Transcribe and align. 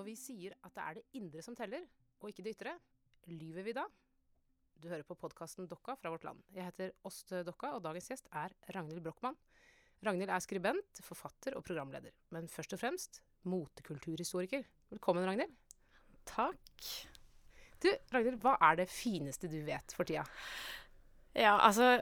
Når 0.00 0.06
vi 0.06 0.16
sier 0.16 0.54
at 0.64 0.72
det 0.72 0.80
er 0.82 0.96
det 0.96 1.18
indre 1.18 1.42
som 1.44 1.52
teller, 1.52 1.82
og 2.22 2.30
ikke 2.30 2.40
det 2.46 2.54
ytre, 2.54 2.72
lyver 3.28 3.66
vi 3.66 3.74
da? 3.76 3.82
Du 4.80 4.86
hører 4.88 5.04
på 5.04 5.12
podkasten 5.20 5.66
Dokka 5.68 5.92
fra 6.00 6.08
Vårt 6.08 6.24
Land. 6.24 6.40
Jeg 6.56 6.64
heter 6.70 6.94
Åste 7.04 7.42
Dokka, 7.44 7.74
og 7.76 7.82
dagens 7.84 8.08
gjest 8.08 8.30
er 8.32 8.54
Ragnhild 8.72 9.04
Brochmann. 9.04 9.36
Ragnhild 10.00 10.32
er 10.32 10.40
skribent, 10.40 11.02
forfatter 11.04 11.58
og 11.60 11.66
programleder, 11.68 12.16
men 12.32 12.48
først 12.48 12.72
og 12.78 12.80
fremst 12.80 13.20
motekulturhistoriker. 13.44 14.64
Velkommen, 14.88 15.28
Ragnhild. 15.28 15.52
Takk. 16.32 16.88
Du, 17.84 17.92
Ragnhild, 18.16 18.40
hva 18.40 18.56
er 18.70 18.80
det 18.80 18.88
fineste 18.88 19.52
du 19.52 19.60
vet 19.68 19.92
for 19.92 20.08
tida? 20.08 20.24
Ja, 21.36 21.58
altså 21.60 21.98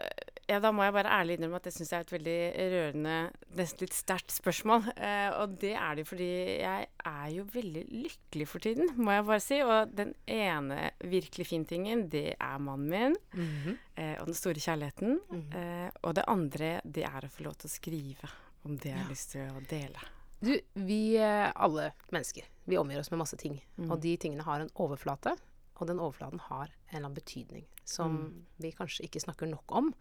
ja, 0.48 0.58
Da 0.62 0.70
må 0.72 0.86
jeg 0.86 0.94
bare 0.96 1.12
ærlig 1.20 1.36
innrømme 1.36 1.58
at 1.60 1.66
det 1.68 1.74
syns 1.74 1.90
jeg 1.92 1.98
er 1.98 2.06
et 2.06 2.12
veldig 2.14 2.38
rørende, 2.72 3.16
nesten 3.58 3.84
litt 3.84 3.96
sterkt 3.96 4.32
spørsmål. 4.32 4.86
Eh, 4.96 5.28
og 5.36 5.58
det 5.60 5.74
er 5.76 5.98
det 5.98 6.06
fordi 6.08 6.30
jeg 6.62 6.86
er 7.28 7.36
jo 7.36 7.46
veldig 7.52 7.84
lykkelig 7.92 8.48
for 8.48 8.64
tiden, 8.64 8.90
må 8.96 9.14
jeg 9.14 9.26
bare 9.28 9.44
si. 9.44 9.60
Og 9.64 9.94
den 9.96 10.12
ene 10.26 10.90
virkelig 11.04 11.48
fine 11.50 11.68
tingen, 11.68 12.06
det 12.12 12.34
er 12.34 12.58
mannen 12.58 12.90
min. 12.90 13.16
Mm 13.34 13.48
-hmm. 13.48 13.78
eh, 13.94 14.20
og 14.20 14.26
den 14.26 14.34
store 14.34 14.60
kjærligheten. 14.60 15.20
Mm 15.30 15.42
-hmm. 15.42 15.56
eh, 15.56 15.90
og 16.02 16.14
det 16.14 16.24
andre, 16.26 16.80
det 16.84 17.04
er 17.04 17.24
å 17.24 17.28
få 17.28 17.44
lov 17.44 17.54
til 17.54 17.68
å 17.68 17.76
skrive 17.76 18.28
om 18.64 18.76
det 18.76 18.88
jeg 18.88 18.98
har 18.98 19.10
lyst 19.10 19.30
til 19.30 19.50
å 19.50 19.60
dele. 19.70 19.98
Du, 20.40 20.54
vi 20.74 21.16
eh, 21.16 21.50
alle 21.54 21.92
mennesker, 22.12 22.44
vi 22.64 22.78
omgir 22.78 23.00
oss 23.00 23.10
med 23.10 23.18
masse 23.18 23.36
ting. 23.36 23.58
Mm. 23.76 23.90
Og 23.90 24.00
de 24.00 24.16
tingene 24.16 24.42
har 24.42 24.60
en 24.60 24.70
overflate. 24.74 25.36
Og 25.78 25.86
den 25.86 26.00
overflaten 26.02 26.40
har 26.40 26.66
en 26.66 26.96
eller 26.96 27.06
annen 27.06 27.14
betydning 27.14 27.66
som 27.84 28.16
mm. 28.16 28.46
vi 28.56 28.72
kanskje 28.72 29.04
ikke 29.06 29.20
snakker 29.20 29.46
nok 29.46 29.72
om. 29.72 29.92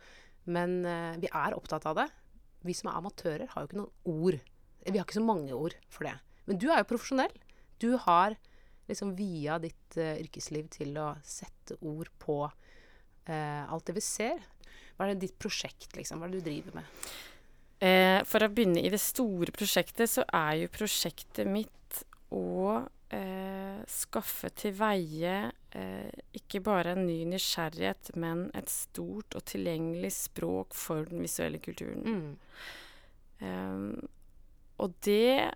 Men 0.45 0.85
eh, 0.85 1.17
vi 1.21 1.29
er 1.33 1.55
opptatt 1.57 1.85
av 1.85 1.95
det. 1.95 2.07
Vi 2.65 2.73
som 2.73 2.89
er 2.89 2.97
amatører, 2.99 3.47
har 3.51 3.61
jo 3.61 3.69
ikke 3.69 3.81
noen 3.81 4.23
ord. 4.23 4.39
Vi 4.87 4.97
har 4.97 5.05
ikke 5.05 5.19
så 5.19 5.25
mange 5.25 5.53
ord 5.53 5.75
for 5.89 6.07
det. 6.07 6.15
Men 6.47 6.59
du 6.61 6.69
er 6.71 6.81
jo 6.81 6.91
profesjonell. 6.93 7.33
Du 7.77 7.91
har 8.07 8.37
liksom 8.87 9.13
via 9.17 9.57
ditt 9.61 9.99
uh, 9.99 10.15
yrkesliv 10.15 10.69
til 10.73 10.95
å 11.01 11.11
sette 11.27 11.75
ord 11.85 12.09
på 12.23 12.41
uh, 12.47 13.63
alt 13.67 13.89
det 13.89 13.97
vi 13.97 14.03
ser. 14.05 14.39
Hva 14.95 15.05
er 15.05 15.13
det 15.13 15.27
ditt 15.27 15.39
prosjekt, 15.39 15.91
liksom? 15.97 16.21
Hva 16.21 16.29
er 16.29 16.33
det 16.35 16.41
du 16.41 16.49
driver 16.49 16.79
med? 16.79 17.01
Eh, 17.77 18.23
for 18.25 18.41
å 18.41 18.49
begynne 18.49 18.81
i 18.81 18.89
det 18.89 19.01
store 19.01 19.53
prosjektet, 19.53 20.09
så 20.09 20.23
er 20.33 20.63
jo 20.63 20.73
prosjektet 20.73 21.45
mitt 21.45 22.01
å 22.33 22.79
eh, 23.13 23.83
skaffe 23.91 24.49
til 24.57 24.73
veie 24.79 25.35
eh, 25.77 26.23
ikke 26.39 26.63
bare 26.65 26.95
en 26.95 27.05
ny 27.05 27.19
nysgjerrighet, 27.29 28.15
men 28.17 28.47
et 28.57 28.73
stort 28.73 29.37
og 29.37 29.45
tilgjengelig 29.53 30.15
språk 30.17 30.73
for 30.77 31.05
den 31.11 31.21
visuelle 31.21 31.61
kulturen. 31.61 32.01
Mm. 32.01 32.33
Um, 33.37 34.09
og 34.81 34.97
det 35.05 35.53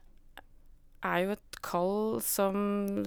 er 1.06 1.24
jo 1.26 1.36
et 1.36 1.60
kall 1.66 2.20
som 2.26 2.56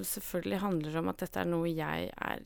selvfølgelig 0.02 0.62
handler 0.62 1.00
om 1.00 1.10
at 1.12 1.24
dette 1.24 1.42
er 1.42 1.50
noe 1.50 1.70
jeg 1.70 2.10
er 2.12 2.44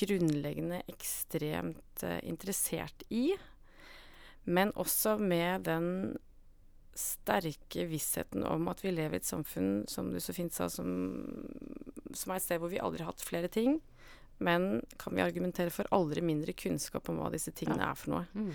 grunnleggende 0.00 0.80
ekstremt 0.90 2.04
uh, 2.04 2.18
interessert 2.24 3.04
i. 3.12 3.30
Men 4.46 4.72
også 4.78 5.16
med 5.18 5.66
den 5.66 5.88
sterke 6.96 7.84
vissheten 7.90 8.46
om 8.48 8.70
at 8.72 8.80
vi 8.84 8.94
lever 8.94 9.18
i 9.18 9.20
et 9.20 9.28
samfunn, 9.28 9.84
som 9.90 10.08
du 10.12 10.20
så 10.22 10.32
fint 10.32 10.54
sa, 10.56 10.70
som, 10.72 10.88
som 12.14 12.32
er 12.32 12.38
et 12.38 12.46
sted 12.46 12.62
hvor 12.62 12.72
vi 12.72 12.80
aldri 12.80 13.04
har 13.04 13.12
hatt 13.12 13.24
flere 13.26 13.50
ting. 13.52 13.80
Men 14.38 14.80
kan 15.00 15.16
vi 15.16 15.24
argumentere 15.24 15.72
for 15.72 15.88
aldri 15.96 16.22
mindre 16.24 16.56
kunnskap 16.56 17.08
om 17.08 17.20
hva 17.20 17.30
disse 17.32 17.52
tingene 17.56 17.84
ja. 17.84 17.92
er 17.92 18.00
for 18.00 18.14
noe. 18.14 18.24
Mm. 18.36 18.52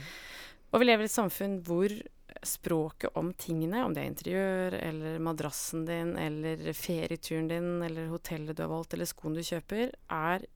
Og 0.71 0.81
vi 0.81 0.87
lever 0.87 1.05
i 1.05 1.09
et 1.09 1.13
samfunn 1.13 1.59
hvor 1.67 1.93
språket 2.43 3.17
om 3.19 3.33
tingene, 3.33 3.83
om 3.85 3.93
det 3.93 4.03
er 4.03 4.09
interiør 4.11 4.77
eller 4.79 5.21
madrassen 5.23 5.85
din 5.87 6.15
eller 6.19 6.71
ferieturen 6.77 7.49
din 7.51 7.69
eller 7.85 8.09
hotellet 8.11 8.57
du 8.57 8.63
har 8.63 8.71
valgt 8.71 8.95
eller 8.95 9.09
skoen 9.09 9.37
du 9.37 9.43
kjøper, 9.45 9.93
er 10.09 10.47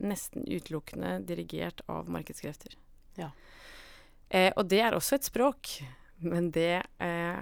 nesten 0.00 0.46
utelukkende 0.48 1.18
dirigert 1.28 1.82
av 1.92 2.08
markedskrefter. 2.10 2.76
Ja. 3.20 3.30
Eh, 4.28 4.52
og 4.56 4.68
det 4.70 4.80
er 4.84 4.96
også 4.96 5.18
et 5.18 5.28
språk. 5.28 5.80
Men 6.20 6.50
det 6.52 6.82
eh, 7.00 7.40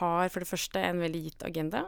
har 0.00 0.30
for 0.32 0.42
det 0.42 0.48
første 0.48 0.82
en 0.84 1.02
veldig 1.02 1.24
gitt 1.26 1.44
agenda. 1.46 1.84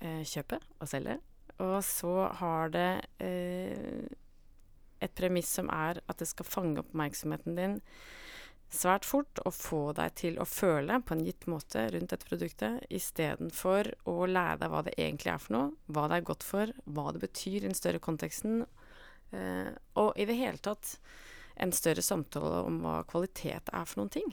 Eh, 0.00 0.22
kjøpe 0.26 0.58
og 0.80 0.90
selge. 0.90 1.18
Og 1.60 1.78
så 1.84 2.14
har 2.40 2.72
det 2.72 2.90
eh, 3.22 4.08
et 5.00 5.14
premiss 5.16 5.52
som 5.58 5.70
er 5.72 6.00
at 6.08 6.20
det 6.20 6.28
skal 6.30 6.48
fange 6.48 6.82
oppmerksomheten 6.82 7.58
din 7.58 7.78
svært 8.70 9.06
fort 9.08 9.40
å 9.46 9.50
få 9.54 9.80
deg 9.98 10.14
til 10.18 10.38
å 10.40 10.46
føle 10.48 11.00
på 11.02 11.16
en 11.16 11.24
gitt 11.26 11.46
måte 11.50 11.82
rundt 11.92 12.12
dette 12.12 12.28
produktet, 12.28 12.84
istedenfor 12.90 13.90
å 14.10 14.16
lære 14.30 14.60
deg 14.62 14.72
hva 14.72 14.82
det 14.86 14.94
egentlig 14.96 15.32
er 15.32 15.42
for 15.42 15.56
noe, 15.56 15.72
hva 15.90 16.06
det 16.10 16.20
er 16.20 16.28
godt 16.30 16.46
for, 16.46 16.74
hva 16.86 17.08
det 17.14 17.22
betyr 17.24 17.58
i 17.58 17.66
den 17.66 17.78
større 17.78 18.02
konteksten, 18.02 18.62
eh, 19.34 19.72
og 19.98 20.12
i 20.14 20.28
det 20.28 20.38
hele 20.38 20.62
tatt 20.62 20.94
en 21.60 21.74
større 21.76 22.04
samtale 22.04 22.62
om 22.68 22.78
hva 22.84 23.00
kvalitet 23.10 23.72
er 23.74 23.88
for 23.88 24.02
noen 24.02 24.14
ting. 24.20 24.30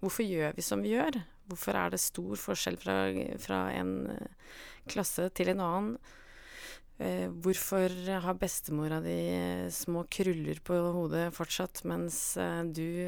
Hvorfor 0.00 0.26
gjør 0.26 0.56
vi 0.56 0.64
som 0.64 0.82
vi 0.82 0.94
gjør? 0.94 1.20
Hvorfor 1.48 1.78
er 1.80 1.92
det 1.92 2.00
stor 2.02 2.40
forskjell 2.40 2.78
fra, 2.80 2.96
fra 3.42 3.60
en 3.74 3.92
eh, 4.14 4.56
klasse 4.88 5.28
til 5.36 5.52
en 5.52 5.62
annen? 5.64 6.16
Eh, 6.98 7.28
hvorfor 7.30 7.92
har 8.24 8.34
bestemora 8.34 8.96
di 9.00 9.12
eh, 9.30 9.68
små 9.70 10.02
kruller 10.10 10.58
på 10.66 10.74
hodet 10.96 11.28
fortsatt, 11.36 11.84
mens 11.86 12.36
eh, 12.36 12.64
du 12.74 13.06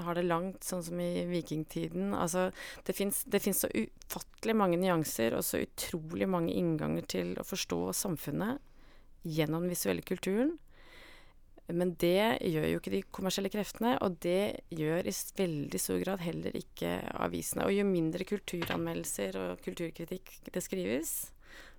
har 0.00 0.16
det 0.16 0.24
langt, 0.24 0.64
sånn 0.64 0.84
som 0.86 1.02
i 1.04 1.26
vikingtiden? 1.28 2.14
Altså, 2.16 2.46
det 2.88 2.96
fins 2.96 3.60
så 3.60 3.68
ufattelig 3.68 4.56
mange 4.56 4.80
nyanser 4.80 5.36
og 5.36 5.44
så 5.44 5.60
utrolig 5.60 6.30
mange 6.30 6.56
innganger 6.56 7.04
til 7.04 7.36
å 7.36 7.44
forstå 7.44 7.82
samfunnet 8.00 8.64
gjennom 9.28 9.66
den 9.66 9.76
visuelle 9.76 10.08
kulturen. 10.08 10.56
Men 11.68 11.92
det 12.00 12.40
gjør 12.48 12.64
jo 12.64 12.80
ikke 12.80 12.94
de 12.94 13.04
kommersielle 13.12 13.52
kreftene, 13.52 13.98
og 14.00 14.16
det 14.24 14.64
gjør 14.72 15.04
i 15.04 15.12
veldig 15.36 15.80
stor 15.82 15.98
grad 16.00 16.24
heller 16.24 16.56
ikke 16.56 16.94
avisene. 17.20 17.68
Og 17.68 17.76
jo 17.76 17.84
mindre 17.84 18.24
kulturanmeldelser 18.24 19.36
og 19.36 19.60
kulturkritikk 19.66 20.38
det 20.48 20.64
skrives, 20.64 21.18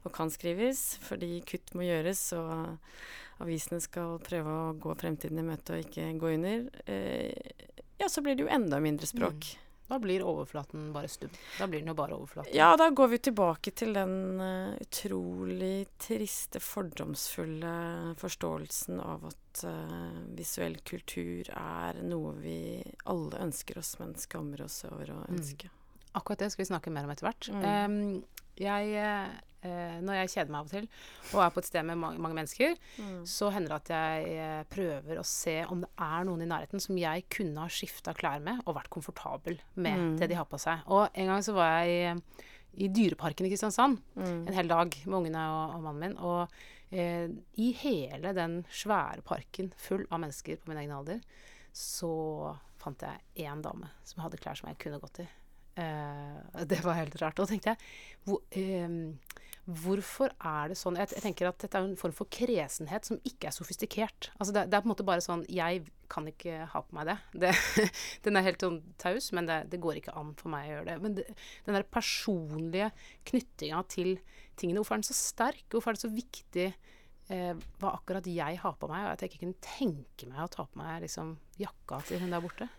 og 0.03 0.13
kan 0.15 0.31
skrives, 0.31 0.97
fordi 1.03 1.39
kutt 1.47 1.73
må 1.75 1.87
gjøres, 1.87 2.21
og 2.39 3.43
avisene 3.43 3.79
skal 3.83 4.19
prøve 4.23 4.53
å 4.53 4.75
gå 4.79 4.95
fremtiden 4.99 5.41
i 5.41 5.47
møte 5.47 5.75
og 5.75 5.87
ikke 5.87 6.11
gå 6.19 6.35
under, 6.35 6.69
eh, 6.85 7.67
ja, 7.99 8.07
så 8.07 8.23
blir 8.23 8.35
det 8.35 8.45
jo 8.47 8.53
enda 8.53 8.79
mindre 8.79 9.07
språk. 9.07 9.51
Mm. 9.51 9.65
Da 9.89 9.97
blir 9.99 10.21
overflaten 10.21 10.91
bare 10.93 11.07
stum. 11.07 11.29
Da 11.57 11.67
blir 11.67 11.81
den 11.81 11.89
jo 11.89 11.95
bare 11.97 12.13
overflaten. 12.13 12.53
Ja, 12.53 12.77
da 12.77 12.91
går 12.93 13.07
vi 13.07 13.17
tilbake 13.25 13.71
til 13.73 13.95
den 13.97 14.37
uh, 14.37 14.75
utrolig 14.77 15.87
triste, 15.97 16.61
fordomsfulle 16.61 17.73
forståelsen 18.21 19.01
av 19.01 19.25
at 19.31 19.63
uh, 19.65 20.19
visuell 20.37 20.77
kultur 20.85 21.49
er 21.57 22.03
noe 22.05 22.35
vi 22.37 22.59
alle 23.09 23.41
ønsker 23.49 23.81
oss, 23.81 23.95
men 23.97 24.13
skammer 24.21 24.61
oss 24.67 24.83
over 24.91 25.09
å 25.09 25.19
mm. 25.23 25.27
ønske. 25.33 25.73
Mm. 25.73 26.05
Akkurat 26.21 26.45
det 26.45 26.51
skal 26.53 26.63
vi 26.63 26.69
snakke 26.69 26.93
mer 26.93 27.09
om 27.09 27.15
etter 27.15 27.25
hvert. 27.25 27.49
Mm. 27.49 27.65
Um, 27.65 28.45
jeg 28.61 28.93
uh, 28.93 29.41
eh, 29.65 29.97
når 30.05 30.21
jeg 30.21 30.31
kjeder 30.33 30.53
meg 30.53 30.59
av 30.59 30.69
og 30.69 30.73
til, 30.73 30.87
og 31.33 31.43
er 31.43 31.53
på 31.55 31.63
et 31.63 31.69
sted 31.69 31.87
med 31.87 31.99
mange, 32.01 32.21
mange 32.23 32.37
mennesker, 32.37 32.75
mm. 32.99 33.17
så 33.29 33.51
hender 33.53 33.73
det 33.73 33.79
at 33.79 33.91
jeg 33.95 34.37
eh, 34.45 34.61
prøver 34.71 35.19
å 35.19 35.25
se 35.27 35.55
om 35.69 35.83
det 35.85 35.91
er 36.05 36.27
noen 36.29 36.45
i 36.45 36.49
nærheten 36.49 36.83
som 36.83 36.99
jeg 36.99 37.25
kunne 37.33 37.65
ha 37.65 37.73
skifta 37.73 38.15
klær 38.17 38.43
med 38.45 38.63
og 38.65 38.77
vært 38.79 38.91
komfortabel 38.93 39.59
med 39.75 40.05
mm. 40.05 40.15
det 40.21 40.31
de 40.31 40.39
har 40.39 40.47
på 40.49 40.61
seg. 40.61 40.85
Og 40.87 41.07
en 41.09 41.33
gang 41.33 41.45
så 41.45 41.55
var 41.57 41.79
jeg 41.79 41.97
i, 41.97 42.47
i 42.85 42.91
Dyreparken 42.93 43.47
i 43.47 43.53
Kristiansand 43.53 43.99
mm. 44.15 44.41
en 44.49 44.55
hel 44.55 44.71
dag 44.71 44.99
med 45.05 45.19
ungene 45.21 45.45
og, 45.53 45.77
og 45.77 45.85
mannen 45.87 46.05
min. 46.05 46.17
Og 46.19 46.95
eh, 46.95 47.27
i 47.59 47.71
hele 47.81 48.33
den 48.37 48.61
svære 48.71 49.25
parken 49.27 49.73
full 49.77 50.05
av 50.09 50.23
mennesker 50.23 50.61
på 50.61 50.71
min 50.71 50.81
egen 50.83 50.95
alder, 50.95 51.21
så 51.75 52.13
fant 52.79 53.03
jeg 53.03 53.45
én 53.45 53.61
dame 53.63 53.91
som 54.07 54.23
hadde 54.23 54.39
klær 54.41 54.57
som 54.57 54.69
jeg 54.71 54.79
kunne 54.81 55.01
gått 55.01 55.23
i. 55.25 55.27
Uh, 55.79 56.63
det 56.71 56.81
var 56.83 56.99
helt 56.99 57.15
rart. 57.21 57.37
Og 57.39 57.45
da 57.45 57.53
tenkte 57.53 57.73
jeg 57.73 57.79
hvor, 58.27 58.41
uh, 58.55 59.39
Hvorfor 59.69 60.31
er 60.33 60.71
det 60.71 60.77
sånn 60.79 60.97
jeg, 60.97 61.11
tenker 61.21 61.49
at 61.49 61.59
dette 61.61 61.77
er 61.77 61.85
en 61.85 61.97
form 61.99 62.13
for 62.15 62.29
kresenhet 62.31 63.05
som 63.05 63.19
ikke 63.27 63.49
er 63.49 63.53
sofistikert. 63.53 64.31
Altså 64.39 64.55
det, 64.55 64.65
det, 64.71 64.77
er 64.77 64.83
på 64.83 64.89
en 64.89 64.93
måte 64.95 65.05
bare 65.05 65.21
sånn 65.21 65.43
Jeg 65.51 65.83
kan 66.09 66.25
ikke 66.29 66.63
ha 66.71 66.81
på 66.81 66.97
meg 66.97 67.11
det. 67.11 67.17
det 67.43 67.53
den 68.25 68.39
er 68.39 68.47
helt 68.47 68.65
sånn 68.65 68.79
taus, 69.01 69.29
men 69.35 69.49
det, 69.49 69.59
det, 69.69 69.81
går 69.83 69.99
ikke 70.01 70.15
an 70.17 70.33
for 70.39 70.53
meg 70.53 70.65
å 70.65 70.71
gjøre 70.73 70.87
det. 70.89 70.97
Men 71.05 71.17
den 71.19 71.77
der 71.77 71.85
personlige 71.85 72.89
knyttinga 73.29 73.83
til 73.93 74.15
tingene, 74.57 74.81
hvorfor 74.81 74.97
er 74.97 75.03
den 75.03 75.11
så 75.11 75.19
sterk? 75.19 75.65
Hvorfor 75.69 75.93
er 75.93 75.99
det 75.99 76.05
så 76.07 76.13
viktig 76.13 76.67
eh, 76.69 77.53
hva 77.79 77.93
akkurat 77.93 78.27
jeg 78.31 78.61
har 78.63 78.77
på 78.81 78.89
meg? 78.89 79.05
Og 79.05 79.13
at 79.13 79.23
jeg 79.23 79.33
ikke 79.33 79.45
kunne 79.45 79.65
tenke 79.69 80.31
meg 80.31 80.45
å 80.47 80.51
ta 80.57 80.65
på 80.65 80.81
meg 80.81 81.05
liksom, 81.05 81.35
jakka 81.61 82.01
til 82.09 82.23
hun 82.23 82.33
der 82.33 82.45
borte. 82.47 82.71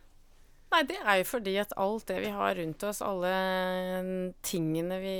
Nei, 0.70 0.84
det 0.86 1.00
er 1.02 1.18
jo 1.18 1.26
fordi 1.26 1.56
at 1.58 1.72
alt 1.82 2.06
det 2.06 2.20
vi 2.22 2.30
har 2.30 2.54
rundt 2.54 2.84
oss, 2.86 3.00
alle 3.02 3.32
tingene 4.46 5.00
vi, 5.02 5.16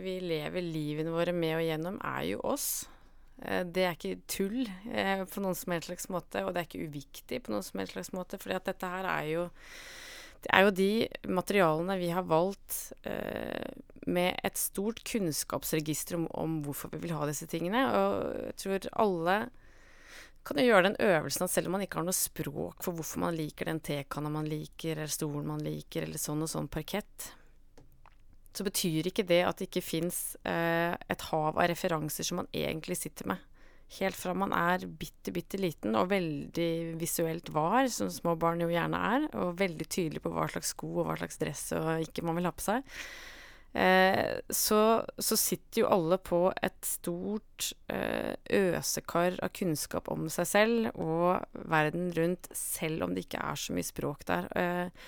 vi 0.00 0.14
lever 0.24 0.64
livene 0.64 1.12
våre 1.12 1.34
med 1.36 1.58
og 1.58 1.64
gjennom, 1.66 1.98
er 2.08 2.22
jo 2.30 2.40
oss. 2.54 2.68
Eh, 3.42 3.64
det 3.68 3.84
er 3.84 3.98
ikke 3.98 4.22
tull 4.30 4.62
eh, 4.64 5.26
på 5.28 5.42
noen 5.44 5.58
som 5.58 5.74
helst 5.74 5.90
slags 5.90 6.08
måte, 6.12 6.44
og 6.44 6.54
det 6.54 6.62
er 6.62 6.70
ikke 6.70 6.88
uviktig 6.88 7.42
på 7.44 7.52
noen 7.52 7.66
som 7.66 7.82
helst 7.82 7.98
slags 7.98 8.14
måte, 8.16 8.40
fordi 8.40 8.56
at 8.56 8.70
dette 8.70 8.90
her 8.94 9.10
er 9.10 9.28
jo 9.32 9.44
det 10.44 10.50
er 10.52 10.64
jo 10.66 10.72
de 10.76 10.88
materialene 11.32 11.94
vi 11.96 12.10
har 12.12 12.24
valgt 12.28 12.92
eh, 13.08 13.70
med 14.04 14.36
et 14.44 14.58
stort 14.60 15.00
kunnskapsregister 15.08 16.18
om, 16.18 16.26
om, 16.36 16.58
hvorfor 16.66 16.92
vi 16.92 17.00
vil 17.06 17.14
ha 17.16 17.24
disse 17.28 17.48
tingene. 17.48 17.80
Og 17.88 18.50
jeg 18.50 18.56
tror 18.60 18.90
alle 19.06 19.36
kan 20.44 20.60
jo 20.60 20.66
gjøre 20.66 20.90
den 20.90 20.98
øvelsen 21.00 21.46
at 21.46 21.52
selv 21.52 21.70
om 21.70 21.76
man 21.76 21.84
ikke 21.86 22.00
har 22.00 22.06
noe 22.06 22.16
språk 22.16 22.84
for 22.84 22.96
hvorfor 22.96 23.22
man 23.24 23.36
liker 23.36 23.70
den 23.70 23.80
tekanna 23.84 24.32
man 24.32 24.48
liker, 24.48 24.98
eller 24.98 25.12
stolen 25.12 25.48
man 25.48 25.64
liker, 25.64 26.06
eller 26.06 26.20
sånn 26.20 26.44
og 26.44 26.50
sånn 26.52 26.68
parkett, 26.72 27.30
så 28.54 28.66
betyr 28.66 29.08
ikke 29.10 29.26
det 29.26 29.40
at 29.48 29.58
det 29.58 29.70
ikke 29.70 29.82
fins 29.82 30.20
eh, 30.46 30.94
et 30.94 31.26
hav 31.30 31.56
av 31.56 31.66
referanser 31.70 32.26
som 32.26 32.42
man 32.42 32.50
egentlig 32.54 33.00
sitter 33.00 33.32
med. 33.32 33.50
Helt 33.98 34.16
fra 34.16 34.32
man 34.36 34.54
er 34.56 34.86
bitte, 34.88 35.32
bitte 35.34 35.58
liten 35.60 35.96
og 35.98 36.08
veldig 36.10 36.70
visuelt 37.00 37.50
var, 37.54 37.88
som 37.92 38.10
små 38.10 38.36
barn 38.40 38.62
jo 38.64 38.70
gjerne 38.72 39.00
er, 39.16 39.26
og 39.38 39.58
veldig 39.60 39.86
tydelig 39.88 40.22
på 40.24 40.32
hva 40.34 40.46
slags 40.50 40.72
sko 40.74 40.92
og 41.00 41.08
hva 41.08 41.18
slags 41.20 41.40
dress 41.40 41.66
og 41.78 42.06
ikke 42.06 42.24
man 42.26 42.38
vil 42.38 42.48
ha 42.48 42.54
på 42.54 42.64
seg, 42.64 42.94
eh, 43.74 44.40
så, 44.50 44.80
så, 45.18 45.38
sitter 45.38 45.82
jo 45.82 45.92
alle 45.92 46.18
på 46.22 46.40
et 46.64 46.88
stort 46.88 47.72
eh, 47.92 48.34
øsekar 48.50 49.38
av 49.44 49.52
kunnskap 49.56 50.10
om 50.12 50.26
seg 50.32 50.50
selv 50.50 50.90
og 50.94 51.44
verden 51.70 52.10
rundt, 52.16 52.50
selv 52.56 53.06
om 53.06 53.14
det 53.14 53.26
ikke 53.26 53.44
er 53.44 53.60
så 53.60 53.76
mye 53.76 53.90
språk 53.90 54.26
der. 54.30 54.50
Eh, 54.56 55.06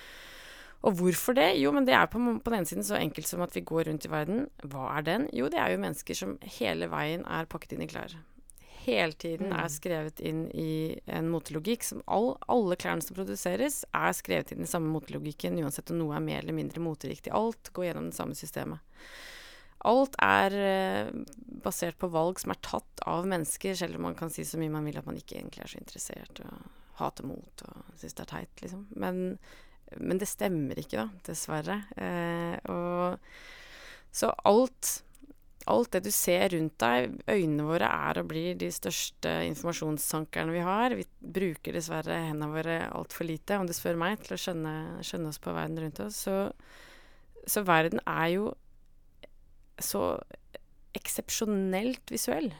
og 0.87 1.01
hvorfor 1.01 1.35
det? 1.35 1.57
Jo, 1.59 1.73
men 1.75 1.87
det 1.89 1.97
er 1.99 2.07
på, 2.07 2.21
på, 2.21 2.53
den 2.53 2.61
ene 2.61 2.69
siden 2.69 2.87
så 2.87 2.99
enkelt 3.01 3.27
som 3.27 3.43
at 3.43 3.55
vi 3.57 3.65
går 3.67 3.89
rundt 3.89 4.07
i 4.07 4.13
verden. 4.13 4.47
Hva 4.63 4.93
er 4.99 5.07
den? 5.07 5.29
Jo, 5.35 5.49
det 5.51 5.59
er 5.59 5.73
jo 5.73 5.83
mennesker 5.83 6.19
som 6.19 6.37
hele 6.61 6.91
veien 6.93 7.25
er 7.27 7.49
pakket 7.51 7.75
inn 7.75 7.87
i 7.87 7.91
klær. 7.91 8.15
Hele 8.87 9.17
tiden 9.19 9.51
mm. 9.51 9.57
er 9.59 9.71
skrevet 9.73 10.21
inn 10.23 10.45
i 10.55 10.97
en 11.11 11.31
motelogikk 11.33 11.85
som 11.85 12.03
all, 12.07 12.35
Alle 12.53 12.79
klærne 12.81 13.05
som 13.05 13.19
produseres, 13.19 13.83
er 13.91 14.15
skrevet 14.17 14.55
inn 14.55 14.63
i 14.65 14.71
samme 14.71 14.93
motelogikken, 14.95 15.59
uansett 15.63 15.91
om 15.91 16.01
noe 16.01 16.17
er 16.17 16.25
mer 16.25 16.45
eller 16.45 16.57
mindre 16.57 16.83
moteriktig. 16.85 17.35
Alt 17.35 17.73
går 17.75 17.91
gjennom 17.91 18.11
det 18.13 18.19
samme 18.19 18.39
systemet. 18.39 18.81
Alt 19.87 20.17
er 20.23 20.57
eh, 20.57 21.13
basert 21.63 21.99
på 22.01 22.11
valg 22.11 22.41
som 22.43 22.55
er 22.55 22.63
tatt 22.65 23.05
av 23.07 23.29
mennesker, 23.29 23.77
selv 23.79 23.99
om 23.99 24.09
man 24.09 24.17
kan 24.19 24.33
si 24.33 24.47
så 24.47 24.59
mye 24.59 24.73
man 24.73 24.87
vil 24.89 24.99
at 24.99 25.07
man 25.07 25.19
ikke 25.19 25.37
egentlig 25.39 25.67
er 25.67 25.75
så 25.75 25.83
interessert 25.83 26.43
og 26.47 26.67
hater 26.97 27.27
mot 27.29 27.63
og 27.67 27.99
syns 28.01 28.17
det 28.17 28.25
er 28.25 28.31
teit, 28.31 28.63
liksom. 28.65 28.87
Men 28.97 29.37
men 29.95 30.19
det 30.19 30.29
stemmer 30.29 30.79
ikke, 30.81 31.05
da, 31.05 31.07
dessverre. 31.29 31.81
Eh, 31.95 32.57
og 32.73 33.19
så 34.15 34.33
alt 34.49 35.01
Alt 35.67 35.97
det 35.97 36.05
du 36.07 36.13
ser 36.15 36.49
rundt 36.53 36.77
deg, 36.79 37.17
øynene 37.27 37.67
våre 37.67 37.89
er 37.91 38.21
og 38.21 38.29
blir 38.31 38.59
de 38.59 38.69
største 38.71 39.33
informasjonstankerne 39.49 40.55
vi 40.55 40.63
har. 40.63 40.95
Vi 40.95 41.07
bruker 41.21 41.75
dessverre 41.75 42.21
hendene 42.29 42.53
våre 42.53 42.77
altfor 42.95 43.27
lite, 43.27 43.59
om 43.59 43.67
du 43.67 43.75
spør 43.75 43.99
meg, 43.99 44.21
til 44.23 44.37
å 44.37 44.41
skjønne, 44.41 44.77
skjønne 45.07 45.33
oss 45.33 45.43
på 45.43 45.55
verden 45.57 45.81
rundt 45.83 46.03
oss. 46.07 46.21
Så, 46.29 46.37
så 47.51 47.65
verden 47.67 48.03
er 48.07 48.29
jo 48.37 48.53
så 49.83 50.05
eksepsjonelt 50.97 52.15
visuell. 52.15 52.53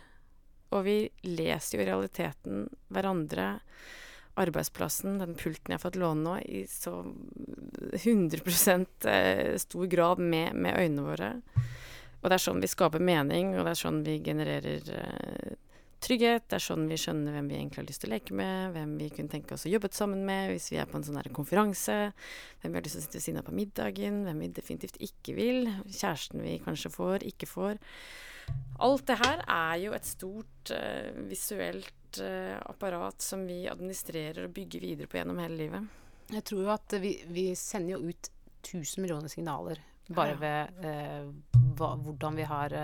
Og 0.75 0.83
vi 0.87 0.97
leser 1.27 1.79
jo 1.79 1.87
realiteten 1.87 2.67
hverandre 2.93 3.55
arbeidsplassen, 4.37 5.21
den 5.23 5.37
pulten 5.39 5.73
jeg 5.73 5.79
har 5.79 5.85
fått 5.85 5.99
låne 6.01 6.25
nå, 6.27 6.35
i 6.45 6.67
så 6.69 6.99
100 7.97 8.43
eh, 9.09 9.57
stor 9.63 9.87
grad 9.89 10.21
med, 10.21 10.53
med, 10.53 10.77
øynene 10.77 11.07
våre. 11.07 11.31
Og 12.27 12.33
det 12.33 12.41
er 12.41 12.43
sånn 12.43 12.59
vi 12.59 12.67
skaper 12.67 12.99
mening, 12.99 13.53
og 13.55 13.69
det 13.69 13.77
er 13.77 13.79
sånn 13.79 14.01
vi 14.03 14.17
genererer 14.27 14.89
uh, 14.91 15.53
trygghet. 16.03 16.49
Det 16.51 16.57
er 16.59 16.65
sånn 16.65 16.89
vi 16.91 16.99
skjønner 16.99 17.37
hvem 17.37 17.51
vi 17.53 17.55
egentlig 17.61 17.79
har 17.79 17.87
lyst 17.87 18.03
til 18.03 18.11
å 18.11 18.15
leke 18.17 18.35
med, 18.35 18.73
hvem 18.75 18.97
vi 18.99 19.07
kunne 19.15 19.31
tenke 19.31 19.55
oss 19.55 19.67
å 19.69 19.71
jobbe 19.71 19.93
sammen 19.95 20.25
med 20.27 20.51
hvis 20.51 20.67
vi 20.73 20.81
er 20.83 20.91
på 20.91 20.99
en 20.99 21.07
sånn 21.07 21.21
konferanse, 21.37 21.97
hvem 22.59 22.75
vi 22.75 22.81
har 22.81 22.87
lyst 22.89 22.99
til 22.99 23.05
å 23.05 23.07
sitte 23.07 23.21
ved 23.21 23.27
siden 23.29 23.41
av 23.45 23.47
på 23.47 23.55
middagen, 23.55 24.25
hvem 24.27 24.43
vi 24.43 24.51
definitivt 24.59 24.99
ikke 25.07 25.37
vil, 25.39 25.71
kjæresten 25.87 26.43
vi 26.43 26.59
kanskje 26.67 26.91
får, 26.99 27.29
ikke 27.31 27.51
får. 27.53 27.79
Alt 28.83 29.07
det 29.07 29.21
her 29.23 29.47
er 29.47 29.79
jo 29.87 29.95
et 29.95 30.11
stort 30.11 30.75
uh, 30.75 31.15
visuelt 31.31 32.23
uh, 32.27 32.59
apparat 32.67 33.23
som 33.23 33.47
vi 33.47 33.65
administrerer 33.71 34.49
og 34.49 34.55
bygger 34.59 34.83
videre 34.83 35.11
på 35.11 35.23
gjennom 35.23 35.39
hele 35.47 35.63
livet. 35.63 35.99
Jeg 36.35 36.43
tror 36.51 36.67
jo 36.67 36.75
at 36.75 36.99
vi, 36.99 37.21
vi 37.31 37.53
sender 37.55 37.97
jo 37.97 38.11
ut 38.11 38.31
1000 38.67 39.03
millioner 39.03 39.31
signaler 39.31 39.79
bare 40.09 40.37
ved 40.39 40.85
uh, 40.85 41.26
hva, 41.79 41.95
hvordan 42.03 42.39
vi 42.39 42.47
har 42.49 42.75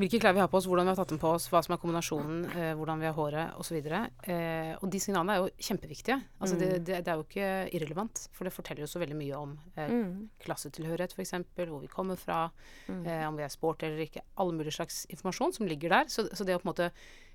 hvilke 0.00 0.20
klær 0.22 0.32
vi 0.32 0.40
har 0.40 0.48
på 0.48 0.56
oss, 0.56 0.66
hvordan 0.68 0.86
vi 0.86 0.92
har 0.94 0.98
tatt 0.98 1.12
dem 1.12 1.20
på 1.20 1.30
oss, 1.34 1.46
hva 1.52 1.60
som 1.64 1.74
er 1.74 1.80
kombinasjonen, 1.82 2.44
eh, 2.54 2.70
hvordan 2.78 3.02
vi 3.02 3.08
har 3.08 3.16
håret 3.16 3.58
osv. 3.60 3.76
Eh, 3.84 4.72
og 4.78 4.86
de 4.92 5.00
signalene 5.02 5.34
er 5.34 5.42
jo 5.42 5.66
kjempeviktige. 5.68 6.16
Altså 6.40 6.56
mm. 6.56 6.60
det, 6.62 6.70
det, 6.88 7.00
det, 7.04 7.12
er 7.12 7.18
jo 7.18 7.26
ikke 7.26 7.50
irrelevant, 7.76 8.22
for 8.36 8.48
det 8.48 8.54
forteller 8.54 8.86
jo 8.86 8.90
så 8.90 9.02
veldig 9.02 9.18
mye 9.18 9.40
om 9.40 9.54
eh, 9.74 9.92
mm. 9.92 10.14
klassetilhørighet 10.46 11.16
f.eks., 11.16 11.34
hvor 11.60 11.82
vi 11.82 11.92
kommer 11.92 12.20
fra, 12.20 12.46
mm. 12.88 13.02
eh, 13.04 13.26
om 13.28 13.36
vi 13.36 13.44
er 13.44 13.52
sport 13.52 13.84
eller 13.84 14.00
ikke. 14.06 14.24
Alle 14.40 14.56
mulige 14.56 14.78
slags 14.78 15.02
informasjon 15.12 15.58
som 15.58 15.68
ligger 15.68 15.92
der. 15.98 16.08
Så, 16.12 16.30
så 16.32 16.48
det 16.48 16.56
å 16.56 16.62
på 16.62 16.70
en 16.70 16.72
måte 16.72 16.90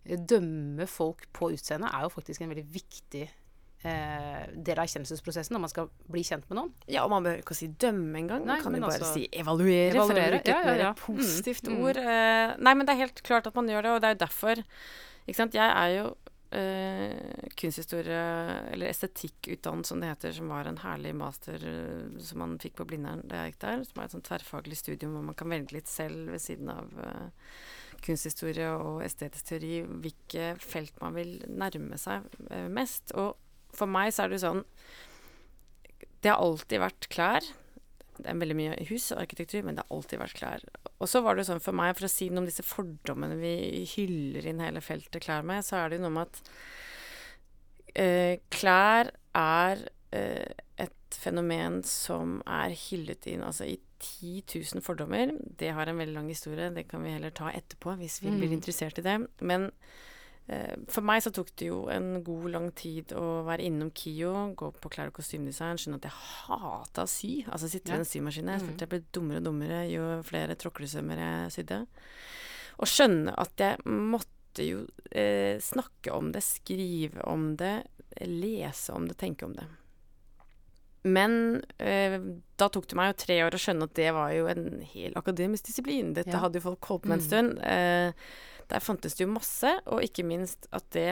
dømme 0.06 0.90
folk 0.90 1.30
på 1.38 1.54
utseendet 1.54 1.94
er 1.94 2.06
jo 2.06 2.14
faktisk 2.14 2.42
en 2.42 2.54
veldig 2.54 2.66
viktig 2.74 3.28
eh, 3.28 3.42
del 3.86 4.80
av 4.80 4.86
erkjennelsesprosessen 4.86 5.56
når 5.56 5.64
man 5.66 5.72
skal 5.72 5.90
bli 6.12 6.24
kjent 6.26 6.46
med 6.50 6.60
noen. 6.60 6.74
Ja, 6.90 7.06
og 7.06 7.14
man 7.14 7.26
behøver 7.26 7.44
ikke 7.44 7.58
si 7.58 7.70
dømme 7.70 8.22
engang. 8.22 8.46
Man 8.48 8.64
kan 8.64 8.78
jo 8.78 8.84
bare 8.86 9.10
si 9.14 9.26
evaluere, 9.30 9.94
evaluere, 9.94 10.02
for 10.02 10.16
å 10.16 10.18
bruke 10.18 10.42
et 10.42 10.52
ja, 10.52 10.60
ja, 10.62 10.76
ja. 10.82 10.92
mer 10.92 11.02
positivt 11.02 11.70
mm, 11.70 11.82
ord. 11.82 12.02
Mm. 12.02 12.62
nei, 12.68 12.76
men 12.76 12.88
det 12.88 12.96
er 12.96 13.04
helt 13.06 13.26
klart 13.26 13.50
at 13.50 13.58
man 13.58 13.70
gjør 13.72 13.88
det, 13.88 13.96
og 13.96 14.02
det 14.02 14.10
er 14.10 14.16
jo 14.16 14.24
derfor 14.26 14.64
Ikke 15.26 15.40
sant. 15.40 15.58
Jeg 15.58 15.70
er 15.70 15.92
jo 15.96 16.10
eh, 16.56 17.46
kunsthistorie, 17.60 18.26
eller 18.74 18.92
estetikkutdannet 18.92 19.90
som 19.90 20.02
det 20.02 20.12
heter, 20.12 20.36
som 20.38 20.52
var 20.54 20.70
en 20.70 20.82
herlig 20.84 21.16
master 21.18 21.62
uh, 21.62 22.20
som 22.22 22.44
man 22.44 22.58
fikk 22.62 22.78
på 22.80 22.88
Blindern 22.90 23.24
da 23.26 23.44
jeg 23.44 23.54
gikk 23.54 23.64
der. 23.66 23.88
Som 23.88 24.02
er 24.02 24.10
et 24.10 24.18
sånn 24.18 24.28
tverrfaglig 24.28 24.78
studium 24.80 25.16
hvor 25.18 25.26
man 25.30 25.38
kan 25.40 25.52
velge 25.52 25.78
litt 25.78 25.92
selv 25.92 26.30
ved 26.34 26.44
siden 26.44 26.72
av 26.74 27.02
eh, 27.06 27.50
kunsthistorie 28.06 28.70
og 28.76 29.02
estetisk 29.06 29.50
teori 29.50 29.80
hvilke 29.88 30.54
felt 30.62 31.00
man 31.02 31.16
vil 31.18 31.40
nærme 31.50 31.98
seg 32.02 32.28
mest. 32.70 33.16
Og 33.18 33.34
for 33.78 33.92
meg 33.92 34.14
så 34.14 34.24
er 34.24 34.32
det 34.32 34.40
jo 34.40 34.46
sånn 34.46 34.64
Det 36.24 36.32
har 36.32 36.42
alltid 36.42 36.82
vært 36.82 37.08
klær. 37.14 37.48
Det 38.16 38.30
er 38.32 38.40
veldig 38.40 38.58
mye 38.58 38.76
hus 38.90 39.10
og 39.14 39.22
arkitektur, 39.26 39.66
men 39.66 39.78
det 39.78 39.84
har 39.84 39.96
alltid 39.96 40.22
vært 40.22 40.40
klær. 40.40 40.66
Og 41.04 41.10
så 41.12 41.22
var 41.22 41.36
det 41.36 41.44
jo 41.44 41.52
sånn 41.52 41.64
for 41.64 41.76
meg, 41.76 41.94
for 41.98 42.08
å 42.08 42.12
si 42.12 42.30
noe 42.32 42.46
om 42.46 42.50
disse 42.50 42.66
fordommene 42.66 43.38
vi 43.40 43.84
hyller 43.96 44.48
inn 44.50 44.64
hele 44.64 44.84
feltet 44.84 45.26
klær 45.26 45.46
med, 45.48 45.66
så 45.68 45.82
er 45.82 45.92
det 45.92 46.00
jo 46.00 46.06
noe 46.06 46.16
med 46.16 46.32
at 46.32 46.40
eh, 48.00 48.38
klær 48.56 49.12
er 49.36 49.84
eh, 50.16 50.56
et 50.82 51.20
fenomen 51.20 51.82
som 51.88 52.40
er 52.48 52.74
hyllet 52.88 53.28
inn 53.32 53.44
altså 53.46 53.68
i 53.68 53.78
10 54.00 54.44
000 54.76 54.84
fordommer. 54.86 55.36
Det 55.60 55.74
har 55.76 55.88
en 55.88 56.00
veldig 56.00 56.16
lang 56.16 56.32
historie, 56.32 56.72
det 56.76 56.88
kan 56.90 57.04
vi 57.04 57.14
heller 57.16 57.36
ta 57.36 57.52
etterpå 57.52 57.98
hvis 58.00 58.22
vi 58.24 58.32
mm. 58.32 58.40
blir 58.40 58.56
interessert 58.56 59.00
i 59.02 59.06
det. 59.06 59.20
Men 59.40 59.70
for 60.46 61.02
meg 61.02 61.24
så 61.26 61.32
tok 61.34 61.48
det 61.58 61.72
jo 61.72 61.80
en 61.90 62.20
god, 62.26 62.44
lang 62.54 62.68
tid 62.78 63.16
å 63.18 63.42
være 63.48 63.66
innom 63.66 63.90
KIO, 63.98 64.34
gå 64.58 64.70
på 64.78 64.92
klær- 64.94 65.10
og 65.10 65.18
kostymedesign, 65.18 65.80
skjønne 65.82 65.98
at 65.98 66.06
jeg 66.06 66.20
hata 66.20 67.06
å 67.06 67.10
sy. 67.10 67.32
Altså 67.50 67.70
sitte 67.72 67.94
ved 67.94 68.04
en 68.04 68.10
symaskin. 68.10 68.52
Jeg 68.54 68.62
følte 68.62 68.86
jeg 68.86 68.92
ble 68.94 69.02
dummere 69.18 69.42
og 69.42 69.48
dummere 69.48 69.80
jo 69.90 70.10
flere 70.28 70.58
tråklesømmer 70.62 71.24
jeg 71.24 71.56
sydde. 71.58 71.80
Og 72.78 72.92
skjønne 72.92 73.34
at 73.42 73.66
jeg 73.66 73.82
måtte 73.90 74.68
jo 74.68 74.84
eh, 75.10 75.58
snakke 75.64 76.14
om 76.14 76.30
det, 76.36 76.46
skrive 76.46 77.26
om 77.26 77.56
det, 77.58 77.80
lese 78.30 78.94
om 78.94 79.10
det, 79.10 79.18
tenke 79.20 79.50
om 79.50 79.58
det. 79.58 79.66
Men 81.06 81.62
eh, 81.78 82.18
da 82.58 82.68
tok 82.74 82.88
det 82.90 82.98
meg 82.98 83.12
jo 83.12 83.22
tre 83.22 83.38
år 83.46 83.54
å 83.54 83.62
skjønne 83.62 83.86
at 83.86 83.98
det 83.98 84.10
var 84.16 84.32
jo 84.34 84.48
en 84.50 84.82
hel 84.94 85.14
akademisk 85.20 85.70
disiplin. 85.70 86.16
Dette 86.18 86.34
ja. 86.34 86.42
hadde 86.42 86.58
jo 86.58 86.66
folk 86.72 86.90
holdt 86.90 87.06
på 87.06 87.12
med 87.12 87.20
en 87.20 87.24
mm. 87.24 87.28
stund. 87.30 87.60
Eh, 87.62 88.30
der 88.72 88.84
fantes 88.84 89.18
det 89.18 89.26
jo 89.26 89.34
masse, 89.34 89.72
og 89.86 90.04
ikke 90.06 90.26
minst 90.28 90.70
at 90.76 90.88
det 90.96 91.10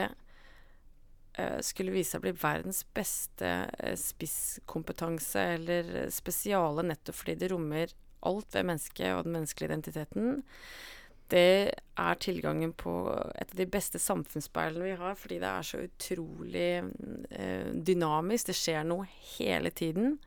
uh, 1.38 1.60
skulle 1.64 1.94
vise 1.94 2.14
seg 2.14 2.22
å 2.22 2.26
bli 2.26 2.34
verdens 2.40 2.82
beste 2.96 3.52
uh, 3.68 3.94
spisskompetanse 3.98 5.46
eller 5.58 5.94
spesiale 6.14 6.86
nettopp 6.86 7.20
fordi 7.20 7.38
det 7.40 7.52
rommer 7.52 7.94
alt 8.24 8.56
ved 8.56 8.68
mennesket 8.70 9.12
og 9.12 9.26
den 9.26 9.38
menneskelige 9.38 9.70
identiteten. 9.72 10.42
Det 11.32 11.72
er 11.72 12.20
tilgangen 12.20 12.74
på 12.76 12.92
et 13.32 13.48
av 13.48 13.56
de 13.58 13.66
beste 13.68 13.98
samfunnsspeilene 14.00 14.90
vi 14.90 14.98
har, 15.00 15.16
fordi 15.16 15.40
det 15.40 15.50
er 15.50 15.66
så 15.66 15.80
utrolig 15.86 16.68
uh, 16.84 17.72
dynamisk. 17.74 18.50
Det 18.50 18.60
skjer 18.60 18.86
noe 18.88 19.08
hele 19.36 19.72
tiden. 19.74 20.18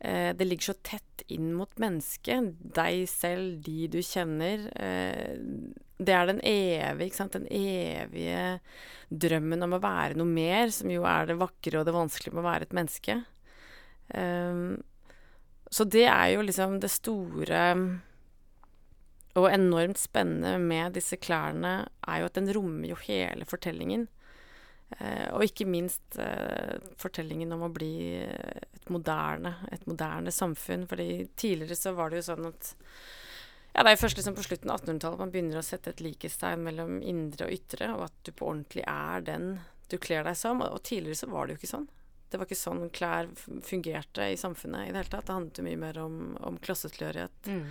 Eh, 0.00 0.36
det 0.36 0.44
ligger 0.46 0.70
så 0.70 0.78
tett 0.86 1.24
inn 1.26 1.50
mot 1.58 1.72
mennesket. 1.80 2.54
Deg 2.76 3.04
selv, 3.10 3.58
de 3.66 3.88
du 3.90 3.98
kjenner. 4.04 4.68
Eh, 4.78 5.38
det 5.98 6.14
er 6.14 6.28
den 6.30 6.42
evige, 6.46 7.08
ikke 7.08 7.18
sant? 7.18 7.36
Den 7.36 7.48
evige 7.50 8.58
drømmen 9.08 9.64
om 9.66 9.76
å 9.76 9.82
være 9.82 10.18
noe 10.18 10.28
mer, 10.28 10.70
som 10.74 10.90
jo 10.92 11.06
er 11.08 11.30
det 11.30 11.38
vakre 11.40 11.80
og 11.80 11.88
det 11.88 11.96
vanskelige 11.96 12.36
med 12.36 12.44
å 12.44 12.48
være 12.48 12.68
et 12.68 12.76
menneske. 12.76 13.16
Um, 14.14 14.78
så 15.68 15.84
det 15.84 16.06
er 16.08 16.30
jo 16.32 16.44
liksom 16.44 16.78
det 16.80 16.90
store 16.92 17.64
og 19.38 19.46
enormt 19.52 20.00
spennende 20.00 20.56
med 20.62 20.96
disse 20.96 21.18
klærne, 21.20 21.74
er 22.08 22.22
jo 22.22 22.30
at 22.30 22.38
den 22.38 22.48
rommer 22.54 22.88
jo 22.90 23.00
hele 23.04 23.46
fortellingen. 23.48 24.08
Uh, 24.96 25.34
og 25.36 25.44
ikke 25.44 25.68
minst 25.68 26.16
uh, 26.16 26.78
fortellingen 27.00 27.52
om 27.52 27.66
å 27.66 27.72
bli 27.74 27.92
et 28.22 28.78
et 28.88 28.92
moderne, 28.92 29.54
et 29.72 29.86
moderne 29.86 30.32
samfunn. 30.32 30.86
fordi 30.88 31.28
tidligere 31.36 31.76
så 31.76 31.92
var 31.92 32.10
det 32.10 32.22
jo 32.22 32.28
sånn 32.32 32.48
at 32.48 32.74
ja, 33.74 33.84
Det 33.84 33.92
er 33.92 34.00
først 34.00 34.18
liksom 34.18 34.34
på 34.34 34.44
slutten 34.46 34.72
av 34.72 34.80
1800-tallet 34.80 35.20
man 35.22 35.32
begynner 35.34 35.60
å 35.60 35.66
sette 35.66 35.92
et 35.92 36.00
likhetstegn 36.02 36.64
mellom 36.66 36.98
indre 37.04 37.46
og 37.46 37.54
ytre, 37.54 37.92
og 37.94 38.08
at 38.08 38.16
du 38.26 38.32
på 38.34 38.48
ordentlig 38.50 38.82
er 38.88 39.26
den 39.26 39.52
du 39.88 39.96
kler 40.02 40.26
deg 40.26 40.36
som. 40.36 40.62
Og, 40.64 40.80
tidligere 40.84 41.22
så 41.22 41.30
var 41.30 41.46
det 41.46 41.54
jo 41.54 41.62
ikke 41.62 41.70
sånn. 41.76 41.86
Det 42.28 42.36
var 42.36 42.48
ikke 42.48 42.60
sånn 42.60 42.82
klær 42.92 43.28
fungerte 43.64 44.26
i 44.28 44.36
samfunnet 44.36 44.88
i 44.88 44.92
det 44.92 45.00
hele 45.00 45.12
tatt. 45.12 45.28
Det 45.28 45.36
handlet 45.36 45.60
jo 45.60 45.64
mye 45.64 45.80
mer 45.80 46.00
om, 46.02 46.18
om 46.44 46.58
klassetilhørighet. 46.64 47.48
Mm. 47.48 47.62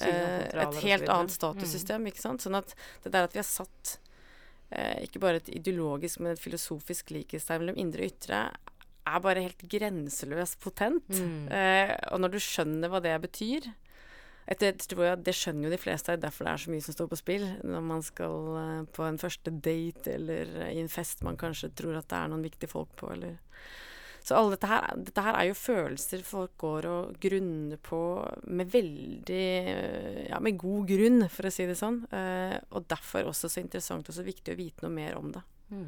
Eh, 0.00 0.64
et 0.64 0.80
helt 0.82 1.12
annet 1.12 1.34
statussystem, 1.34 2.02
mm. 2.02 2.10
ikke 2.10 2.24
sant. 2.24 2.42
Sånn 2.42 2.58
at 2.58 2.74
det 3.04 3.12
der 3.14 3.28
at 3.28 3.36
vi 3.36 3.42
har 3.42 3.46
satt 3.46 3.98
eh, 4.74 5.04
ikke 5.06 5.22
bare 5.22 5.42
et 5.42 5.52
ideologisk, 5.54 6.24
men 6.24 6.34
et 6.34 6.42
filosofisk 6.42 7.14
likhetstegn 7.14 7.62
mellom 7.62 7.78
indre 7.78 8.08
og 8.08 8.16
ytre, 8.16 8.42
er 9.10 9.22
bare 9.22 9.44
helt 9.46 9.62
grenseløst 9.70 10.58
potent. 10.64 11.06
Mm. 11.14 11.46
Eh, 11.54 11.94
og 12.10 12.24
når 12.24 12.34
du 12.34 12.42
skjønner 12.42 12.90
hva 12.90 13.04
det 13.04 13.14
betyr 13.22 13.70
etter, 14.50 14.74
jeg, 14.74 15.20
Det 15.24 15.34
skjønner 15.36 15.68
jo 15.68 15.74
de 15.74 15.80
fleste, 15.80 16.10
det 16.10 16.18
er 16.18 16.24
derfor 16.26 16.46
det 16.46 16.54
er 16.54 16.64
så 16.64 16.72
mye 16.72 16.86
som 16.86 16.96
står 16.96 17.10
på 17.12 17.20
spill 17.20 17.46
når 17.62 17.84
man 17.86 18.02
skal 18.02 18.48
uh, 18.56 18.80
på 18.90 19.06
en 19.06 19.20
første 19.20 19.52
date 19.54 20.16
eller 20.16 20.56
i 20.70 20.80
en 20.82 20.90
fest 20.90 21.22
man 21.26 21.38
kanskje 21.40 21.72
tror 21.78 22.00
at 22.00 22.10
det 22.10 22.18
er 22.18 22.32
noen 22.32 22.44
viktige 22.46 22.72
folk 22.72 22.92
på, 22.98 23.12
eller 23.14 23.38
så 24.20 24.36
alle 24.36 24.52
dette 24.52 24.68
her, 24.68 24.98
dette 25.00 25.22
her 25.24 25.36
er 25.38 25.46
jo 25.48 25.56
følelser 25.56 26.24
folk 26.26 26.52
går 26.60 26.86
og 26.90 27.14
grunner 27.22 27.78
på 27.80 28.00
med 28.52 28.68
veldig 28.68 29.46
Ja, 30.28 30.40
med 30.44 30.58
god 30.60 30.90
grunn, 30.90 31.24
for 31.32 31.48
å 31.48 31.52
si 31.54 31.64
det 31.64 31.78
sånn. 31.80 32.02
Uh, 32.12 32.58
og 32.76 32.84
derfor 32.90 33.30
også 33.30 33.48
så 33.48 33.62
interessant 33.62 34.10
og 34.12 34.16
så 34.16 34.26
viktig 34.26 34.52
å 34.52 34.58
vite 34.58 34.84
noe 34.84 34.92
mer 34.92 35.16
om 35.16 35.32
det. 35.32 35.40
Mm. 35.72 35.86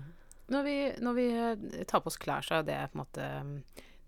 Når, 0.52 0.64
vi, 0.64 0.76
når 1.04 1.18
vi 1.18 1.26
eh, 1.32 1.84
tar 1.88 2.02
på 2.02 2.10
oss 2.10 2.18
klær, 2.20 2.44
så 2.44 2.58
er 2.58 2.64
det 2.66 2.78
på 2.92 2.96
en 2.96 3.02
måte 3.02 3.28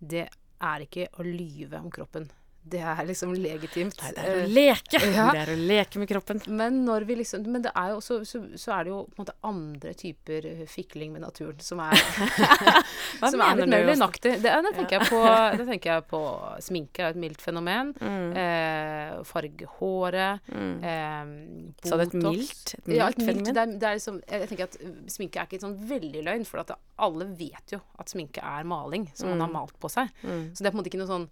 Det 0.00 0.24
er 0.24 0.86
ikke 0.86 1.06
å 1.20 1.26
lyve 1.26 1.84
om 1.84 1.92
kroppen 1.92 2.26
det 2.64 2.80
er 2.80 3.04
liksom 3.04 3.34
legitimt. 3.36 3.98
Nei, 4.00 4.10
det 4.16 4.22
er 4.24 4.38
å 4.40 4.44
leke. 4.48 5.00
Ja. 5.14 5.28
Det 5.30 5.42
er 5.42 5.50
å 5.52 5.56
leke 5.68 6.00
med 6.00 6.08
kroppen. 6.10 6.40
Men, 6.48 6.80
liksom, 7.06 7.44
men 7.52 7.62
det 7.62 7.70
er 7.76 7.92
jo 7.92 7.98
også, 8.00 8.16
så, 8.26 8.40
så, 8.58 8.72
er 8.74 8.86
det 8.86 8.90
jo 8.90 9.00
på 9.04 9.20
en 9.20 9.22
måte 9.22 9.34
andre 9.46 9.92
typer 9.98 10.46
fikling 10.70 11.12
med 11.14 11.22
naturen 11.22 11.60
som 11.62 11.82
er 11.84 11.94
Som 13.20 13.42
er 13.44 13.60
litt 13.60 13.70
mer 13.70 13.84
løgnaktig. 13.90 14.32
Det, 14.42 14.54
det, 14.66 14.72
tenker 14.78 14.98
jeg 14.98 15.10
på, 15.12 15.20
det 15.60 15.68
tenker 15.68 15.92
jeg 15.92 16.06
på 16.10 16.22
sminke 16.64 17.04
er 17.04 17.14
et 17.14 17.20
mildt 17.20 17.44
fenomen. 17.44 17.92
Mm. 18.00 18.32
Eh, 18.42 19.14
fargehåret. 19.28 20.50
Mm. 20.50 20.74
Eh, 20.90 21.88
Sa 21.88 22.00
du 22.00 22.06
et 22.06 22.16
mildt? 22.18 22.74
Et 22.78 22.90
mildt 22.90 22.98
ja, 22.98 23.10
et 23.12 23.22
mildt, 23.22 23.50
det 23.52 23.60
er, 23.60 23.74
det 23.76 23.90
er 23.90 23.98
liksom, 24.00 24.22
jeg 24.24 24.50
tenker 24.50 24.70
at 24.70 24.78
sminke 25.12 25.42
er 25.42 25.50
ikke 25.50 25.62
sånn 25.62 25.76
veldig 25.92 26.24
løgn, 26.26 26.48
for 26.48 26.64
alle 26.64 27.28
vet 27.36 27.76
jo 27.76 27.82
at 28.00 28.10
sminke 28.10 28.42
er 28.42 28.66
maling 28.68 29.10
som 29.12 29.28
mm. 29.28 29.36
man 29.36 29.46
har 29.46 29.54
malt 29.60 29.76
på 29.82 29.92
seg. 29.92 30.10
Mm. 30.24 30.48
Så 30.54 30.64
det 30.64 30.70
er 30.70 30.72
på 30.72 30.78
en 30.78 30.82
måte 30.82 30.92
ikke 30.92 31.04
noe 31.04 31.12
sånn 31.12 31.28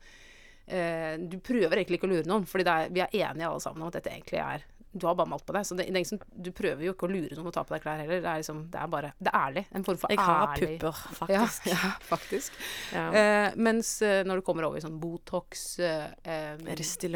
eh, 0.66 1.16
Du 1.18 1.38
prøver 1.44 1.80
egentlig 1.80 2.00
ikke 2.00 2.10
å 2.10 2.14
lure 2.14 2.28
noen, 2.28 2.46
er, 2.62 2.92
vi 2.92 3.04
er 3.04 3.18
enige 3.24 3.48
alle 3.48 3.64
sammen 3.64 3.82
om 3.82 3.90
at 3.90 3.98
dette 4.00 4.14
egentlig 4.14 4.42
er 4.42 4.66
du 4.92 5.06
har 5.06 5.14
bare 5.14 5.28
malt 5.28 5.46
på 5.46 5.54
deg. 5.56 5.64
Så 5.66 5.74
det, 5.74 5.86
det 5.88 6.02
liksom, 6.02 6.20
du 6.20 6.50
prøver 6.52 6.84
jo 6.84 6.92
ikke 6.92 7.06
å 7.08 7.12
lure 7.12 7.36
noen 7.36 7.48
å 7.48 7.54
ta 7.54 7.64
på 7.64 7.72
deg 7.74 7.84
klær 7.84 8.02
heller. 8.02 8.20
Det 8.20 8.28
er, 8.28 8.42
liksom, 8.42 8.60
det 8.72 8.80
er 8.80 8.90
bare 8.92 9.12
Det 9.16 9.30
er 9.30 9.38
ærlig. 9.38 9.62
En 9.72 9.86
form 9.86 10.00
for 10.02 10.12
ærlig 10.12 10.18
Jeg 10.18 10.28
har 10.28 10.52
pupper, 10.60 11.00
faktisk. 11.16 11.68
Ja, 11.70 11.78
ja 11.78 11.92
faktisk. 12.10 12.58
Ja. 12.92 13.06
Eh, 13.20 13.56
mens 13.68 13.94
eh, 14.04 14.20
når 14.28 14.40
du 14.40 14.46
kommer 14.46 14.68
over 14.68 14.76
i 14.76 14.84
sånn 14.84 14.98
Botox, 15.00 15.64
eh, 15.80 16.10
eh 16.28 16.60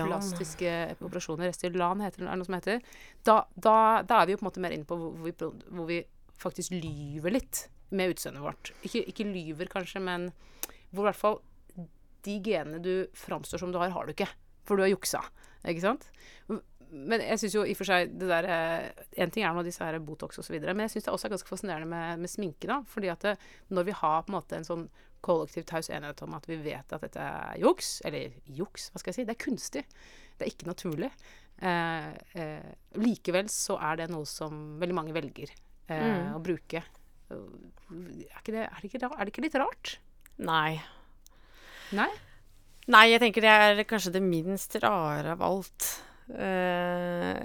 plastiske 0.06 0.72
operasjoner, 0.96 1.50
Restylan 1.50 2.04
heter 2.06 2.24
det, 2.24 2.30
er 2.32 2.40
noe 2.40 2.48
som 2.48 2.56
heter, 2.56 2.80
da, 3.28 3.42
da, 3.52 3.76
da, 4.08 4.22
er 4.22 4.30
vi 4.30 4.36
jo 4.36 4.40
på 4.40 4.46
en 4.46 4.50
måte 4.50 4.64
mer 4.64 4.76
inne 4.76 4.88
på 4.88 4.96
hvor 4.96 5.20
vi, 5.26 5.34
hvor 5.36 5.90
vi 5.90 6.00
faktisk 6.40 6.72
lyver 6.72 7.36
litt 7.36 7.66
med 7.96 8.16
utseendet 8.16 8.44
vårt. 8.44 8.72
Ikke, 8.88 9.04
ikke 9.12 9.28
lyver, 9.28 9.68
kanskje, 9.72 10.00
men 10.00 10.30
hvor 10.94 11.04
i 11.04 11.10
hvert 11.10 11.20
fall 11.20 11.42
de 12.26 12.38
genene 12.44 12.82
du 12.82 12.94
framstår 13.16 13.62
som 13.62 13.72
du 13.72 13.80
har, 13.80 13.92
har 13.94 14.06
du 14.06 14.14
ikke. 14.14 14.28
For 14.66 14.78
du 14.78 14.84
har 14.84 14.92
juksa. 14.92 15.22
Ikke 15.66 15.84
sant? 15.84 16.08
Men 16.86 17.22
jeg 17.24 17.40
syns 17.42 17.56
jo 17.56 17.64
i 17.66 17.74
og 17.74 17.78
for 17.80 17.88
seg 17.88 18.12
det 18.14 18.28
der 18.30 18.46
eh, 18.46 19.04
En 19.22 19.32
ting 19.34 19.42
er 19.42 19.54
nå 19.56 19.64
disse 19.66 19.82
her 19.82 19.98
Botox 20.06 20.38
osv., 20.38 20.54
men 20.62 20.84
jeg 20.84 20.94
syns 20.94 21.08
det 21.08 21.14
også 21.14 21.28
er 21.28 21.34
ganske 21.34 21.50
fascinerende 21.50 21.88
med, 21.90 22.22
med 22.22 22.30
sminke, 22.30 22.68
da. 22.70 22.80
Fordi 22.90 23.10
at 23.12 23.26
det, 23.26 23.34
når 23.74 23.88
vi 23.88 23.96
har 23.98 24.22
på 24.22 24.32
en 24.32 24.38
måte 24.38 24.58
en 24.58 24.68
sånn 24.68 24.86
kollektiv 25.26 25.66
taus 25.66 25.90
enighet 25.90 26.22
om 26.22 26.36
at 26.36 26.46
vi 26.46 26.58
vet 26.62 26.92
at 26.94 27.02
dette 27.02 27.22
er 27.22 27.58
juks, 27.62 27.96
eller 28.06 28.36
juks, 28.58 28.90
hva 28.92 29.02
skal 29.02 29.12
jeg 29.12 29.18
si, 29.18 29.26
det 29.26 29.34
er 29.34 29.42
kunstig. 29.42 29.84
Det 30.36 30.46
er 30.46 30.52
ikke 30.52 30.70
naturlig. 30.70 31.10
Eh, 31.56 32.10
eh, 32.36 32.72
likevel 33.00 33.48
så 33.52 33.78
er 33.80 34.02
det 34.02 34.10
noe 34.12 34.28
som 34.28 34.76
veldig 34.80 34.98
mange 34.98 35.16
velger 35.16 35.50
eh, 35.50 35.96
mm. 35.96 36.34
å 36.36 36.42
bruke. 36.44 36.84
Er, 37.32 37.40
det, 38.46 38.66
er, 38.68 38.76
det 38.78 38.90
ikke, 38.90 39.02
er 39.08 39.24
det 39.24 39.32
ikke 39.32 39.46
litt 39.48 39.58
rart? 39.58 39.96
Nei. 40.38 40.76
Nei? 41.94 42.10
Nei, 42.90 43.06
jeg 43.10 43.22
tenker 43.22 43.42
det 43.42 43.52
er 43.52 43.86
kanskje 43.88 44.14
det 44.16 44.22
minst 44.22 44.76
rare 44.82 45.34
av 45.34 45.42
alt. 45.42 45.88
Uh, 46.26 47.38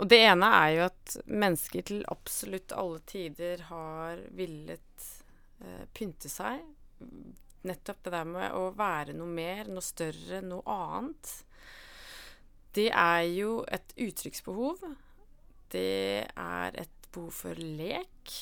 og 0.00 0.08
det 0.08 0.22
ene 0.24 0.48
er 0.58 0.70
jo 0.72 0.84
at 0.86 1.16
mennesker 1.28 1.84
til 1.88 2.04
absolutt 2.08 2.72
alle 2.76 3.02
tider 3.08 3.66
har 3.68 4.22
villet 4.36 5.08
uh, 5.64 5.84
pynte 5.96 6.30
seg. 6.32 6.62
Nettopp 7.68 8.04
det 8.04 8.14
der 8.14 8.28
med 8.28 8.56
å 8.56 8.68
være 8.76 9.16
noe 9.16 9.28
mer, 9.28 9.68
noe 9.68 9.84
større, 9.84 10.40
noe 10.44 10.64
annet. 10.72 11.32
Det 12.76 12.88
er 12.92 13.24
jo 13.32 13.58
et 13.68 13.96
uttrykksbehov. 13.96 14.84
Det 15.72 16.24
er 16.28 16.80
et 16.80 17.10
behov 17.12 17.32
for 17.34 17.60
lek 17.60 18.36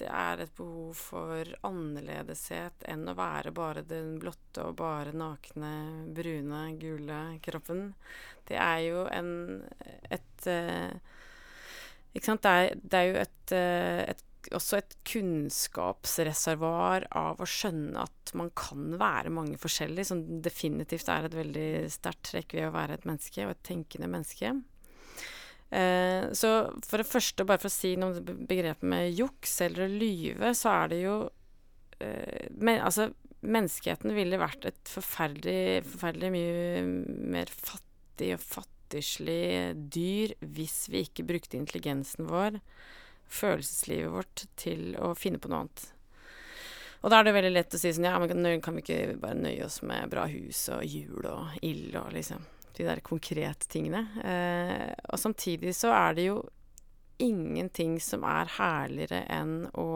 det 0.00 0.08
er 0.08 0.40
et 0.42 0.52
behov 0.56 0.94
for 0.96 1.44
annerledeshet 1.68 2.84
enn 2.90 3.08
å 3.10 3.14
være 3.18 3.52
bare 3.54 3.82
den 3.86 4.18
blotte 4.22 4.64
og 4.64 4.76
bare 4.80 5.12
nakne, 5.16 5.72
brune, 6.16 6.62
gule 6.80 7.38
kroppen. 7.44 7.92
Det 8.48 8.56
er 8.58 8.78
jo 8.88 9.06
en 9.12 9.62
et 10.10 10.46
uh, 10.50 10.90
Ikke 12.12 12.26
sant? 12.26 12.42
Det 12.44 12.50
er, 12.50 12.74
det 12.76 12.98
er 12.98 13.06
jo 13.08 13.16
et, 13.22 13.52
uh, 13.54 14.00
et, 14.10 14.24
også 14.56 14.76
et 14.80 14.96
kunnskapsreservoar 15.12 17.06
av 17.16 17.40
å 17.40 17.46
skjønne 17.48 18.02
at 18.02 18.32
man 18.38 18.50
kan 18.58 18.98
være 19.00 19.30
mange 19.32 19.56
forskjellige, 19.60 20.08
som 20.10 20.42
definitivt 20.44 21.08
er 21.12 21.22
et 21.28 21.38
veldig 21.38 21.70
sterkt 21.92 22.24
trekk 22.32 22.50
ved 22.58 22.68
å 22.68 22.74
være 22.74 22.94
et 22.98 23.06
menneske, 23.08 23.46
og 23.46 23.52
et 23.54 23.66
tenkende 23.70 24.08
menneske. 24.10 24.48
Eh, 25.72 26.32
så 26.36 26.48
for 26.84 27.00
det 27.00 27.08
første, 27.08 27.46
bare 27.48 27.62
for 27.62 27.70
å 27.70 27.72
si 27.72 27.94
noe 27.96 28.18
om 28.20 28.42
begrepet 28.48 28.84
med 28.84 29.14
juks 29.16 29.54
eller 29.64 29.86
å 29.86 29.92
lyve, 29.92 30.52
så 30.56 30.74
er 30.82 30.92
det 30.92 30.98
jo 31.00 31.16
eh, 32.04 32.50
men, 32.52 32.82
Altså, 32.84 33.08
menneskeheten 33.40 34.12
ville 34.14 34.40
vært 34.40 34.68
et 34.68 34.92
forferdelig, 34.92 35.86
forferdelig 35.94 36.32
mye 36.34 36.82
mer 37.32 37.52
fattig 37.52 38.34
og 38.36 38.44
fattigslig 38.44 39.72
dyr 39.96 40.36
hvis 40.44 40.84
vi 40.92 41.06
ikke 41.06 41.26
brukte 41.32 41.58
intelligensen 41.58 42.28
vår, 42.28 42.60
følelseslivet 43.32 44.12
vårt, 44.12 44.46
til 44.60 44.92
å 45.00 45.14
finne 45.16 45.40
på 45.40 45.48
noe 45.48 45.64
annet. 45.64 45.88
Og 47.02 47.10
da 47.10 47.18
er 47.18 47.26
det 47.26 47.34
veldig 47.34 47.56
lett 47.56 47.74
å 47.74 47.80
si 47.80 47.90
sånn 47.90 48.06
Ja, 48.06 48.18
men 48.22 48.44
kan 48.62 48.76
vi 48.76 48.84
ikke 48.84 49.16
bare 49.24 49.40
nøye 49.40 49.64
oss 49.66 49.80
med 49.82 50.12
bra 50.12 50.28
hus 50.30 50.68
og 50.70 50.84
jul 50.86 51.24
og 51.26 51.56
ild 51.64 51.96
og 51.98 52.12
liksom 52.14 52.44
de 52.76 52.86
der 52.88 53.02
konkrete 53.04 53.68
tingene. 53.70 54.04
Eh, 54.24 54.92
og 55.12 55.20
samtidig 55.20 55.74
så 55.76 55.92
er 55.94 56.18
det 56.18 56.26
jo 56.28 56.42
ingenting 57.22 57.98
som 58.02 58.24
er 58.26 58.50
herligere 58.56 59.22
enn 59.30 59.66
å, 59.78 59.88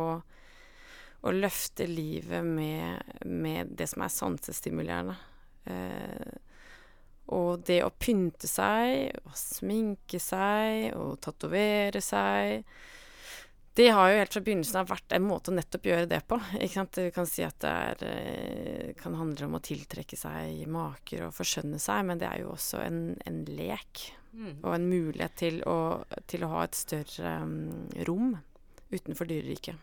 å 1.26 1.34
løfte 1.34 1.88
livet 1.90 2.46
med, 2.46 3.16
med, 3.26 3.74
det 3.78 3.88
som 3.90 4.04
er 4.06 4.12
sansestimulerende. 4.14 5.16
Eh, 5.66 6.34
og 7.34 7.64
det 7.66 7.80
å 7.82 7.90
pynte 7.90 8.46
seg, 8.46 9.10
og 9.26 9.34
sminke 9.38 10.20
seg, 10.22 10.92
og 10.94 11.18
tatovere 11.24 12.02
seg 12.04 12.62
det 13.76 13.90
har 13.92 14.08
jo 14.08 14.20
helt 14.22 14.32
fra 14.32 14.40
begynnelsen 14.40 14.78
av 14.80 14.88
vært 14.88 15.12
en 15.12 15.24
måte 15.26 15.52
å 15.52 15.54
nettopp 15.56 15.88
gjøre 15.90 16.08
det 16.08 16.22
på. 16.28 16.38
Ikke 16.56 16.78
sant? 16.78 16.96
Du 16.96 17.12
kan 17.12 17.26
si 17.28 17.44
at 17.44 17.58
det 17.60 17.72
er, 17.72 18.04
eh, 18.08 18.92
kan 18.96 19.18
handle 19.18 19.50
om 19.50 19.58
å 19.58 19.60
tiltrekke 19.60 20.16
seg 20.16 20.62
maker 20.72 21.26
og 21.26 21.34
forskjønne 21.36 21.80
seg, 21.82 22.06
men 22.08 22.22
det 22.22 22.30
er 22.30 22.40
jo 22.40 22.54
også 22.54 22.80
en, 22.80 23.00
en 23.28 23.42
lek. 23.58 24.06
Mm. 24.32 24.54
Og 24.62 24.70
en 24.72 24.88
mulighet 24.88 25.36
til 25.36 25.60
å, 25.68 25.76
til 26.28 26.44
å 26.44 26.52
ha 26.54 26.64
et 26.64 26.76
større 26.76 27.36
um, 27.44 27.88
rom 28.08 28.34
utenfor 28.92 29.28
dyreriket. 29.28 29.76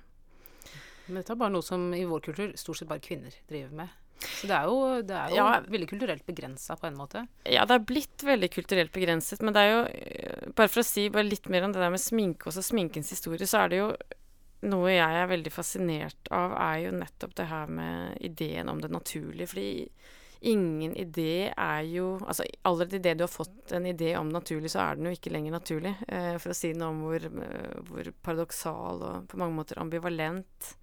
Men 1.06 1.20
dette 1.20 1.34
er 1.36 1.42
bare 1.42 1.54
noe 1.54 1.66
som 1.66 1.92
i 1.94 2.06
vår 2.08 2.26
kultur 2.30 2.54
stort 2.58 2.80
sett 2.80 2.90
bare 2.90 3.04
kvinner 3.04 3.36
driver 3.50 3.78
med. 3.84 4.03
Så 4.24 4.50
det 4.50 4.56
er 4.58 4.70
jo, 4.70 4.80
det 5.06 5.20
er 5.20 5.34
jo 5.34 5.40
ja, 5.40 5.60
veldig 5.76 5.90
kulturelt 5.92 6.26
begrensa 6.28 6.78
på 6.80 6.88
en 6.90 6.98
måte. 7.00 7.26
Ja, 7.50 7.68
det 7.70 7.78
er 7.78 7.86
blitt 7.94 8.26
veldig 8.26 8.50
kulturelt 8.54 8.94
begrenset. 8.96 9.44
Men 9.44 9.56
det 9.56 9.64
er 9.64 9.72
jo 9.72 9.86
eh, 9.92 10.50
Bare 10.54 10.72
for 10.72 10.84
å 10.84 10.88
si 10.88 11.08
bare 11.14 11.28
litt 11.28 11.48
mer 11.52 11.66
om 11.68 11.74
det 11.74 11.82
der 11.82 11.94
med 11.94 12.02
sminke, 12.02 12.50
og 12.50 12.58
sminkens 12.66 13.14
historie, 13.16 13.48
så 13.50 13.64
er 13.64 13.72
det 13.72 13.80
jo 13.80 13.94
noe 14.70 14.92
jeg 14.94 15.20
er 15.20 15.32
veldig 15.32 15.52
fascinert 15.52 16.30
av, 16.32 16.54
er 16.56 16.84
jo 16.86 16.92
nettopp 16.96 17.34
det 17.36 17.48
her 17.50 17.72
med 17.72 18.20
ideen 18.24 18.70
om 18.72 18.80
det 18.84 18.92
naturlige. 18.94 19.50
Fordi 19.52 19.72
ingen 20.44 20.92
idé 21.00 21.54
er 21.56 21.86
jo 21.88 22.18
Altså 22.20 22.44
allerede 22.68 23.00
idet 23.00 23.18
du 23.18 23.24
har 23.24 23.32
fått 23.32 23.72
en 23.76 23.88
idé 23.88 24.14
om 24.20 24.30
naturlig, 24.32 24.72
så 24.72 24.84
er 24.84 25.00
den 25.00 25.10
jo 25.10 25.16
ikke 25.18 25.34
lenger 25.34 25.58
naturlig. 25.58 25.96
Eh, 26.08 26.36
for 26.38 26.54
å 26.54 26.58
si 26.58 26.74
noe 26.78 26.94
om 26.94 27.04
hvor, 27.08 27.28
hvor 27.90 28.14
paradoksal 28.24 29.04
og 29.10 29.28
på 29.32 29.40
mange 29.42 29.58
måter 29.58 29.82
ambivalent 29.84 30.72
eh, 30.72 30.80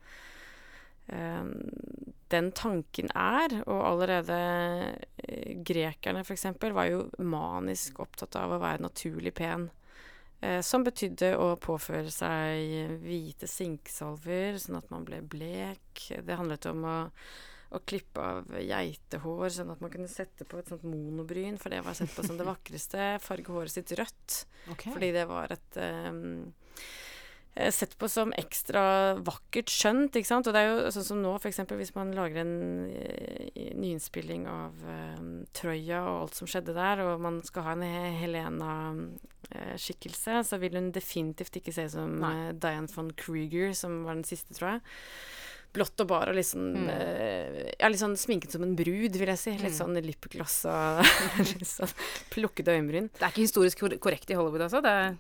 den 2.31 2.53
tanken 2.55 3.11
er, 3.17 3.57
og 3.67 3.83
allerede 3.89 4.39
eh, 5.25 5.53
grekerne 5.67 6.23
f.eks. 6.23 6.47
var 6.63 6.87
jo 6.91 7.05
manisk 7.19 8.01
opptatt 8.05 8.39
av 8.39 8.55
å 8.55 8.63
være 8.63 8.85
naturlig 8.87 9.35
pen. 9.35 9.69
Eh, 10.41 10.61
som 10.65 10.85
betydde 10.87 11.35
å 11.37 11.53
påføre 11.61 12.13
seg 12.15 13.01
hvite 13.03 13.49
sinksalver, 13.51 14.61
sånn 14.63 14.79
at 14.79 14.91
man 14.93 15.05
ble 15.09 15.21
blek. 15.21 16.07
Det 16.23 16.39
handlet 16.39 16.71
om 16.71 16.87
å, 16.89 16.97
å 17.77 17.83
klippe 17.85 18.25
av 18.25 18.55
geitehår, 18.57 19.49
sånn 19.59 19.75
at 19.75 19.83
man 19.85 19.93
kunne 19.93 20.09
sette 20.11 20.47
på 20.49 20.63
et 20.63 20.71
sånt 20.71 20.87
monobryn, 20.89 21.59
for 21.61 21.75
det 21.75 21.83
var 21.85 21.99
sett 21.99 22.15
på 22.15 22.25
som 22.25 22.41
det 22.41 22.49
vakreste. 22.49 23.13
Farge 23.27 23.53
håret 23.53 23.75
sitt 23.75 23.93
rødt, 23.99 24.45
Okay. 24.71 24.93
fordi 24.93 25.09
det 25.17 25.27
var 25.27 25.51
et 25.51 25.77
um, 26.09 26.23
eh, 26.47 26.89
Sett 27.75 27.97
på 27.99 28.07
som 28.09 28.31
ekstra 28.39 29.15
vakkert 29.27 29.67
skjønt, 29.69 30.15
ikke 30.17 30.27
sant. 30.29 30.47
Og 30.47 30.53
det 30.55 30.61
er 30.63 30.69
jo 30.71 30.91
sånn 30.95 31.05
som 31.05 31.19
nå, 31.21 31.33
f.eks. 31.37 31.59
hvis 31.77 31.91
man 31.97 32.13
lager 32.17 32.41
en 32.45 32.55
eh, 32.95 33.51
nyinnspilling 33.75 34.47
av 34.49 34.73
uh, 34.87 35.19
Troja 35.53 35.99
og 36.07 36.21
alt 36.23 36.35
som 36.39 36.47
skjedde 36.49 36.73
der, 36.77 37.01
og 37.05 37.21
man 37.21 37.43
skal 37.45 37.63
ha 37.67 37.73
en 37.75 37.83
Helena-skikkelse, 38.23 40.41
så 40.47 40.59
vil 40.63 40.77
hun 40.79 40.93
definitivt 40.95 41.57
ikke 41.61 41.73
se 41.75 41.85
ut 41.89 41.93
som 41.97 42.23
eh, 42.27 42.53
Diane 42.55 42.89
von 42.95 43.11
Kruger, 43.19 43.73
som 43.77 44.05
var 44.07 44.15
den 44.21 44.25
siste, 44.29 44.55
tror 44.57 44.71
jeg. 44.77 44.83
Blått 45.75 46.01
og 46.03 46.09
bar 46.11 46.29
og 46.33 46.37
litt 46.39 46.49
sånn 46.51 46.71
Mm. 46.75 46.89
eh, 46.91 47.71
Ja, 47.79 47.87
litt 47.89 48.01
sånn 48.03 48.17
sminket 48.19 48.51
som 48.53 48.63
en 48.67 48.75
brud, 48.79 49.15
vil 49.17 49.29
jeg 49.31 49.39
si. 49.39 49.51
Litt 49.59 49.73
Mm. 49.75 49.79
sånn 49.79 49.95
lipgloss 50.03 50.65
og 50.67 51.05
litt 51.61 51.69
sånn 51.69 51.93
plukkede 52.31 52.73
øyenbryn. 52.75 53.09
Det 53.15 53.23
er 53.23 53.31
ikke 53.31 53.47
historisk 53.47 53.79
korrekt 54.01 54.31
i 54.31 54.35
Hollywood, 54.39 54.61
altså? 54.67 54.81
Det 54.83 54.91
er 54.91 55.15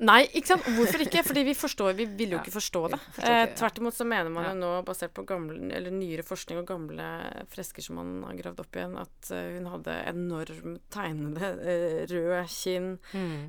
Nei, 0.00 0.22
ikke 0.32 0.54
sant? 0.54 0.68
Hvorfor 0.78 1.02
ikke? 1.04 1.22
Fordi 1.26 1.42
vi 1.44 1.54
forstår, 1.58 1.92
vi 1.98 2.06
vil 2.08 2.32
jo 2.34 2.38
Ja, 2.38 2.42
ikke 2.44 2.54
forstå 2.54 2.82
det. 2.94 2.98
Eh, 3.20 3.42
tvert 3.58 3.80
imot 3.82 3.96
så 3.96 4.06
mener 4.08 4.32
man 4.32 4.46
jo 4.48 4.54
nå, 4.56 4.70
basert 4.86 5.12
på 5.16 5.26
gamle, 5.28 5.58
eller 5.76 5.92
nyere 5.92 6.24
forskning 6.24 6.62
og 6.62 6.68
gamle 6.70 7.08
fresker 7.52 7.84
som 7.84 8.00
man 8.00 8.14
har 8.24 8.38
gravd 8.38 8.62
opp 8.64 8.80
igjen, 8.80 8.96
at 9.00 9.32
eh, 9.36 9.58
hun 9.58 9.68
hadde 9.74 9.98
enormt 10.14 10.86
tegnede 10.94 11.52
eh, 11.60 12.00
rød 12.10 12.54
kinn, 12.54 12.94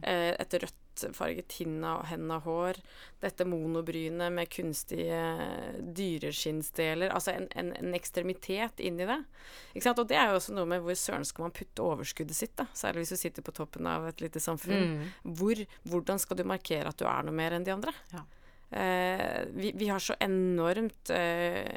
eh, 0.03 0.33
et 0.35 0.59
rødt 0.59 0.80
farget 1.17 1.55
hinna 1.59 1.97
og 1.99 2.07
henda-hår, 2.09 2.79
dette 3.23 3.45
monobrynet 3.47 4.33
med 4.33 4.49
kunstige 4.53 5.21
dyreskinnsdeler, 5.97 7.13
altså 7.13 7.35
en, 7.35 7.47
en, 7.57 7.71
en 7.77 7.97
ekstremitet 7.97 8.81
inni 8.83 9.07
det. 9.09 9.19
Ikke 9.73 9.85
sant? 9.87 10.01
Og 10.01 10.09
det 10.09 10.19
er 10.19 10.31
jo 10.31 10.39
også 10.39 10.55
noe 10.57 10.69
med 10.69 10.83
hvor 10.85 10.97
søren 10.99 11.25
skal 11.27 11.47
man 11.47 11.55
putte 11.55 11.85
overskuddet 11.85 12.37
sitt, 12.37 12.55
da, 12.59 12.67
særlig 12.77 13.05
hvis 13.05 13.15
du 13.15 13.21
sitter 13.23 13.45
på 13.45 13.55
toppen 13.57 13.89
av 13.89 14.07
et 14.11 14.21
lite 14.23 14.43
samfunn. 14.43 14.95
Mm. 15.01 15.09
Hvor, 15.39 15.65
hvordan 15.89 16.21
skal 16.21 16.39
du 16.39 16.45
markere 16.47 16.93
at 16.93 17.01
du 17.01 17.07
er 17.09 17.27
noe 17.27 17.35
mer 17.35 17.57
enn 17.57 17.67
de 17.67 17.75
andre? 17.75 17.95
Ja. 18.13 18.25
Eh, 18.71 19.41
vi, 19.51 19.73
vi 19.75 19.89
har 19.91 19.99
så 19.99 20.15
enormt 20.23 21.09
eh, 21.11 21.67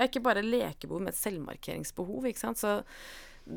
Ikke 0.00 0.22
bare 0.24 0.40
lekebehov, 0.40 1.02
men 1.04 1.12
selvmarkeringsbehov. 1.12 2.24
Ikke 2.30 2.40
sant? 2.40 2.62
Så, 2.62 2.78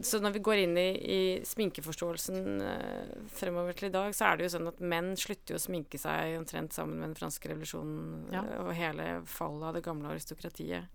så 0.03 0.19
når 0.19 0.33
vi 0.35 0.41
går 0.43 0.61
inn 0.65 0.77
i, 0.79 0.87
i 0.99 1.19
sminkeforståelsen 1.47 2.61
eh, 2.63 3.13
fremover 3.31 3.77
til 3.77 3.87
i 3.87 3.93
dag, 3.93 4.11
så 4.15 4.27
er 4.27 4.37
det 4.37 4.47
jo 4.47 4.55
sånn 4.57 4.67
at 4.73 4.81
menn 4.83 5.13
slutter 5.19 5.55
jo 5.55 5.61
å 5.61 5.63
sminke 5.63 5.99
seg 6.01 6.35
omtrent 6.41 6.75
sammen 6.75 6.99
med 6.99 7.11
den 7.11 7.19
franske 7.19 7.53
revolusjonen 7.53 8.27
Ja. 8.35 8.43
og 8.65 8.73
hele 8.75 9.21
fallet 9.31 9.69
av 9.69 9.77
det 9.77 9.85
gamle 9.87 10.11
aristokratiet. 10.11 10.91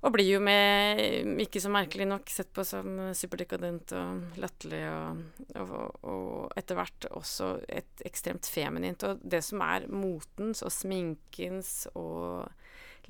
Og 0.00 0.14
blir 0.14 0.30
jo 0.30 0.38
med, 0.40 1.02
ikke 1.42 1.60
så 1.60 1.68
merkelig 1.68 2.06
nok, 2.08 2.30
sett 2.32 2.54
på 2.56 2.64
som 2.64 2.86
superdekadent 3.18 3.92
og 3.98 4.38
latterlig, 4.40 4.80
og, 4.88 5.58
og, 5.60 6.06
og 6.08 6.54
etter 6.56 6.78
hvert 6.78 7.08
også 7.10 7.50
et 7.68 8.06
ekstremt 8.08 8.48
feminint. 8.48 9.04
Og 9.04 9.20
det 9.20 9.42
som 9.44 9.60
er 9.66 9.90
motens 9.92 10.62
og 10.64 10.72
sminkens 10.72 11.82
og 11.92 12.48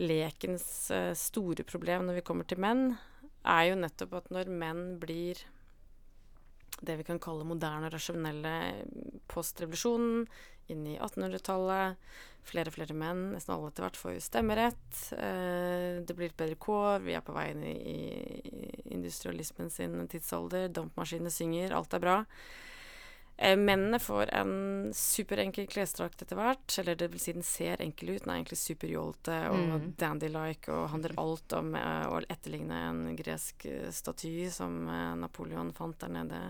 lekens 0.00 0.66
eh, 0.96 1.12
store 1.14 1.62
problem 1.68 2.08
når 2.08 2.18
vi 2.18 2.26
kommer 2.26 2.48
til 2.48 2.58
menn, 2.64 2.96
er 3.44 3.64
jo 3.70 3.80
nettopp 3.80 4.18
at 4.20 4.30
når 4.34 4.52
menn 4.52 4.84
blir 5.00 5.40
det 6.80 6.96
vi 6.96 7.04
kan 7.04 7.20
kalle 7.20 7.44
moderne 7.44 7.90
og 7.90 7.94
rasjonelle 7.94 8.54
postrevolusjonen, 9.28 10.24
inn 10.70 10.86
i 10.86 10.96
1800-tallet. 10.96 11.98
Flere 12.46 12.70
og 12.70 12.76
flere 12.76 12.96
menn, 12.96 13.26
nesten 13.34 13.52
alle 13.52 13.68
etter 13.68 13.84
hvert, 13.84 13.98
får 14.00 14.14
jo 14.14 14.22
stemmerett. 14.24 15.00
Eh, 15.16 16.00
det 16.06 16.16
blir 16.16 16.30
et 16.30 16.38
bedre 16.38 16.56
kår. 16.62 17.02
Vi 17.04 17.16
er 17.18 17.24
på 17.26 17.34
vei 17.36 17.50
inn 17.52 17.64
i, 17.66 17.98
industrialismen 18.94 19.70
sin 19.72 19.98
tidsalder. 20.10 20.70
Dampmaskinene 20.72 21.32
synger. 21.34 21.74
Alt 21.76 21.98
er 21.98 22.04
bra. 22.04 22.16
Eh, 23.40 23.56
mennene 23.56 23.96
får 23.98 24.34
en 24.36 24.90
superenkel 24.92 25.64
klesdrakt 25.72 26.20
etter 26.22 26.36
hvert. 26.36 26.74
Eller 26.78 26.98
det 27.00 27.06
vil 27.08 27.22
si, 27.22 27.32
den 27.32 27.46
ser 27.46 27.80
enkel 27.80 28.10
ut. 28.12 28.24
Den 28.26 28.34
er 28.34 28.40
egentlig 28.42 28.58
superjålete 28.60 29.38
og 29.48 29.62
Mm. 29.80 29.94
dandy-like 29.96 30.68
og 30.68 30.90
handler 30.92 31.14
alt 31.16 31.52
om 31.56 31.74
eh, 31.74 32.04
å 32.06 32.20
etterligne 32.28 32.82
en 32.90 33.16
gresk 33.16 33.64
eh, 33.64 33.88
staty 33.90 34.50
som 34.50 34.84
Napoleon 35.22 35.72
fant 35.72 35.98
der 35.98 36.08
nede 36.08 36.42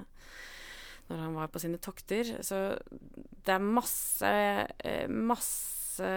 når 1.11 1.19
han 1.19 1.35
var 1.35 1.49
på 1.49 1.61
sine 1.63 1.79
tokter. 1.79 2.43
Så 2.43 2.79
det 3.45 3.55
er 3.55 3.59
masse, 3.59 4.35
masse 5.09 6.11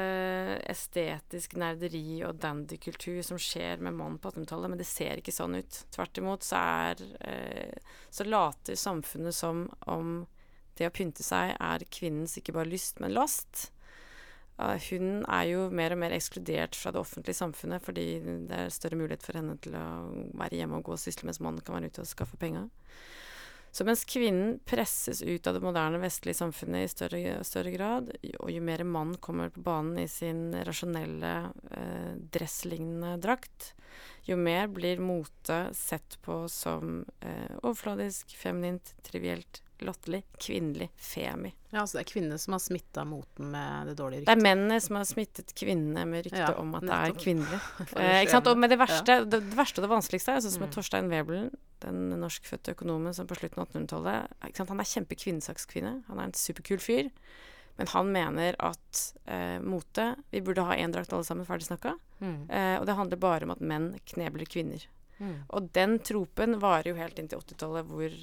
estetisk 0.69 1.55
nerderi 1.57 2.23
og 2.25 2.37
dandykultur 2.39 3.21
som 3.25 3.37
skjer 3.41 3.81
med 3.81 3.93
mannen 3.97 4.19
på 4.21 4.29
1800-tallet, 4.31 4.69
men 4.69 4.77
det 4.77 4.85
ser 4.85 5.17
ikke 5.17 5.33
sånn 5.33 5.57
ut. 5.57 5.79
Tvert 5.91 6.17
imot 6.21 6.45
så 6.45 6.61
er 6.61 7.01
Så 8.13 8.23
later 8.29 8.75
samfunnet 8.77 9.33
som 9.33 9.65
om 9.89 10.27
det 10.79 10.89
å 10.89 10.93
pynte 10.93 11.25
seg 11.25 11.53
er 11.57 11.85
kvinnens 11.93 12.37
ikke 12.39 12.55
bare 12.55 12.71
lyst, 12.71 13.01
men 13.03 13.13
last. 13.15 13.69
Hun 14.57 15.23
er 15.25 15.47
jo 15.49 15.65
mer 15.73 15.95
og 15.95 15.99
mer 16.03 16.13
ekskludert 16.13 16.77
fra 16.77 16.91
det 16.93 17.01
offentlige 17.01 17.39
samfunnet 17.39 17.81
fordi 17.81 18.05
det 18.47 18.59
er 18.59 18.73
større 18.73 18.99
mulighet 18.99 19.25
for 19.25 19.39
henne 19.39 19.55
til 19.63 19.73
å 19.75 19.85
være 20.37 20.59
hjemme 20.59 20.77
og 20.77 20.85
gå 20.87 20.93
og 20.93 21.01
sysle 21.01 21.25
mens 21.27 21.41
mannen 21.41 21.63
kan 21.65 21.79
være 21.79 21.89
ute 21.89 22.05
og 22.05 22.09
skaffe 22.11 22.37
penger. 22.39 22.69
Så 23.73 23.85
mens 23.87 24.05
kvinnen 24.05 24.59
presses 24.69 25.23
ut 25.25 25.47
av 25.49 25.55
det 25.57 25.63
moderne 25.65 25.97
vestlige 25.97 26.37
samfunnet 26.37 26.85
i 26.85 26.91
større, 26.91 27.39
større 27.41 27.71
grad, 27.73 28.11
og 28.37 28.51
jo 28.53 28.61
mer 28.61 28.83
mann 28.85 29.15
kommer 29.17 29.49
på 29.49 29.63
banen 29.65 29.97
i 30.03 30.05
sin 30.07 30.51
rasjonelle 30.67 31.31
eh, 31.73 32.11
dresslignende 32.35 33.15
drakt, 33.23 33.71
jo 34.29 34.37
mer 34.37 34.69
blir 34.69 35.01
mote 35.01 35.57
sett 35.73 36.19
på 36.21 36.43
som 36.53 37.01
eh, 37.25 37.57
overfladisk, 37.63 38.37
feminint, 38.37 38.93
trivielt, 39.01 39.63
latterlig, 39.83 40.21
kvinnelig, 40.37 40.91
femi. 40.95 41.55
Ja, 41.73 41.81
altså 41.81 41.97
det 41.97 42.05
er 42.05 42.11
kvinnene 42.13 42.37
som 42.39 42.53
har 42.53 42.61
smitta 42.61 43.03
moten 43.09 43.49
med 43.51 43.89
det 43.89 43.97
dårlige 43.97 44.27
Det 44.27 44.35
er 44.37 44.45
mennene 44.45 44.77
som 44.85 44.99
har 44.99 45.09
smittet 45.09 45.51
kvinnene 45.57 46.05
med 46.07 46.27
ryktet 46.27 46.45
Ja, 46.45 46.53
om 46.61 46.75
at 46.77 46.85
det 46.85 46.99
er 46.99 47.17
kvinnelig. 47.17 47.59
Eh, 47.97 48.21
ikke 48.21 48.37
sant? 48.37 48.53
Og, 48.53 48.61
med 48.61 48.69
det 48.69 48.77
verste, 48.79 49.17
det, 49.25 49.41
det 49.41 49.57
verste 49.57 49.81
og 49.81 49.87
det 49.87 49.93
vanskeligste 49.97 50.37
er 50.37 50.45
sånn 50.45 50.53
som 50.53 50.65
med 50.67 50.71
Mm. 50.73 50.75
Torstein 50.77 51.09
Webelen, 51.11 51.49
den 51.83 52.13
norskfødte 52.21 52.73
økonomen 52.75 53.15
som 53.15 53.29
på 53.29 53.37
slutten 53.39 53.63
av 53.63 53.69
1800-tallet? 53.69 54.69
Han 54.71 54.83
er 54.83 54.91
kjempekvinnesakskvinne. 54.93 55.95
Han 56.09 56.21
er 56.21 56.29
en 56.29 56.37
superkul 56.37 56.81
fyr. 56.83 57.11
Men 57.75 57.89
han 57.89 58.11
mener 58.13 58.55
at 58.61 58.99
eh, 59.25 59.59
mote 59.61 60.11
Vi 60.29 60.41
burde 60.45 60.65
ha 60.67 60.75
én 60.77 60.93
drakt 60.93 61.13
alle 61.13 61.25
sammen, 61.25 61.47
ferdig 61.47 61.65
snakka. 61.67 61.95
Mm. 62.19 62.49
Eh, 62.49 62.75
og 62.79 62.85
det 62.85 62.97
handler 62.97 63.21
bare 63.21 63.47
om 63.47 63.55
at 63.55 63.63
menn 63.63 63.93
knebler 64.13 64.49
kvinner. 64.49 64.85
Mm. 65.17 65.37
Og 65.55 65.69
den 65.75 65.97
tropen 66.05 66.57
varer 66.61 66.91
jo 66.91 66.99
helt 66.99 67.19
inn 67.19 67.29
til 67.31 67.41
80-tallet, 67.41 67.89
hvor, 67.89 68.17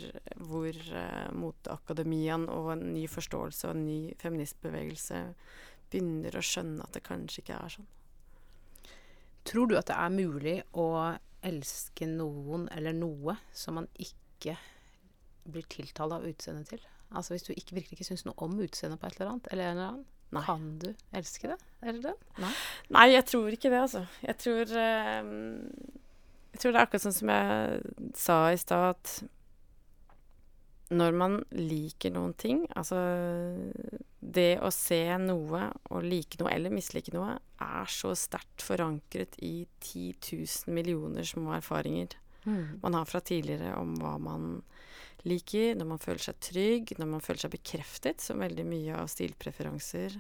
hvor 0.51 0.81
eh, 1.03 1.31
moteakademiene 1.35 2.51
og 2.53 2.75
en 2.75 2.85
ny 2.95 3.07
forståelse 3.11 3.69
og 3.69 3.75
en 3.75 3.87
ny 3.87 4.01
feministbevegelse 4.21 5.25
begynner 5.91 6.37
å 6.37 6.45
skjønne 6.45 6.85
at 6.85 6.95
det 6.95 7.07
kanskje 7.07 7.43
ikke 7.43 7.59
er 7.59 7.75
sånn. 7.75 7.91
Tror 9.49 9.71
du 9.71 9.79
at 9.79 9.89
det 9.89 9.97
er 9.97 10.15
mulig 10.15 10.57
å 10.79 10.87
elske 11.47 12.07
noen 12.11 12.69
eller 12.77 12.95
noe 12.97 13.37
som 13.57 13.79
man 13.81 13.89
ikke 13.99 14.57
blir 15.51 15.67
tiltalt 15.73 16.15
av 16.19 16.27
utseendet 16.29 16.75
til? 16.75 16.83
Altså 17.11 17.35
hvis 17.35 17.47
du 17.49 17.53
ikke, 17.55 17.75
virkelig 17.79 17.99
ikke 17.99 18.09
syns 18.13 18.27
noe 18.27 18.39
om 18.45 18.59
utseendet 18.63 19.01
på 19.01 19.09
et 19.09 19.19
eller 19.19 19.33
annet, 19.33 19.49
eller 19.51 19.67
en 19.67 19.77
eller 19.77 19.89
annen, 19.89 20.07
Nei. 20.31 20.45
kan 20.47 20.67
du 20.79 20.89
elske 21.19 21.51
det? 21.51 21.57
Eller 21.83 22.05
den? 22.05 22.47
Nei, 22.95 23.07
jeg 23.11 23.25
tror 23.27 23.49
ikke 23.51 23.73
det, 23.73 23.81
altså. 23.83 24.05
Jeg 24.23 24.37
tror 24.39 24.77
eh, 24.79 25.33
Jeg 26.53 26.63
tror 26.63 26.71
det 26.73 26.79
er 26.79 26.85
akkurat 26.85 27.07
sånn 27.07 27.17
som 27.19 27.33
jeg 27.35 28.15
sa 28.21 28.39
i 28.53 28.61
stad, 28.61 28.95
at 28.95 29.17
når 30.91 31.15
man 31.15 31.37
liker 31.55 32.11
noen 32.11 32.33
ting 32.35 32.65
Altså 32.75 32.99
det 34.21 34.57
å 34.59 34.73
se 34.75 34.99
noe 35.23 35.69
og 35.91 36.03
like 36.03 36.41
noe 36.41 36.51
eller 36.51 36.75
mislike 36.75 37.15
noe 37.15 37.37
er 37.61 37.93
så 37.93 38.15
sterkt 38.19 38.65
forankret 38.65 39.37
i 39.45 39.67
10 39.83 40.05
000 40.33 40.75
millioner 40.75 41.27
små 41.29 41.55
erfaringer 41.59 42.17
man 42.83 42.95
har 42.95 43.05
fra 43.05 43.21
tidligere 43.21 43.75
om 43.77 43.95
hva 44.01 44.15
man 44.21 44.63
liker, 45.29 45.75
når 45.77 45.89
man 45.93 46.01
føler 46.01 46.23
seg 46.25 46.41
trygg, 46.41 46.95
når 46.99 47.11
man 47.11 47.25
føler 47.25 47.45
seg 47.45 47.53
bekreftet, 47.53 48.25
som 48.25 48.41
veldig 48.41 48.65
mye 48.69 48.97
av 48.97 49.11
stilpreferanser 49.13 50.17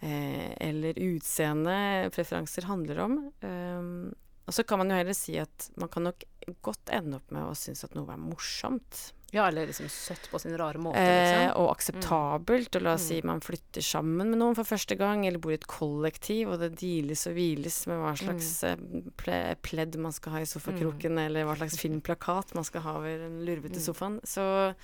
eh, 0.00 0.50
eller 0.56 1.00
utseendepreferanser 1.04 2.68
handler 2.70 3.02
om. 3.04 3.18
Um, 3.44 4.08
og 4.48 4.56
så 4.56 4.64
kan 4.66 4.80
man 4.80 4.90
jo 4.90 4.96
heller 5.02 5.16
si 5.16 5.36
at 5.38 5.68
man 5.78 5.92
kan 5.92 6.08
nok 6.08 6.24
godt 6.64 6.90
ende 6.96 7.20
opp 7.20 7.28
med 7.34 7.44
å 7.44 7.58
synes 7.58 7.84
at 7.86 7.94
noe 7.94 8.08
er 8.10 8.22
morsomt. 8.22 9.10
Ja, 9.32 9.44
eller 9.46 9.66
liksom 9.70 9.86
søtt 9.88 10.24
på 10.30 10.40
sin 10.42 10.56
rare 10.58 10.74
måte, 10.82 10.98
Eh, 10.98 11.20
liksom. 11.22 11.60
og 11.62 11.68
akseptabelt. 11.76 12.74
Og 12.76 12.82
la 12.82 12.94
oss 12.94 13.02
si 13.06 13.20
Mm. 13.20 13.26
man 13.26 13.40
flytter 13.40 13.80
sammen 13.80 14.30
med 14.30 14.38
noen 14.40 14.56
for 14.56 14.64
første 14.64 14.96
gang, 14.98 15.24
eller 15.26 15.38
bor 15.38 15.52
i 15.52 15.54
et 15.54 15.66
kollektiv, 15.68 16.48
og 16.50 16.58
det 16.58 16.74
deales 16.80 17.26
og 17.28 17.34
hviles 17.34 17.86
med 17.86 17.98
hva 17.98 18.10
Mm. 18.10 18.18
slags 18.18 18.64
mm. 18.64 19.12
ple 19.16 19.56
pledd 19.62 19.96
man 19.96 20.12
skal 20.12 20.32
ha 20.32 20.38
i 20.40 20.44
sofakroken, 20.50 21.16
eller 21.18 21.44
hva 21.44 21.56
slags 21.56 21.78
filmplakat 21.78 22.54
man 22.54 22.64
skal 22.64 22.80
ha 22.82 22.96
over 22.98 23.18
den 23.18 23.44
lurvete 23.46 23.78
Mm. 23.78 23.86
sofaen. 23.94 24.20
Så, 24.24 24.74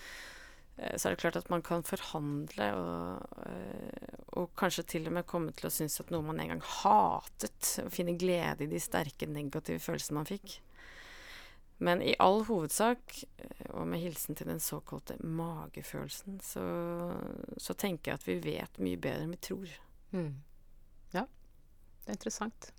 eh, 0.79 0.95
så 0.97 1.07
er 1.07 1.17
det 1.17 1.19
klart 1.19 1.37
at 1.37 1.51
man 1.51 1.63
kan 1.63 1.83
forhandle, 1.83 2.73
og, 2.77 3.29
eh, 3.47 4.17
og 4.35 4.51
kanskje 4.55 4.87
til 4.87 5.07
og 5.09 5.13
med 5.13 5.27
komme 5.27 5.53
til 5.57 5.69
å 5.69 5.73
synes 5.73 5.99
at 5.99 6.11
noe 6.11 6.23
man 6.23 6.39
en 6.39 6.49
gang 6.49 6.61
hatet, 6.61 7.81
og 7.85 7.91
finne 7.91 8.17
glede 8.17 8.61
i 8.63 8.67
de 8.67 8.79
sterke 8.79 9.27
negative 9.27 9.81
følelsene 9.81 10.13
man 10.13 10.25
fikk. 10.27 10.61
Men 11.79 12.01
i 12.03 12.15
all 12.23 12.41
hovedsak, 12.49 13.19
eh, 13.37 13.67
og 13.77 13.85
med 13.91 14.01
hilsen 14.01 14.37
til 14.39 14.49
den 14.49 14.61
såkalte 14.63 15.19
magefølelsen, 15.21 16.39
så, 16.41 16.65
så 17.61 17.77
tenker 17.77 18.13
jeg 18.13 18.21
at 18.21 18.29
vi 18.29 18.37
vet 18.47 18.81
mye 18.81 19.01
bedre 19.01 19.27
enn 19.27 19.35
vi 19.37 19.43
tror. 19.45 19.75
Mm. 20.17 20.33
Ja, 21.13 21.27
det 21.27 22.09
er 22.09 22.17
interessant. 22.17 22.71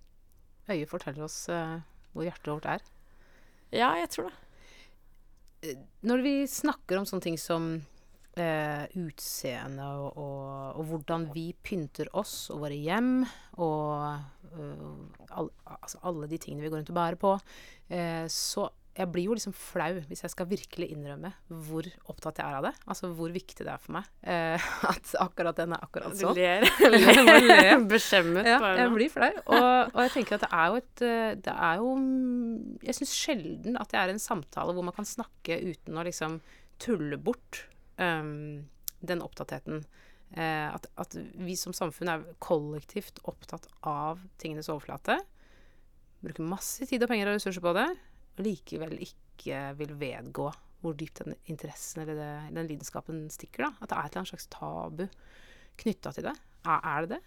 Øyet 0.68 0.90
forteller 0.90 1.28
oss 1.28 1.46
uh, 1.54 1.78
hvor 2.12 2.26
hjertet 2.26 2.50
vårt 2.52 2.66
er. 2.74 2.88
Ja, 3.72 3.94
jeg 4.00 4.10
tror 4.16 4.32
det. 4.32 5.78
Når 6.08 6.24
vi 6.26 6.34
snakker 6.50 7.00
om 7.00 7.06
sånne 7.08 7.24
ting 7.24 7.38
som 7.40 7.70
uh, 7.78 8.84
utseende 9.00 9.86
og, 10.02 10.18
og, 10.18 10.82
og 10.82 10.90
hvordan 10.90 11.30
vi 11.36 11.52
pynter 11.66 12.10
oss 12.18 12.50
og 12.54 12.66
våre 12.66 12.78
hjem, 12.78 13.22
og 13.62 14.58
uh, 14.58 15.30
all, 15.30 15.52
altså 15.78 16.02
alle 16.08 16.30
de 16.32 16.42
tingene 16.42 16.66
vi 16.66 16.72
går 16.72 16.82
rundt 16.82 16.92
og 16.94 17.00
bærer 17.00 17.20
på, 17.22 17.34
eh, 17.94 18.26
så 18.32 18.68
jeg 18.98 19.10
blir 19.14 19.28
jo 19.28 19.36
liksom 19.38 19.54
flau 19.54 20.00
hvis 20.10 20.24
jeg 20.26 20.34
skal 20.34 20.48
virkelig 20.50 20.90
innrømme 20.94 21.30
hvor 21.68 21.86
opptatt 22.10 22.40
jeg 22.42 22.50
er 22.50 22.58
av 22.58 22.66
det. 22.68 22.74
Altså 22.90 23.12
hvor 23.14 23.34
viktig 23.34 23.66
det 23.66 23.72
er 23.74 23.82
for 23.82 23.98
meg 24.00 24.08
uh, 24.26 24.68
at 24.92 25.12
akkurat 25.22 25.60
den 25.60 25.76
er 25.78 25.84
akkurat 25.86 26.18
sånn. 26.18 26.34
Du 26.38 26.42
ler. 26.42 26.66
Jeg 26.68 27.78
må. 27.78 27.88
Beskjemmet 27.92 28.48
Ja, 28.50 28.58
jeg 28.82 28.94
blir 28.96 29.14
flau. 29.14 29.30
Og, 29.46 29.94
og 29.94 30.02
jeg 30.06 30.14
tenker 30.16 30.38
at 30.38 30.48
det 30.48 30.52
er 30.58 30.72
jo 30.72 30.80
et 30.82 31.04
eh, 31.06 31.30
Det 31.46 31.54
er 31.54 31.82
jo 31.82 31.92
Jeg 32.88 32.98
syns 32.98 33.14
sjelden 33.16 33.78
at 33.80 33.94
det 33.94 34.02
er 34.02 34.14
en 34.14 34.22
samtale 34.22 34.74
hvor 34.76 34.86
man 34.86 34.96
kan 34.98 35.08
snakke 35.08 35.60
uten 35.70 35.98
å 35.98 36.06
liksom 36.08 36.42
tulle 36.82 37.18
bort 37.22 37.64
um, 37.98 38.68
den 39.02 39.24
opptattheten. 39.26 39.86
Uh, 40.36 40.74
at, 40.74 40.90
at 41.00 41.16
vi 41.18 41.56
som 41.58 41.74
samfunn 41.74 42.12
er 42.12 42.28
kollektivt 42.44 43.22
opptatt 43.30 43.66
av 43.88 44.22
tingenes 44.42 44.70
overflate. 44.70 45.18
Bruker 46.22 46.46
masse 46.46 46.86
tid 46.90 47.06
og 47.06 47.12
penger 47.12 47.32
og 47.32 47.38
ressurser 47.38 47.64
på 47.64 47.74
det, 47.78 47.88
likevel 48.46 48.98
ikke 49.04 49.62
vil 49.80 49.94
vedgå 50.00 50.50
hvor 50.82 50.94
dypt 50.94 51.24
den 51.26 51.36
interessen 51.50 52.04
eller 52.04 52.16
det, 52.20 52.54
den 52.54 52.68
lidenskapen 52.70 53.24
stikker. 53.34 53.66
da. 53.66 53.72
At 53.82 53.90
det 53.90 53.98
er 53.98 54.04
et 54.06 54.12
eller 54.12 54.22
annet 54.22 54.32
slags 54.34 54.48
tabu 54.54 55.08
knytta 55.82 56.12
til 56.14 56.28
det. 56.30 56.36
Er, 56.68 56.80
er 56.86 57.02
det 57.08 57.10
det? 57.16 57.22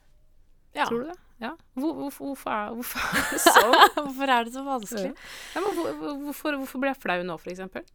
Ja. 0.76 0.84
Tror 0.86 1.00
du 1.02 1.08
det? 1.10 1.16
Ja. 1.42 1.50
Hvor, 1.74 1.94
hvorfor, 1.98 2.26
hvorfor, 2.30 2.50
er, 2.50 2.74
hvorfor 2.76 3.00
er 3.00 3.24
det 3.32 3.40
sånn? 3.48 3.74
Hvorfor 4.04 4.30
er 4.36 4.44
det 4.46 4.54
så 4.54 4.62
vanskelig? 4.66 5.10
Ja, 5.56 5.60
men 5.64 5.74
hvor, 5.74 5.90
hvor- 5.98 6.20
hvorfor, 6.28 6.58
hvorfor 6.62 6.82
blir 6.84 6.92
jeg 6.94 7.00
flau 7.02 7.18
nå, 7.26 7.36
for 7.42 7.50
eksempel? 7.50 7.86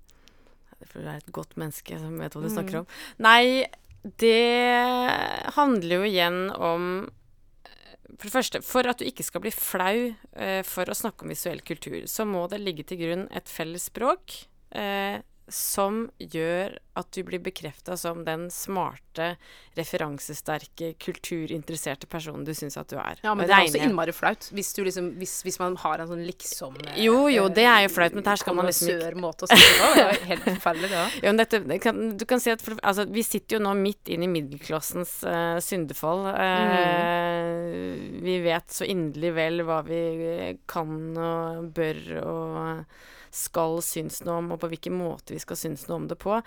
For 0.86 0.99
du 0.99 1.08
er 1.08 1.21
et 1.21 1.32
godt 1.34 1.56
menneske 1.58 1.97
som 2.01 2.17
vet 2.19 2.36
hva 2.36 2.41
du 2.43 2.49
Mm. 2.49 2.56
snakker 2.58 2.80
om. 2.82 2.88
Nei, 3.23 3.63
det 4.19 5.54
handler 5.56 5.95
jo 6.01 6.10
igjen 6.10 6.41
om 6.54 6.89
For 8.15 8.30
det 8.30 8.36
første, 8.36 8.62
for 8.63 8.88
at 8.88 9.01
du 9.01 9.08
ikke 9.08 9.25
skal 9.28 9.43
bli 9.43 9.51
flau 9.51 9.97
eh, 10.39 10.62
for 10.67 10.88
å 10.88 10.95
snakke 10.95 11.25
om 11.25 11.34
visuell 11.34 11.60
kultur, 11.67 11.97
så 12.08 12.23
må 12.28 12.45
det 12.51 12.62
ligge 12.63 12.86
til 12.88 13.01
grunn 13.01 13.25
et 13.36 13.51
felles 13.51 13.89
språk 13.91 14.38
eh, 14.71 15.19
som 15.51 16.08
gjør 16.17 16.73
at 16.97 17.10
du 17.13 17.19
blir 17.27 17.41
bekrefta 17.43 17.97
som 17.99 18.23
den 18.25 18.47
smarte, 18.53 19.36
referansesterke, 19.75 20.93
kulturinteresserte 21.01 22.08
personen 22.10 22.45
du 22.47 22.53
syns 22.55 22.77
at 22.79 22.89
du 22.89 22.95
er. 22.97 23.19
Ja, 23.23 23.36
men 23.36 23.47
det 23.47 23.53
er 23.53 23.67
også 23.67 23.81
innmari 23.84 24.15
flaut 24.15 24.47
hvis, 24.55 24.71
du 24.75 24.84
liksom, 24.88 25.12
hvis, 25.19 25.38
hvis 25.45 25.60
man 25.62 25.75
har 25.84 26.01
en 26.01 26.10
sånn 26.10 26.23
liksom 26.25 26.77
eh, 26.86 26.97
Jo, 27.03 27.25
jo, 27.31 27.47
det 27.53 27.67
er 27.67 27.86
jo 27.86 27.93
flaut, 27.93 28.15
men 28.17 28.25
her 28.25 28.41
skal 28.41 28.58
man 28.58 28.69
liksom 28.69 28.89
ikke 28.89 28.99
konnoisseur-måte 29.01 29.47
å 29.47 29.51
snakke 29.51 29.73
på. 29.79 29.89
Det 29.95 30.05
er 30.05 30.29
helt 30.31 30.47
forferdelig, 30.49 30.91
det 30.91 31.01
òg. 31.01 31.17
Ja, 31.27 31.36
dette, 31.41 31.62
kan, 31.84 32.03
du 32.17 32.25
kan 32.29 32.43
si 32.43 32.53
at 32.53 32.63
for, 32.65 32.79
altså, 32.81 33.08
Vi 33.12 33.25
sitter 33.27 33.58
jo 33.60 33.63
nå 33.65 33.75
midt 33.79 34.12
inn 34.12 34.25
i 34.25 34.31
middelklassens 34.31 35.17
eh, 35.29 35.58
syndefall. 35.63 36.29
mm. 36.36 38.23
Vi 38.25 38.39
vet 38.45 38.71
så 38.73 38.88
inderlig 38.88 39.36
vel 39.36 39.65
hva 39.67 39.81
vi 39.86 40.01
kan 40.69 40.95
og 41.15 41.69
bør 41.75 42.01
og 42.23 43.03
skal 43.36 43.80
synes 43.84 44.21
noe 44.26 44.39
om, 44.41 44.52
og 44.56 44.62
på 44.62 44.69
hvilken 44.71 44.95
måte 44.98 45.36
vi 45.36 45.41
skal 45.43 45.60
synes 45.60 45.86
noe 45.89 46.00
om 46.02 46.08
det 46.10 46.17
på. 46.21 46.38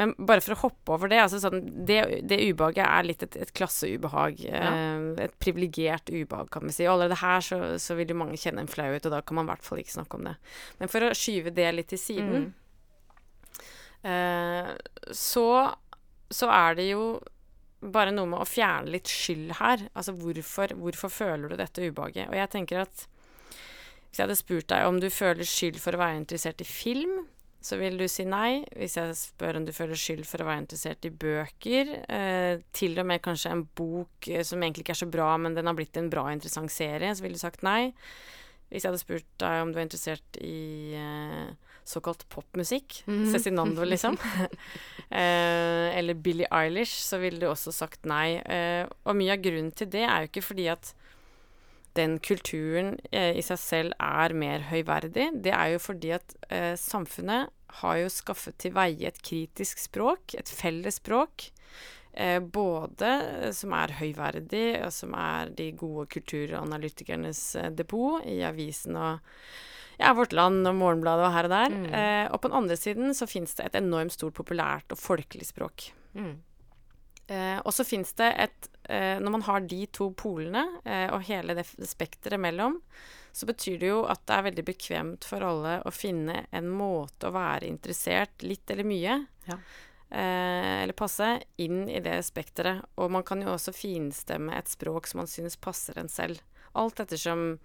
Men 0.00 0.14
bare 0.18 0.44
for 0.44 0.56
å 0.56 0.60
hoppe 0.64 0.94
over 0.96 1.12
det 1.12 1.20
altså 1.22 1.40
sånn, 1.42 1.60
Det, 1.88 1.98
det 2.28 2.40
ubehaget 2.48 2.84
er 2.84 3.08
litt 3.08 3.24
et, 3.26 3.36
et 3.46 3.52
klasseubehag. 3.56 4.40
Ja. 4.44 4.72
et 5.22 5.34
privilegert 5.42 6.10
ubehag, 6.10 6.48
kan 6.54 6.66
vi 6.66 6.74
si. 6.74 6.86
Og 6.86 6.96
allerede 6.96 7.20
her 7.20 7.44
så, 7.44 7.60
så 7.82 7.96
vil 7.98 8.14
jo 8.14 8.20
mange 8.20 8.38
kjenne 8.40 8.64
en 8.64 8.70
flauhet, 8.70 9.06
og 9.06 9.14
da 9.14 9.20
kan 9.22 9.38
man 9.38 9.48
i 9.48 9.52
hvert 9.52 9.66
fall 9.66 9.82
ikke 9.82 9.98
snakke 9.98 10.20
om 10.20 10.30
det. 10.30 10.36
Men 10.80 10.92
for 10.92 11.04
å 11.04 11.12
skyve 11.16 11.54
det 11.54 11.68
litt 11.74 11.92
til 11.94 12.00
siden 12.00 12.26
Mm. 12.28 12.48
Eh, 14.02 14.68
så, 15.10 15.74
så 16.30 16.50
er 16.54 16.76
det 16.78 16.88
jo 16.90 17.18
bare 17.80 18.12
noe 18.14 18.28
med 18.30 18.42
å 18.42 18.48
fjerne 18.48 18.92
litt 18.92 19.10
skyld 19.10 19.56
her. 19.60 19.86
Altså 19.92 20.14
hvorfor, 20.18 20.74
hvorfor 20.78 21.12
føler 21.12 21.50
du 21.50 21.58
dette 21.58 21.84
ubehaget? 21.84 22.28
Og 22.28 22.36
jeg 22.38 22.52
tenker 22.54 22.84
at 22.84 23.06
hvis 24.08 24.20
jeg 24.20 24.24
hadde 24.24 24.38
spurt 24.40 24.70
deg 24.72 24.86
om 24.88 25.00
du 25.02 25.10
føler 25.12 25.46
skyld 25.46 25.76
for 25.82 25.96
å 25.96 26.00
være 26.00 26.20
interessert 26.22 26.62
i 26.64 26.68
film, 26.68 27.20
så 27.60 27.76
vil 27.80 27.98
du 27.98 28.06
si 28.08 28.24
nei. 28.28 28.62
Hvis 28.78 28.96
jeg 28.96 29.16
spør 29.18 29.58
om 29.58 29.66
du 29.66 29.74
føler 29.76 29.98
skyld 29.98 30.24
for 30.28 30.42
å 30.42 30.48
være 30.48 30.62
interessert 30.62 31.04
i 31.04 31.12
bøker, 31.12 31.92
eh, 32.08 32.64
til 32.72 32.98
og 33.02 33.08
med 33.10 33.22
kanskje 33.24 33.52
en 33.52 33.64
bok 33.78 34.28
eh, 34.30 34.44
som 34.46 34.62
egentlig 34.62 34.86
ikke 34.86 34.96
er 34.96 35.02
så 35.02 35.10
bra, 35.10 35.32
men 35.40 35.58
den 35.58 35.68
har 35.68 35.76
blitt 35.76 35.98
en 36.00 36.10
bra, 36.12 36.28
interessant 36.32 36.72
serie, 36.72 37.12
så 37.12 37.24
ville 37.24 37.38
du 37.38 37.42
sagt 37.42 37.66
nei. 37.66 37.92
Hvis 38.68 38.84
jeg 38.84 38.92
hadde 38.92 39.00
spurt 39.00 39.28
deg 39.40 39.62
om 39.62 39.72
du 39.72 39.80
er 39.80 39.86
interessert 39.86 40.40
i 40.44 40.94
eh, 40.96 41.50
såkalt 41.88 42.24
popmusikk, 42.32 43.02
mm. 43.08 43.26
Cezinando, 43.32 43.84
liksom, 43.92 44.18
eh, 45.08 45.88
eller 45.98 46.14
Billie 46.14 46.48
Eilish, 46.52 47.00
så 47.04 47.20
ville 47.20 47.40
du 47.42 47.48
også 47.50 47.74
sagt 47.74 48.08
nei. 48.08 48.38
Eh, 48.44 48.84
og 49.04 49.18
mye 49.18 49.34
av 49.34 49.44
grunnen 49.44 49.72
til 49.76 49.90
det 49.92 50.04
er 50.06 50.24
jo 50.24 50.32
ikke 50.32 50.46
fordi 50.52 50.68
at 50.72 50.92
den 51.98 52.16
kulturen 52.24 52.96
eh, 53.10 53.36
i 53.38 53.44
seg 53.44 53.60
selv 53.60 53.96
er 54.00 54.34
mer 54.38 54.64
høyverdig. 54.70 55.30
Det 55.44 55.54
er 55.54 55.74
jo 55.74 55.82
fordi 55.82 56.14
at 56.16 56.34
eh, 56.48 56.74
samfunnet 56.78 57.52
har 57.82 58.00
jo 58.00 58.10
skaffet 58.12 58.56
til 58.62 58.74
veie 58.76 59.10
et 59.10 59.22
kritisk 59.24 59.82
språk, 59.82 60.34
et 60.38 60.48
felles 60.48 61.00
språk. 61.02 61.50
Eh, 62.18 62.40
både 62.40 63.08
eh, 63.44 63.50
som 63.54 63.74
er 63.76 63.94
høyverdig, 64.00 64.66
og 64.82 64.92
som 64.94 65.14
er 65.14 65.52
de 65.54 65.70
gode 65.78 66.08
kulturanalytikernes 66.14 67.42
eh, 67.60 67.72
depot 67.76 68.24
i 68.26 68.40
avisen 68.46 68.96
og 68.98 69.20
ja, 69.98 70.12
Vårt 70.14 70.34
Land 70.34 70.66
og 70.70 70.76
Morgenbladet 70.78 71.26
og 71.26 71.34
her 71.34 71.48
og 71.48 71.54
der. 71.54 71.74
Mm. 71.74 71.86
Eh, 72.00 72.26
og 72.32 72.40
på 72.42 72.50
den 72.50 72.60
andre 72.62 72.78
siden 72.78 73.14
så 73.14 73.28
fins 73.30 73.54
det 73.58 73.68
et 73.68 73.80
enormt 73.82 74.14
stort 74.14 74.36
populært 74.38 74.94
og 74.94 75.00
folkelig 75.02 75.50
språk. 75.50 75.90
Mm. 76.18 76.38
Eh, 77.28 77.58
og 77.60 77.74
så 77.76 77.84
fins 77.84 78.14
det 78.16 78.28
et 78.40 78.68
eh, 78.88 79.18
Når 79.20 79.32
man 79.34 79.42
har 79.44 79.60
de 79.68 79.82
to 79.92 80.06
polene 80.16 80.62
eh, 80.88 81.10
og 81.12 81.26
hele 81.28 81.52
det 81.58 81.66
spekteret 81.84 82.40
mellom, 82.40 82.78
så 83.36 83.44
betyr 83.50 83.76
det 83.82 83.90
jo 83.90 83.98
at 84.08 84.22
det 84.26 84.36
er 84.38 84.46
veldig 84.48 84.64
bekvemt 84.64 85.26
for 85.28 85.44
alle 85.44 85.74
å 85.86 85.92
finne 85.92 86.46
en 86.56 86.70
måte 86.72 87.28
å 87.28 87.34
være 87.36 87.68
interessert, 87.68 88.40
litt 88.42 88.70
eller 88.72 88.88
mye, 88.88 89.18
Ja. 89.46 89.58
eh, 90.10 90.82
eller 90.82 90.96
passe, 90.96 91.28
inn 91.60 91.84
i 91.92 92.00
det 92.00 92.16
spekteret. 92.26 92.80
Og 92.96 93.12
man 93.12 93.22
kan 93.28 93.44
jo 93.44 93.52
også 93.52 93.76
finstemme 93.76 94.56
et 94.56 94.72
språk 94.72 95.06
som 95.06 95.20
man 95.22 95.28
synes 95.30 95.60
passer 95.60 96.00
en 96.00 96.08
selv. 96.08 96.40
Alt 96.74 97.04
ettersom 97.04 97.58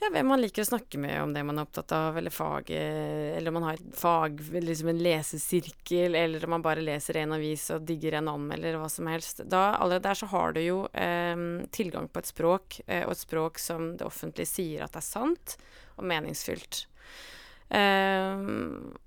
ja, 0.00 0.10
hvem 0.12 0.28
man 0.28 0.42
liker 0.42 0.64
å 0.64 0.68
snakke 0.68 0.98
med 1.00 1.14
om 1.22 1.32
det 1.32 1.42
man 1.46 1.56
er 1.56 1.64
opptatt 1.64 1.92
av, 1.96 2.18
eller 2.18 2.34
faget, 2.34 3.36
eller 3.38 3.48
om 3.48 3.56
man 3.58 3.68
har 3.70 3.78
et 3.78 3.96
fag, 3.96 4.42
liksom 4.52 4.90
en 4.92 5.00
lesesirkel, 5.00 6.14
eller 6.18 6.44
om 6.44 6.52
man 6.56 6.64
bare 6.64 6.84
leser 6.84 7.20
en 7.22 7.36
avis 7.38 7.64
og 7.74 7.86
digger 7.88 8.18
en 8.18 8.28
anmelder, 8.34 8.74
eller 8.74 8.82
hva 8.84 8.90
som 8.92 9.08
helst. 9.08 9.40
Da, 9.44 9.70
allerede 9.78 10.08
der 10.08 10.20
så 10.20 10.28
har 10.32 10.52
du 10.52 10.60
jo 10.60 10.82
eh, 10.92 11.46
tilgang 11.72 12.10
på 12.12 12.20
et 12.20 12.32
språk, 12.32 12.80
eh, 12.86 13.06
og 13.06 13.14
et 13.16 13.24
språk 13.24 13.62
som 13.62 13.94
det 13.96 14.06
offentlige 14.06 14.52
sier 14.52 14.84
at 14.84 14.98
er 15.00 15.06
sant 15.06 15.56
og 15.96 16.04
meningsfylt. 16.08 16.84
Eh, 17.72 18.44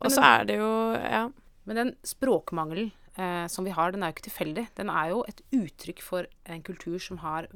og 0.01 0.09
så 0.11 0.25
er 0.33 0.49
det 0.49 0.57
jo 0.59 0.73
Ja. 0.97 1.29
Men 1.69 1.77
den 1.77 1.89
språkmangelen 2.01 2.87
eh, 3.19 3.45
som 3.51 3.67
vi 3.67 3.73
har, 3.75 3.91
den 3.91 4.03
er 4.03 4.11
jo 4.11 4.17
ikke 4.17 4.27
tilfeldig. 4.29 4.65
Den 4.79 4.91
er 4.93 5.11
jo 5.11 5.23
et 5.29 5.41
uttrykk 5.55 6.03
for 6.05 6.29
en 6.49 6.63
kultur 6.65 6.97
som 7.03 7.19
har 7.23 7.49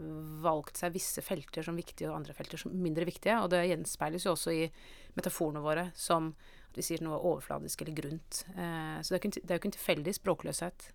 valgt 0.44 0.82
seg 0.82 0.96
visse 0.96 1.24
felter 1.26 1.66
som 1.66 1.80
viktige, 1.80 2.12
og 2.12 2.20
andre 2.20 2.36
felter 2.38 2.62
som 2.62 2.76
mindre 2.76 3.08
viktige. 3.10 3.40
Og 3.42 3.54
det 3.54 3.64
gjenspeiles 3.72 4.28
jo 4.28 4.36
også 4.36 4.56
i 4.56 4.68
metaforene 5.18 5.64
våre 5.64 5.90
som 5.96 6.34
at 6.74 6.80
vi 6.80 6.86
sier 6.88 7.04
noe 7.06 7.22
overfladisk 7.22 7.84
eller 7.84 7.98
grunt. 7.98 8.44
Eh, 8.58 8.98
så 9.02 9.14
det 9.14 9.20
er, 9.20 9.54
jo 9.54 9.62
ikke 9.62 9.70
en, 9.70 9.78
tilfeldig 9.78 10.16
språkløshet. 10.18 10.90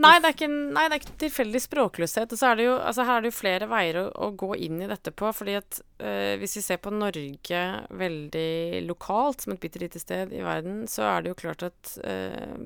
Nei, 0.00 0.14
det 0.22 0.30
er 0.30 0.34
ikke, 0.36 0.48
nei, 0.48 0.84
det 0.88 0.96
er 0.96 1.02
ikke 1.02 1.16
tilfeldig 1.20 1.60
språkløshet. 1.60 2.32
Og 2.32 2.40
så 2.40 2.50
er 2.50 2.56
det 2.56 2.66
jo, 2.66 2.76
altså 2.78 3.04
her 3.04 3.18
er 3.18 3.24
det 3.24 3.32
jo 3.32 3.36
flere 3.36 3.68
veier 3.68 3.98
å, 4.00 4.04
å 4.26 4.30
gå 4.38 4.54
inn 4.64 4.80
i 4.80 4.88
dette 4.88 5.12
på. 5.12 5.28
fordi 5.36 5.56
at 5.58 5.80
øh, 6.00 6.34
hvis 6.40 6.56
vi 6.56 6.62
ser 6.64 6.80
på 6.80 6.92
Norge 6.94 7.60
veldig 8.02 8.80
lokalt, 8.86 9.44
som 9.44 9.54
et 9.54 9.62
bitte 9.62 9.82
lite 9.82 10.00
sted 10.00 10.32
i 10.32 10.40
verden, 10.46 10.86
så 10.88 11.04
er 11.10 11.22
det 11.22 11.34
jo 11.34 11.40
klart 11.42 11.66
at 11.68 11.92
øh, 12.00 12.56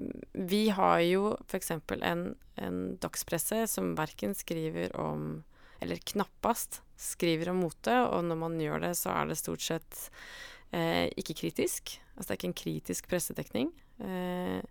vi 0.47 0.69
har 0.77 1.01
jo 1.09 1.35
f.eks. 1.49 1.75
En, 1.99 2.25
en 2.63 2.81
dagspresse 3.03 3.65
som 3.73 3.95
verken 3.99 4.37
skriver 4.39 4.95
om 5.01 5.43
Eller 5.83 5.99
knappast 6.07 6.81
skriver 6.97 7.51
om 7.51 7.65
mote, 7.65 7.95
og 8.07 8.23
når 8.25 8.39
man 8.39 8.61
gjør 8.63 8.87
det, 8.87 8.95
så 8.97 9.11
er 9.13 9.27
det 9.29 9.41
stort 9.41 9.65
sett 9.65 10.05
eh, 10.73 11.11
ikke 11.19 11.37
kritisk. 11.43 11.97
Altså 12.15 12.29
det 12.29 12.35
er 12.35 12.41
ikke 12.41 12.53
en 12.53 12.63
kritisk 12.63 13.11
pressedekning. 13.11 13.73
Eh, 14.01 14.63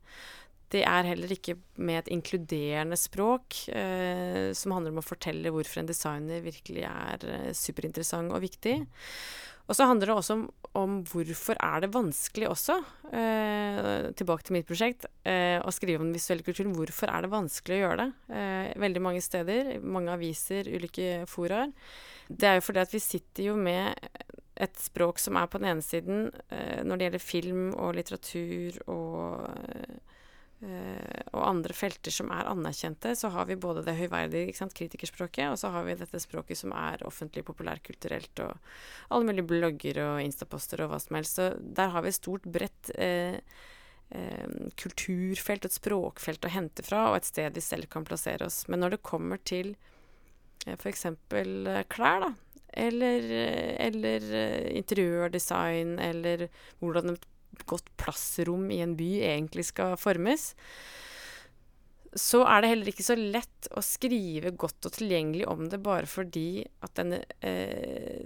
det 0.73 0.83
er 0.89 1.05
heller 1.05 1.31
ikke 1.35 1.57
med 1.75 1.99
et 1.99 2.11
inkluderende 2.15 2.97
språk 2.97 3.65
eh, 3.73 4.51
som 4.57 4.73
handler 4.73 4.93
om 4.93 5.01
å 5.03 5.05
fortelle 5.05 5.51
hvorfor 5.53 5.83
en 5.83 5.89
designer 5.89 6.43
virkelig 6.45 6.85
er 6.89 7.25
eh, 7.29 7.49
superinteressant 7.57 8.33
og 8.33 8.41
viktig. 8.45 8.79
Og 9.69 9.77
så 9.77 9.87
handler 9.87 10.09
det 10.09 10.15
også 10.17 10.35
om, 10.35 10.43
om 10.75 10.95
hvorfor 11.07 11.59
er 11.63 11.83
det 11.83 11.93
vanskelig 11.93 12.49
også, 12.49 12.75
eh, 13.15 14.09
tilbake 14.19 14.43
til 14.43 14.57
mitt 14.57 14.67
prosjekt, 14.67 15.05
eh, 15.23 15.59
å 15.63 15.71
skrive 15.71 16.01
om 16.01 16.09
den 16.09 16.17
visuelle 16.17 16.43
kulturen. 16.43 16.73
Hvorfor 16.75 17.11
er 17.13 17.23
det 17.23 17.31
vanskelig 17.31 17.77
å 17.77 17.83
gjøre 17.83 17.99
det? 18.01 18.35
Eh, 18.35 18.73
veldig 18.83 19.03
mange 19.05 19.23
steder, 19.23 19.77
mange 19.79 20.11
aviser, 20.11 20.67
ulike 20.67 21.23
foraer. 21.31 21.71
Det 22.27 22.49
er 22.49 22.59
jo 22.59 22.65
fordi 22.67 22.83
at 22.83 22.95
vi 22.95 23.03
sitter 23.03 23.51
jo 23.51 23.55
med 23.55 23.95
et 24.63 24.75
språk 24.77 25.19
som 25.19 25.37
er 25.39 25.47
på 25.47 25.61
den 25.61 25.71
ene 25.71 25.85
siden 25.85 26.27
eh, 26.51 26.83
når 26.83 26.97
det 26.97 27.07
gjelder 27.07 27.23
film 27.23 27.63
og 27.73 27.95
litteratur 27.97 28.81
og 28.91 29.47
og 31.33 31.41
andre 31.43 31.75
felter 31.75 32.13
som 32.13 32.29
er 32.31 32.47
anerkjente, 32.47 33.13
så 33.17 33.29
har 33.33 33.47
vi 33.49 33.57
både 33.59 33.83
det 33.85 33.95
høyverdige 33.97 34.53
kritikerspråket, 34.53 35.49
og 35.51 35.57
så 35.59 35.71
har 35.73 35.85
vi 35.87 35.95
dette 35.99 36.21
språket 36.21 36.59
som 36.59 36.73
er 36.77 37.03
offentlig 37.07 37.43
populærkulturelt, 37.47 38.43
og 38.45 38.53
alle 39.09 39.27
mulige 39.27 39.49
blogger 39.49 39.99
og 40.05 40.21
instaposter 40.23 40.85
og 40.85 40.93
hva 40.93 41.01
som 41.03 41.17
helst. 41.19 41.39
Så 41.39 41.49
der 41.59 41.91
har 41.93 42.05
vi 42.05 42.13
et 42.13 42.19
stort, 42.19 42.45
bredt 42.45 42.93
uh, 42.95 43.39
uh, 44.13 44.69
kulturfelt, 44.79 45.67
et 45.67 45.79
språkfelt 45.79 46.47
å 46.47 46.53
hente 46.53 46.85
fra, 46.85 47.09
og 47.09 47.19
et 47.19 47.29
sted 47.31 47.57
vi 47.57 47.65
selv 47.65 47.89
kan 47.91 48.07
plassere 48.07 48.47
oss. 48.47 48.63
Men 48.71 48.85
når 48.85 48.97
det 48.97 49.03
kommer 49.09 49.41
til 49.43 49.75
uh, 50.67 50.77
f.eks. 50.77 51.09
klær, 51.91 52.27
da, 52.27 52.33
eller, 52.73 53.27
eller 53.83 54.31
interiørdesign, 54.73 55.97
eller 56.01 56.47
hvordan 56.79 57.13
et 57.13 57.27
godt 57.69 57.89
plassrom 57.99 58.69
i 58.73 58.81
en 58.83 58.95
by 58.99 59.09
egentlig 59.23 59.67
skal 59.69 59.97
formes, 59.99 60.51
så 62.13 62.43
er 62.45 62.61
det 62.61 62.71
heller 62.73 62.91
ikke 62.91 63.05
så 63.05 63.15
lett 63.17 63.69
å 63.73 63.81
skrive 63.85 64.53
godt 64.59 64.89
og 64.89 64.95
tilgjengelig 64.99 65.47
om 65.49 65.65
det 65.69 65.79
bare 65.83 66.09
fordi 66.09 66.63
at 66.85 66.97
denne 66.99 67.23
eh, 67.41 68.25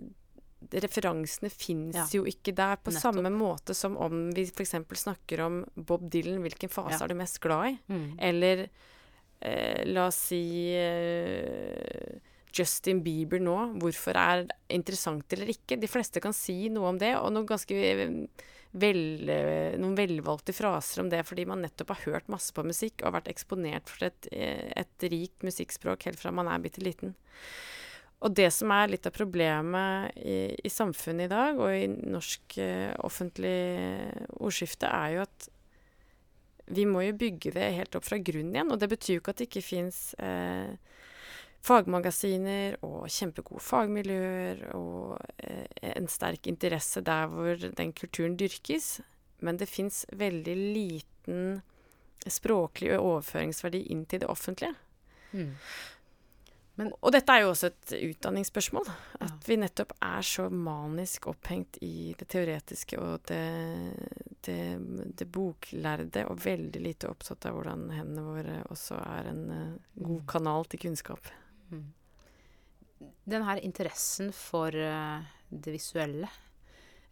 Referansene 0.68 1.52
fins 1.54 1.96
ja. 1.96 2.04
jo 2.12 2.24
ikke 2.28 2.52
der 2.58 2.80
på 2.82 2.90
Nettopp. 2.90 3.14
samme 3.14 3.30
måte 3.32 3.76
som 3.78 3.94
om 4.02 4.26
vi 4.36 4.48
f.eks. 4.50 4.74
snakker 5.00 5.44
om 5.46 5.60
Bob 5.78 6.08
Dylan, 6.12 6.42
hvilken 6.44 6.72
fase 6.74 6.98
ja. 6.98 7.04
er 7.06 7.14
du 7.14 7.16
mest 7.16 7.38
glad 7.44 7.70
i? 7.70 7.76
Mm. 7.94 8.08
Eller 8.28 8.64
eh, 8.66 9.86
la 9.88 10.08
oss 10.10 10.18
si 10.32 10.42
eh, 10.76 12.18
Justin 12.58 13.04
Bieber 13.06 13.40
nå, 13.40 13.56
hvorfor 13.80 14.18
er 14.18 14.48
interessant 14.74 15.38
eller 15.38 15.54
ikke? 15.54 15.78
De 15.80 15.90
fleste 15.90 16.24
kan 16.26 16.36
si 16.36 16.68
noe 16.74 16.90
om 16.90 17.00
det, 17.00 17.14
og 17.22 17.32
noe 17.36 17.48
ganske 17.48 17.78
vel, 18.82 19.30
noen 19.82 19.96
velvalgte 19.98 20.56
fraser 20.56 21.04
om 21.04 21.10
det 21.12 21.24
fordi 21.28 21.48
man 21.50 21.64
nettopp 21.66 21.96
har 21.96 22.04
hørt 22.06 22.32
masse 22.32 22.54
på 22.56 22.66
musikk 22.68 23.04
og 23.04 23.16
vært 23.18 23.32
eksponert 23.32 23.90
for 23.92 24.10
et, 24.10 24.30
et 24.32 25.08
rikt 25.12 25.46
musikkspråk 25.48 26.08
helt 26.10 26.22
fra 26.22 26.34
man 26.36 26.50
er 26.52 26.64
bitte 26.64 26.84
liten. 26.86 27.16
Og 28.26 28.34
det 28.34 28.48
som 28.54 28.72
er 28.74 28.90
litt 28.90 29.06
av 29.06 29.14
problemet 29.14 30.16
i, 30.18 30.50
i 30.66 30.72
samfunnet 30.74 31.28
i 31.28 31.34
dag, 31.34 31.60
og 31.62 31.70
i 31.70 31.86
norsk 31.86 32.58
uh, 32.58 32.96
offentlig 33.06 33.60
ordskifte, 34.40 34.90
er 34.90 35.14
jo 35.14 35.26
at 35.28 35.50
vi 36.74 36.84
må 36.90 37.06
jo 37.06 37.16
bygge 37.16 37.54
det 37.56 37.68
helt 37.78 37.96
opp 37.96 38.08
fra 38.08 38.18
grunnen 38.20 38.56
igjen. 38.56 38.74
Og 38.74 38.82
det 38.82 38.90
betyr 38.92 39.16
jo 39.16 39.22
ikke 39.22 39.36
at 39.36 39.44
det 39.44 39.48
ikke 39.52 39.68
fins 39.68 40.00
uh, 40.18 40.74
fagmagasiner 41.68 42.78
og 42.86 43.10
kjempegode 43.12 43.64
fagmiljøer 43.64 44.64
og 44.78 45.18
eh, 45.44 45.68
en 45.94 46.10
sterk 46.12 46.48
interesse 46.50 47.04
der 47.06 47.28
hvor 47.32 47.68
den 47.68 47.94
kulturen 47.98 48.38
dyrkes. 48.40 48.98
Men 49.44 49.60
det 49.60 49.70
fins 49.70 50.06
veldig 50.18 50.56
liten 50.56 51.62
språklig 52.28 52.96
overføringsverdi 52.98 53.86
inn 53.94 54.08
til 54.10 54.24
det 54.24 54.32
offentlige. 54.32 54.74
Mm. 55.32 55.54
Men, 56.78 56.92
og 57.02 57.10
dette 57.14 57.34
er 57.34 57.42
jo 57.42 57.54
også 57.56 57.72
et 57.72 57.94
utdanningsspørsmål. 58.12 58.90
At 59.18 59.32
ja. 59.32 59.38
vi 59.48 59.58
nettopp 59.58 59.96
er 60.06 60.26
så 60.26 60.46
manisk 60.54 61.26
opphengt 61.32 61.80
i 61.86 62.14
det 62.18 62.28
teoretiske 62.30 63.00
og 63.02 63.26
det, 63.32 63.42
det, 64.46 64.60
det, 65.18 65.28
boklærde, 65.34 66.28
og 66.30 66.44
veldig 66.46 66.84
lite 66.84 67.10
opptatt 67.10 67.50
av 67.50 67.58
hvordan 67.58 67.90
hendene 67.96 68.28
våre 68.28 68.60
også 68.70 69.02
er 69.02 69.32
en 69.34 69.44
uh, 69.50 69.76
god 69.98 70.22
mm. 70.22 70.28
kanal 70.30 70.70
til 70.70 70.86
kunnskap. 70.86 71.34
Mm. 71.72 71.88
Den 73.30 73.46
her 73.46 73.62
interessen 73.62 74.32
for 74.34 74.74
uh, 74.74 75.26
det 75.50 75.74
visuelle, 75.76 76.30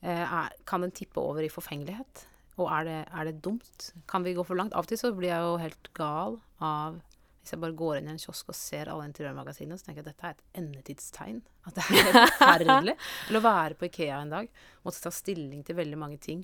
uh, 0.02 0.24
er, 0.26 0.56
kan 0.65 0.86
den 0.86 0.96
tippe 0.96 1.22
over 1.22 1.46
i 1.46 1.52
forfengelighet? 1.52 2.26
Og 2.56 2.70
er 2.72 2.88
det, 2.88 3.00
er 3.12 3.28
det, 3.28 3.41
dumt? 3.44 3.89
Kan 4.08 4.24
vi 4.24 4.34
gå 4.36 4.44
for 4.48 4.58
langt? 4.58 4.76
Av 4.76 4.86
og 4.86 4.89
til 4.89 5.00
så 5.00 5.12
blir 5.15 5.34
jeg 5.34 5.44
jo 5.44 5.58
helt 5.60 5.89
gal 5.98 6.38
av 6.63 7.02
Hvis 7.41 7.52
jeg 7.52 7.62
bare 7.62 7.78
går 7.78 7.98
inn 8.00 8.08
i 8.08 8.13
en 8.13 8.22
kiosk 8.22 8.48
og 8.50 8.58
ser 8.58 8.89
alle 8.89 9.06
interiørmagasinene, 9.10 9.78
så 9.78 9.86
tenker 9.86 10.02
jeg 10.02 10.08
at 10.08 10.13
dette 10.13 10.30
er 10.30 10.38
et 10.38 10.62
endetidstegn. 10.63 11.41
At 11.68 11.76
det 11.78 11.84
er 11.84 12.08
forferdelig. 12.15 12.96
Eller 13.28 13.41
å 13.41 13.46
være 13.46 13.78
på 13.78 13.89
Ikea 13.89 14.22
en 14.24 14.34
dag, 14.34 14.50
måtte 14.88 15.04
ta 15.04 15.12
stilling 15.13 15.62
til 15.68 15.78
veldig 15.78 16.00
mange 16.00 16.18
ting. 16.24 16.41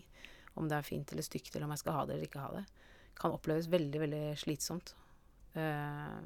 Om 0.60 0.68
det 0.70 0.78
er 0.78 0.86
fint 0.86 1.16
eller 1.16 1.26
stygt, 1.26 1.56
eller 1.56 1.66
om 1.66 1.74
jeg 1.74 1.82
skal 1.82 1.96
ha 1.96 2.04
det 2.06 2.18
eller 2.18 2.28
ikke 2.28 2.44
ha 2.44 2.52
det. 2.60 2.66
Kan 3.18 3.34
oppleves 3.34 3.72
veldig, 3.72 4.04
veldig 4.04 4.26
slitsomt. 4.44 4.94
Uh, 5.56 6.20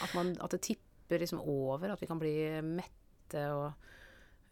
at, 0.00 0.12
man, 0.14 0.34
at 0.40 0.54
det 0.54 0.62
tipper 0.66 1.22
liksom 1.22 1.40
over, 1.40 1.92
at 1.92 2.02
vi 2.02 2.08
kan 2.10 2.20
bli 2.20 2.34
mette, 2.66 3.46
og 3.54 3.72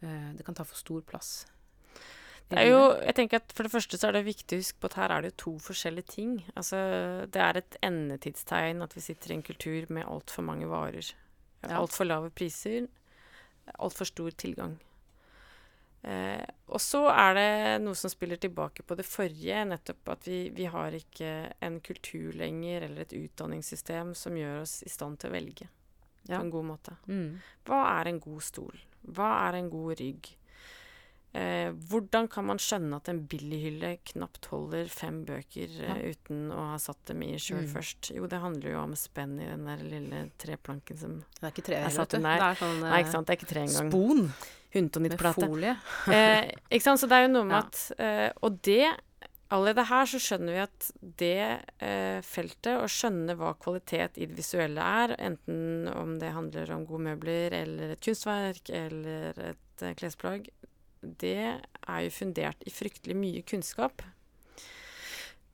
uh, 0.03 0.29
det 0.35 0.45
kan 0.45 0.57
ta 0.57 0.65
for 0.67 0.79
stor 0.79 1.01
plass. 1.07 1.47
Det 2.49 2.63
jo, 2.65 2.79
jeg 3.05 3.13
tenker 3.13 3.37
at 3.37 3.51
For 3.53 3.67
det 3.67 3.71
første 3.71 3.97
så 3.99 4.07
er 4.09 4.15
det 4.17 4.25
viktig 4.25 4.57
å 4.57 4.61
huske 4.63 4.81
på 4.81 4.89
at 4.89 4.95
her 4.97 5.11
er 5.13 5.21
det 5.21 5.29
jo 5.29 5.41
to 5.43 5.51
forskjellige 5.67 6.13
ting. 6.15 6.31
Altså, 6.57 6.79
Det 7.29 7.41
er 7.45 7.59
et 7.59 7.77
endetidstegn 7.85 8.81
at 8.81 8.95
vi 8.97 9.03
sitter 9.05 9.31
i 9.31 9.37
en 9.37 9.45
kultur 9.45 9.85
med 9.93 10.07
altfor 10.09 10.47
mange 10.47 10.69
varer. 10.69 11.11
Altfor 11.61 12.07
lave 12.07 12.31
priser, 12.33 12.87
altfor 13.77 14.09
stor 14.09 14.31
tilgang. 14.31 14.79
Eh, 16.01 16.45
og 16.71 16.79
så 16.79 17.01
er 17.11 17.33
det 17.35 17.49
noe 17.83 17.97
som 17.97 18.11
spiller 18.11 18.39
tilbake 18.39 18.85
på 18.87 18.95
det 18.95 19.03
forrige, 19.07 19.65
nettopp 19.67 20.13
at 20.15 20.27
vi, 20.29 20.39
vi 20.55 20.69
har 20.71 20.95
ikke 20.95 21.33
en 21.65 21.79
kultur 21.83 22.31
lenger, 22.39 22.87
eller 22.87 23.03
et 23.03 23.17
utdanningssystem 23.19 24.15
som 24.15 24.37
gjør 24.39 24.61
oss 24.63 24.79
i 24.87 24.91
stand 24.91 25.19
til 25.19 25.31
å 25.31 25.35
velge 25.35 25.67
ja. 26.29 26.37
på 26.37 26.43
en 26.45 26.53
god 26.53 26.69
måte. 26.73 26.95
Mm. 27.11 27.39
Hva 27.67 27.83
er 27.97 28.13
en 28.13 28.21
god 28.23 28.43
stol? 28.47 28.85
Hva 29.09 29.31
er 29.47 29.59
en 29.59 29.71
god 29.71 29.99
rygg? 29.99 30.35
Eh, 31.29 31.69
hvordan 31.91 32.25
kan 32.31 32.47
man 32.47 32.57
skjønne 32.57 32.97
at 32.97 33.09
en 33.11 33.19
billighylle 33.29 33.91
knapt 34.13 34.47
holder 34.49 34.87
fem 34.89 35.19
bøker 35.27 35.75
eh, 35.77 35.89
ja. 35.91 36.13
uten 36.15 36.47
å 36.49 36.71
ha 36.71 36.79
satt 36.81 37.03
dem 37.11 37.21
i 37.27 37.35
sjøl 37.37 37.67
mm. 37.67 37.73
først? 37.75 38.09
Jo, 38.15 38.25
det 38.31 38.39
handler 38.41 38.73
jo 38.73 38.79
om 38.81 38.95
spenn 38.97 39.35
i 39.37 39.49
den 39.51 39.67
der 39.69 39.83
lille 39.85 40.23
treplanken 40.41 40.97
som 40.97 41.19
Det 41.35 41.43
er 41.43 41.53
ikke 41.53 41.67
tre, 41.67 41.83
vet 41.83 42.15
du. 42.15 42.17
Det 42.23 42.33
er 42.47 42.57
sånn 42.63 42.81
Nei, 42.81 43.03
ikke 43.03 43.13
sant. 43.13 43.29
Det 43.29 43.35
er 43.35 43.41
ikke 43.43 43.51
tre 43.51 43.67
engang. 43.67 43.93
Spon. 43.93 44.25
Huntonittplate. 44.73 45.45
Med 45.45 45.49
folie. 45.49 45.75
eh, 46.15 46.49
ikke 46.69 46.85
sant. 46.85 47.01
Så 47.01 47.09
det 47.09 47.19
er 47.19 47.27
jo 47.27 47.35
noe 47.35 47.47
med 47.49 47.57
ja. 47.57 47.63
at 47.65 48.01
eh, 48.01 48.27
Og 48.45 48.59
det 48.65 48.83
Allerede 49.49 49.81
her 49.89 50.05
så 50.05 50.19
skjønner 50.21 50.53
vi 50.53 50.59
at 50.61 50.87
det 51.17 51.45
eh, 51.81 52.19
feltet, 52.21 52.75
å 52.77 52.85
skjønne 52.85 53.33
hva 53.39 53.55
kvalitet 53.57 54.19
i 54.21 54.27
det 54.29 54.35
visuelle 54.37 54.83
er, 55.01 55.15
enten 55.17 55.87
om 55.89 56.11
det 56.21 56.35
handler 56.35 56.69
om 56.75 56.83
gode 56.85 57.07
møbler 57.07 57.55
eller 57.57 57.95
et 57.95 58.03
kunstverk 58.05 58.69
eller 58.69 59.39
et 59.47 59.81
eh, 59.81 59.95
klesplagg, 59.97 60.45
det 61.01 61.55
er 61.57 62.03
jo 62.05 62.13
fundert 62.13 62.61
i 62.61 62.75
fryktelig 62.75 63.17
mye 63.17 63.41
kunnskap. 63.41 64.05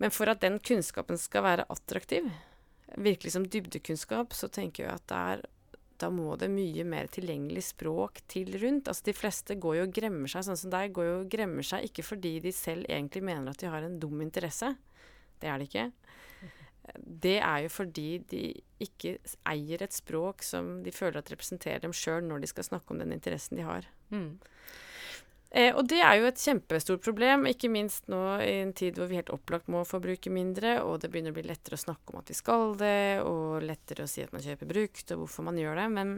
Men 0.03 0.11
for 0.11 0.27
at 0.27 0.43
den 0.43 0.59
kunnskapen 0.59 1.15
skal 1.15 1.45
være 1.47 1.67
attraktiv, 1.71 2.27
virkelig 2.99 3.31
som 3.37 3.47
dybdekunnskap, 3.47 4.35
så 4.35 4.51
tenker 4.51 4.89
jeg 4.89 4.99
at 4.99 5.07
der, 5.07 5.45
da 6.01 6.09
må 6.11 6.35
det 6.39 6.49
mye 6.51 6.83
mer 6.87 7.07
tilgjengelig 7.11 7.63
språk 7.69 8.19
til 8.31 8.55
rundt. 8.61 8.89
Altså 8.91 9.07
De 9.07 9.15
fleste 9.15 9.57
går 9.61 9.77
jo 9.79 9.85
og 9.87 9.93
gremmer 9.95 10.31
seg, 10.31 10.45
sånn 10.47 10.59
som 10.59 10.73
deg, 10.73 10.93
går 10.95 11.07
jo 11.07 11.15
og 11.21 11.29
gremmer 11.31 11.65
seg 11.65 11.87
ikke 11.87 12.05
fordi 12.05 12.33
de 12.43 12.53
selv 12.55 12.89
egentlig 12.89 13.23
mener 13.25 13.51
at 13.53 13.61
de 13.61 13.71
har 13.71 13.85
en 13.85 13.99
dum 14.01 14.23
interesse. 14.25 14.73
Det 15.41 15.51
er 15.51 15.61
det 15.61 15.69
ikke. 15.69 15.87
Det 17.25 17.37
er 17.39 17.63
jo 17.65 17.71
fordi 17.73 18.09
de 18.29 18.43
ikke 18.83 19.15
eier 19.49 19.81
et 19.81 19.95
språk 19.95 20.43
som 20.45 20.83
de 20.85 20.93
føler 20.93 21.17
at 21.21 21.31
representerer 21.33 21.81
dem 21.85 21.95
sjøl 21.95 22.27
når 22.27 22.43
de 22.43 22.51
skal 22.51 22.67
snakke 22.67 22.93
om 22.93 23.01
den 23.01 23.15
interessen 23.15 23.57
de 23.57 23.65
har. 23.65 23.87
Mm. 24.13 24.35
Eh, 25.55 25.71
og 25.71 25.85
det 25.87 26.01
er 26.03 26.17
jo 26.19 26.27
et 26.27 26.41
kjempestort 26.41 27.03
problem, 27.05 27.45
ikke 27.47 27.69
minst 27.71 28.09
nå 28.11 28.19
i 28.43 28.57
en 28.59 28.73
tid 28.75 28.97
hvor 28.99 29.07
vi 29.07 29.21
helt 29.21 29.31
opplagt 29.31 29.69
må 29.71 29.85
forbruke 29.87 30.31
mindre, 30.33 30.81
og 30.83 30.99
det 30.99 31.07
begynner 31.13 31.31
å 31.31 31.37
bli 31.37 31.45
lettere 31.47 31.79
å 31.79 31.83
snakke 31.85 32.11
om 32.11 32.19
at 32.19 32.31
vi 32.31 32.35
skal 32.35 32.73
det, 32.81 33.21
og 33.23 33.63
lettere 33.63 34.03
å 34.03 34.11
si 34.11 34.25
at 34.25 34.33
man 34.35 34.43
kjøper 34.43 34.67
brukt, 34.67 35.13
og 35.15 35.21
hvorfor 35.23 35.45
man 35.47 35.59
gjør 35.61 35.79
det. 35.79 35.85
Men 35.95 36.11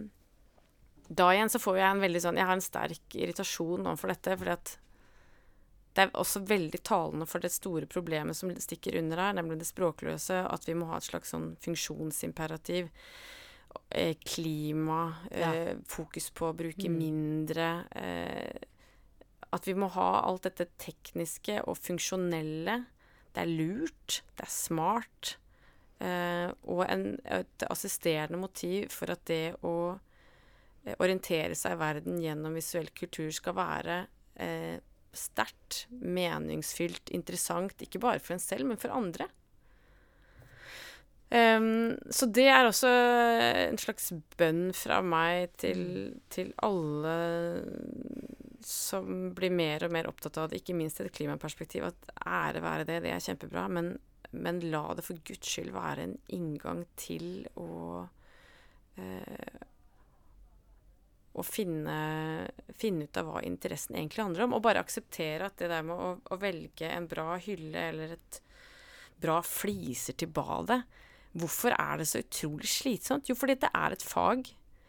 da 1.07 1.29
igjen 1.35 1.53
så 1.53 1.61
får 1.61 1.77
jeg 1.77 1.87
en 1.87 2.03
veldig 2.03 2.19
sånn 2.19 2.37
Jeg 2.41 2.49
har 2.49 2.57
en 2.57 2.65
sterk 2.65 3.15
irritasjon 3.15 3.85
overfor 3.85 4.11
dette, 4.11 4.37
fordi 4.41 4.55
at 4.57 4.71
det 5.97 6.03
er 6.03 6.17
også 6.17 6.41
veldig 6.45 6.79
talende 6.85 7.25
for 7.29 7.41
det 7.41 7.49
store 7.53 7.87
problemet 7.89 8.37
som 8.37 8.51
stikker 8.53 8.97
under 8.99 9.21
her, 9.21 9.35
nemlig 9.37 9.59
det 9.61 9.69
språkløse, 9.69 10.43
at 10.45 10.65
vi 10.67 10.75
må 10.77 10.89
ha 10.91 10.97
et 10.97 11.07
slags 11.07 11.33
sånn 11.33 11.51
funksjonsimperativ. 11.61 12.89
Eh, 13.89 14.17
klima, 14.25 15.03
ja. 15.29 15.53
eh, 15.53 15.77
fokus 15.89 16.29
på 16.33 16.49
å 16.49 16.57
bruke 16.57 16.89
mm. 16.89 16.97
mindre. 16.97 17.69
Eh, 17.97 18.67
at 19.55 19.67
vi 19.67 19.75
må 19.77 19.89
ha 19.95 20.09
alt 20.27 20.47
dette 20.47 20.67
tekniske 20.81 21.61
og 21.67 21.77
funksjonelle. 21.79 22.81
Det 23.33 23.43
er 23.43 23.51
lurt, 23.51 24.21
det 24.35 24.47
er 24.47 24.51
smart. 24.51 25.37
Eh, 26.03 26.49
og 26.69 26.83
en, 26.85 27.07
et 27.25 27.65
assisterende 27.71 28.39
motiv 28.41 28.91
for 28.93 29.13
at 29.13 29.23
det 29.29 29.55
å 29.65 29.95
eh, 29.95 30.93
orientere 30.99 31.57
seg 31.57 31.73
i 31.73 31.81
verden 31.81 32.19
gjennom 32.21 32.57
visuell 32.57 32.91
kultur 32.97 33.31
skal 33.33 33.57
være 33.57 33.97
eh, 34.35 34.77
sterkt, 35.17 35.87
meningsfylt, 35.89 37.09
interessant. 37.15 37.81
Ikke 37.81 38.03
bare 38.03 38.21
for 38.21 38.35
en 38.35 38.43
selv, 38.43 38.67
men 38.69 38.81
for 38.81 38.93
andre. 38.93 39.29
Um, 41.27 41.97
så 42.13 42.23
det 42.31 42.45
er 42.47 42.63
også 42.63 42.87
en 42.87 43.79
slags 43.81 44.13
bønn 44.39 44.69
fra 44.71 45.01
meg 45.03 45.49
til, 45.59 45.81
til 46.31 46.53
alle 46.63 47.15
som 48.67 49.31
blir 49.35 49.53
mer 49.53 49.85
og 49.87 49.93
mer 49.95 50.09
opptatt 50.09 50.37
av 50.41 50.49
det, 50.51 50.61
ikke 50.61 50.75
minst 50.75 50.99
i 50.99 51.05
et 51.05 51.15
klimaperspektiv, 51.15 51.87
at 51.87 52.11
ære 52.27 52.63
være 52.63 52.87
det, 52.89 52.99
det 53.05 53.13
er 53.13 53.23
kjempebra, 53.23 53.67
men, 53.71 53.93
men 54.35 54.59
la 54.71 54.83
det 54.97 55.05
for 55.07 55.21
guds 55.27 55.47
skyld 55.47 55.71
være 55.75 56.03
en 56.03 56.17
inngang 56.35 56.83
til 56.99 57.47
å 57.55 58.03
eh, 58.99 59.63
å 61.37 61.43
finne, 61.45 61.97
finne, 62.81 63.05
ut 63.05 63.17
av 63.21 63.27
hva 63.29 63.41
interessen 63.45 63.95
egentlig 63.95 64.23
handler 64.25 64.47
om, 64.47 64.55
og 64.57 64.63
bare 64.65 64.81
akseptere 64.81 65.45
at 65.45 65.59
det 65.61 65.69
der 65.69 65.83
med 65.85 65.99
å, 66.01 66.13
å 66.33 66.37
velge 66.41 66.89
en 66.89 67.05
bra 67.09 67.35
hylle 67.37 67.83
eller 67.91 68.15
et 68.17 68.39
bra 69.21 69.37
fliser 69.45 70.17
til 70.17 70.33
badet 70.33 70.81
Hvorfor 71.37 71.75
er 71.75 71.99
det 71.99 72.07
så 72.09 72.21
utrolig 72.23 72.69
slitsomt? 72.71 73.27
Jo, 73.29 73.35
fordi 73.37 73.57
det 73.61 73.69
er 73.75 73.93
et 73.93 74.05
fag 74.05 74.47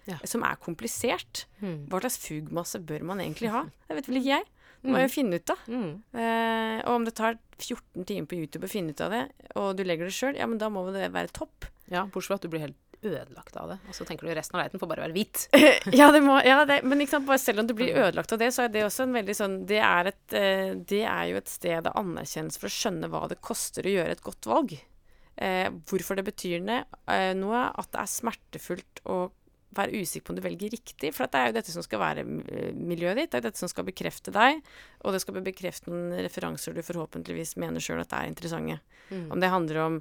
ja. 0.08 0.18
som 0.28 0.44
er 0.46 0.60
komplisert. 0.62 1.44
Mm. 1.60 1.86
Hva 1.90 2.02
slags 2.04 2.20
fugmasse 2.24 2.80
bør 2.84 3.06
man 3.10 3.22
egentlig 3.24 3.52
ha? 3.54 3.66
Det 3.88 3.98
vet 3.98 4.10
vel 4.10 4.22
ikke 4.22 4.34
jeg. 4.36 4.48
Det 4.78 4.92
må 4.94 5.00
jeg 5.02 5.10
finne 5.10 5.38
ut 5.40 5.52
av. 5.52 5.62
Mm. 5.66 5.88
Eh, 6.22 6.76
og 6.84 6.92
om 7.00 7.06
det 7.06 7.14
tar 7.18 7.38
14 7.58 8.04
timer 8.06 8.28
på 8.30 8.38
YouTube 8.38 8.68
å 8.68 8.70
finne 8.70 8.94
ut 8.94 9.00
av 9.02 9.10
det, 9.10 9.24
og 9.58 9.72
du 9.74 9.82
legger 9.82 10.06
det 10.06 10.14
sjøl, 10.14 10.38
ja, 10.38 10.46
men 10.46 10.60
da 10.60 10.68
må 10.70 10.84
det 10.94 11.08
være 11.14 11.34
topp. 11.34 11.66
Ja, 11.90 12.04
bortsett 12.06 12.30
fra 12.30 12.38
at 12.38 12.46
du 12.46 12.52
blir 12.52 12.62
helt 12.62 12.78
ødelagt 13.02 13.56
av 13.56 13.72
det. 13.72 13.78
Og 13.88 13.96
så 13.96 14.04
tenker 14.06 14.26
du 14.26 14.34
resten 14.34 14.56
av 14.56 14.62
leiligheten 14.62 14.82
får 14.82 14.90
bare 14.90 15.04
være 15.06 15.16
hvit. 15.16 15.46
ja, 16.00 16.10
det 16.14 16.20
må, 16.24 16.38
ja 16.46 16.60
det, 16.68 16.80
men 16.86 17.04
sant, 17.10 17.30
selv 17.42 17.62
om 17.62 17.68
du 17.68 17.74
blir 17.78 17.94
ødelagt 17.94 18.34
av 18.34 18.42
det, 18.42 18.50
så 18.54 18.66
er 18.66 18.74
det 18.74 18.84
også 18.86 19.06
en 19.06 19.18
veldig 19.18 19.36
sånn 19.38 19.56
Det 19.68 19.80
er, 19.82 20.12
et, 20.12 20.36
eh, 20.36 20.70
det 20.78 21.02
er 21.06 21.24
jo 21.32 21.40
et 21.40 21.50
sted 21.50 21.90
av 21.90 21.98
anerkjennelse 21.98 22.62
for 22.62 22.70
å 22.70 22.76
skjønne 22.78 23.10
hva 23.12 23.24
det 23.30 23.42
koster 23.44 23.86
å 23.86 23.94
gjøre 23.94 24.16
et 24.16 24.24
godt 24.24 24.50
valg. 24.50 24.74
Eh, 25.38 25.68
hvorfor 25.90 26.18
det 26.18 26.26
betyr 26.26 26.64
det, 26.66 26.80
eh, 27.14 27.32
noe, 27.38 27.68
at 27.70 27.92
det 27.94 28.02
er 28.02 28.10
smertefullt 28.10 29.04
å 29.06 29.20
være 29.78 30.02
usikker 30.02 30.26
på 30.26 30.34
om 30.34 30.38
du 30.38 30.44
velger 30.44 30.74
riktig. 30.74 31.12
For 31.16 31.30
det 31.30 31.40
er 31.40 31.50
jo 31.50 31.56
dette 31.58 31.74
som 31.74 31.84
skal 31.86 32.02
være 32.02 32.24
eh, 32.26 32.70
miljøet 32.76 33.22
ditt. 33.22 33.32
Det 33.32 33.40
er 33.40 33.48
dette 33.48 33.62
som 33.62 33.70
skal 33.70 33.86
bekrefte 33.88 34.34
deg, 34.34 34.62
og 35.04 35.14
det 35.14 35.22
skal 35.24 35.42
bekrefte 35.42 35.92
noen 35.92 36.16
referanser 36.26 36.76
du 36.76 36.84
forhåpentligvis 36.86 37.56
mener 37.62 37.82
sjøl 37.82 38.02
at 38.04 38.16
er 38.16 38.30
interessante. 38.30 38.80
Mm. 39.08 39.28
Om 39.34 39.44
det 39.44 39.54
handler 39.54 39.84
om 39.84 40.00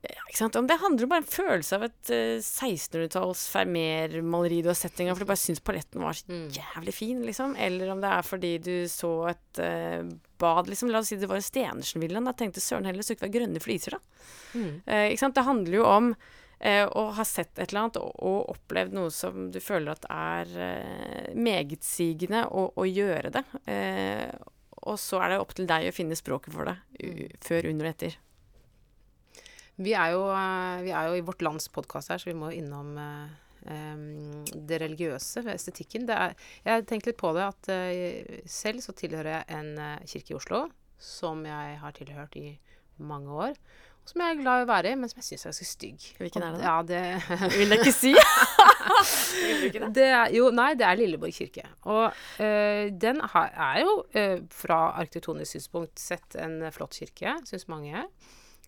ikke 0.00 0.38
sant? 0.38 0.56
Om 0.56 0.68
det 0.68 0.78
handler 0.80 1.04
om 1.04 1.10
bare 1.12 1.22
en 1.22 1.28
følelse 1.28 1.76
av 1.76 1.84
et 1.84 2.10
uh, 2.12 2.38
1600-talls 2.40 3.42
Fermer-maleri 3.52 4.62
du 4.64 4.70
har 4.70 4.78
sett 4.78 4.96
en 5.00 5.10
gang, 5.10 5.16
for 5.16 5.26
du 5.26 5.30
bare 5.30 5.42
syns 5.42 5.60
paletten 5.64 6.04
var 6.04 6.16
så 6.16 6.30
mm. 6.30 6.46
jævlig 6.56 6.94
fin, 6.96 7.20
liksom. 7.26 7.52
Eller 7.60 7.92
om 7.92 8.00
det 8.00 8.12
er 8.16 8.24
fordi 8.24 8.52
du 8.64 8.74
så 8.88 9.12
et 9.34 9.60
uh, 9.60 10.08
bad, 10.40 10.70
liksom. 10.72 10.92
La 10.92 11.02
oss 11.02 11.12
si 11.12 11.20
det 11.20 11.28
var 11.28 11.40
en 11.40 11.44
Stenersen-villaen. 11.44 12.28
Da 12.30 12.36
tenkte 12.36 12.64
søren 12.64 12.88
heller 12.88 13.04
så 13.04 13.16
ikke 13.16 13.26
være 13.26 13.36
grønne 13.36 13.60
fliser, 13.60 13.98
da. 13.98 14.24
Mm. 14.54 14.70
Uh, 14.88 15.06
ikke 15.10 15.24
sant. 15.24 15.36
Det 15.36 15.48
handler 15.50 15.80
jo 15.82 15.88
om 15.90 16.14
å 16.60 17.06
har 17.16 17.24
sett 17.24 17.54
et 17.56 17.70
eller 17.70 17.86
annet 17.86 17.98
og, 18.02 18.10
og, 18.20 18.50
opplevd 18.52 18.92
noe 18.92 19.12
som 19.14 19.46
du 19.48 19.56
føler 19.64 19.94
at 19.94 20.04
er 20.12 20.50
uh, 20.52 21.30
megetsigende 21.32 22.42
å, 22.52 22.66
å 22.76 22.84
gjøre 22.84 23.32
det. 23.32 23.44
og 24.80 24.98
så 25.00 25.22
er 25.24 25.32
det 25.32 25.38
opp 25.40 25.54
til 25.56 25.68
deg 25.70 25.88
å 25.88 25.94
finne 25.94 26.18
språket 26.18 26.52
for 26.52 26.68
det, 26.68 26.76
før, 27.44 27.70
under 27.72 27.88
og 27.88 27.94
etter. 27.94 28.18
Vi 29.80 29.94
er, 29.96 30.12
jo, 30.12 30.26
eh, 30.28 30.82
vi 30.84 30.92
er 30.92 31.08
jo 31.08 31.16
i 31.16 31.22
Vårt 31.24 31.40
Lands 31.44 31.70
podkast 31.72 32.12
her, 32.12 32.20
så 32.20 32.28
vi 32.28 32.36
må 32.36 32.50
innom 32.52 32.90
um, 32.98 34.02
det 34.44 34.80
religiøse 34.82 35.40
ved 35.46 35.56
estetikken. 35.56 36.04
Er, 36.12 36.34
jeg 36.66 36.84
tenkte 36.88 37.12
litt 37.12 37.20
på 37.20 37.32
det 37.36 37.46
at 37.46 37.70
uh, 37.72 38.34
selv 38.44 38.84
så 38.84 38.92
tilhører 38.96 39.38
jeg 39.38 39.56
en 39.56 39.70
kirke 40.04 40.34
i 40.34 40.36
Oslo 40.36 40.66
som 41.00 41.46
jeg 41.48 41.78
har 41.80 41.96
tilhørt 41.96 42.36
i 42.36 42.50
mange 43.00 43.32
år. 43.48 43.56
Som 44.10 44.24
jeg 44.24 44.34
er 44.34 44.40
glad 44.40 44.62
i 44.62 44.64
å 44.66 44.68
være 44.70 44.90
i, 44.90 44.98
men 44.98 45.10
som 45.10 45.20
jeg 45.20 45.28
syns 45.28 45.44
er 45.44 45.52
ganske 45.52 45.68
stygg. 45.68 46.06
Hvilken 46.18 46.46
er 46.46 46.56
det? 46.56 46.64
Ja, 46.66 46.74
det 46.82 47.02
Vil 47.58 47.70
jeg 47.70 47.78
ikke 47.78 47.94
si? 47.94 48.10
det 50.00 50.08
er, 50.08 50.34
jo, 50.34 50.48
nei, 50.54 50.72
det 50.78 50.88
er 50.88 50.98
Lilleborg 50.98 51.36
kirke. 51.36 51.68
Og 51.86 52.08
øh, 52.42 52.90
den 52.90 53.22
har, 53.34 53.54
er 53.70 53.84
jo 53.84 53.94
fra 54.54 54.82
arkitektonisk 54.98 55.54
synspunkt 55.54 56.02
sett 56.02 56.34
en 56.42 56.58
flott 56.74 56.98
kirke, 56.98 57.38
syns 57.46 57.68
mange. 57.70 58.02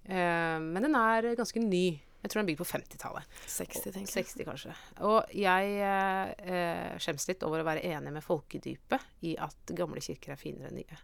Uh, 0.02 0.59
men 0.62 0.83
den 0.83 0.96
er 0.98 1.33
ganske 1.38 1.62
ny. 1.62 1.85
Jeg 2.22 2.31
tror 2.31 2.38
den 2.38 2.46
er 2.46 2.52
bygd 2.52 2.61
på 2.61 2.68
50-tallet. 2.70 3.38
60, 3.50 3.81
tenker 3.90 4.00
jeg. 4.20 4.26
60 4.31 4.46
kanskje. 4.46 4.74
Og 5.09 5.33
jeg 5.35 5.72
øh, 5.83 6.92
skjems 7.02 7.26
litt 7.26 7.42
over 7.42 7.62
å 7.62 7.66
være 7.66 7.83
enig 7.88 8.12
med 8.14 8.22
folkedypet 8.22 9.26
i 9.26 9.33
at 9.42 9.72
gamle 9.74 10.02
kirker 10.05 10.37
er 10.37 10.38
finere 10.38 10.70
enn 10.70 10.78
nye. 10.78 11.00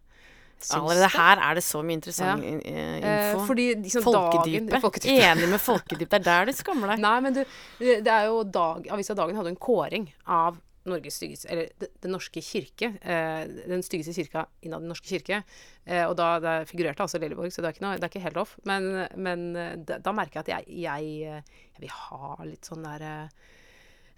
Allerede 0.74 1.08
her 1.14 1.42
er 1.48 1.58
det 1.58 1.64
så 1.66 1.80
mye 1.86 1.98
interessant 1.98 2.44
ja. 2.44 2.54
Eh, 2.58 2.94
info. 2.98 3.42
Eh, 3.42 3.42
fordi 3.46 3.66
liksom 3.82 4.06
folkedypet. 4.06 4.70
Dagen, 4.70 4.84
folkedypet. 4.84 5.26
Enig 5.26 5.50
med 5.52 5.62
folkedypet. 5.62 6.14
Det 6.14 6.18
er 6.20 6.24
der 6.28 6.48
du 6.48 6.56
skammer 6.58 6.92
deg. 6.92 7.02
Nei, 7.06 7.18
men 7.24 7.36
du, 7.36 7.42
det 7.80 8.14
er 8.14 8.26
jo 8.28 8.40
dag, 8.44 8.88
Avisa 8.94 9.16
Dagen 9.18 9.38
hadde 9.38 9.52
en 9.54 9.60
kåring 9.68 10.08
av 10.24 10.58
Norges 10.88 11.18
styggeste 11.20 11.50
Eller 11.52 11.88
Den 12.00 12.14
norske 12.16 12.40
kirke. 12.44 12.94
Eh, 13.02 13.42
den 13.68 13.84
styggeste 13.84 14.14
kirka 14.16 14.46
innad 14.64 14.84
Den 14.84 14.92
norske 14.94 15.10
kirke. 15.10 15.42
Og 16.04 16.14
da 16.18 16.34
det 16.42 16.56
figurerte 16.68 17.00
altså 17.00 17.16
Lilleborg, 17.20 17.48
så 17.48 17.62
det 17.62 17.70
er 17.70 17.76
ikke, 17.76 17.84
noe, 17.86 17.96
det 17.96 18.04
er 18.04 18.10
ikke 18.12 18.24
helt 18.26 18.40
off. 18.42 18.58
Men, 18.68 19.06
men 19.16 19.46
da, 19.88 19.96
da, 20.04 20.12
merker 20.12 20.42
jeg 20.42 20.44
at 20.44 20.50
jeg, 20.52 20.82
jeg, 20.82 21.46
jeg, 21.72 21.80
vil 21.80 21.94
ha 21.96 22.34
litt 22.44 22.68
sånn 22.68 22.84
der 22.84 23.06
eh, 23.08 23.46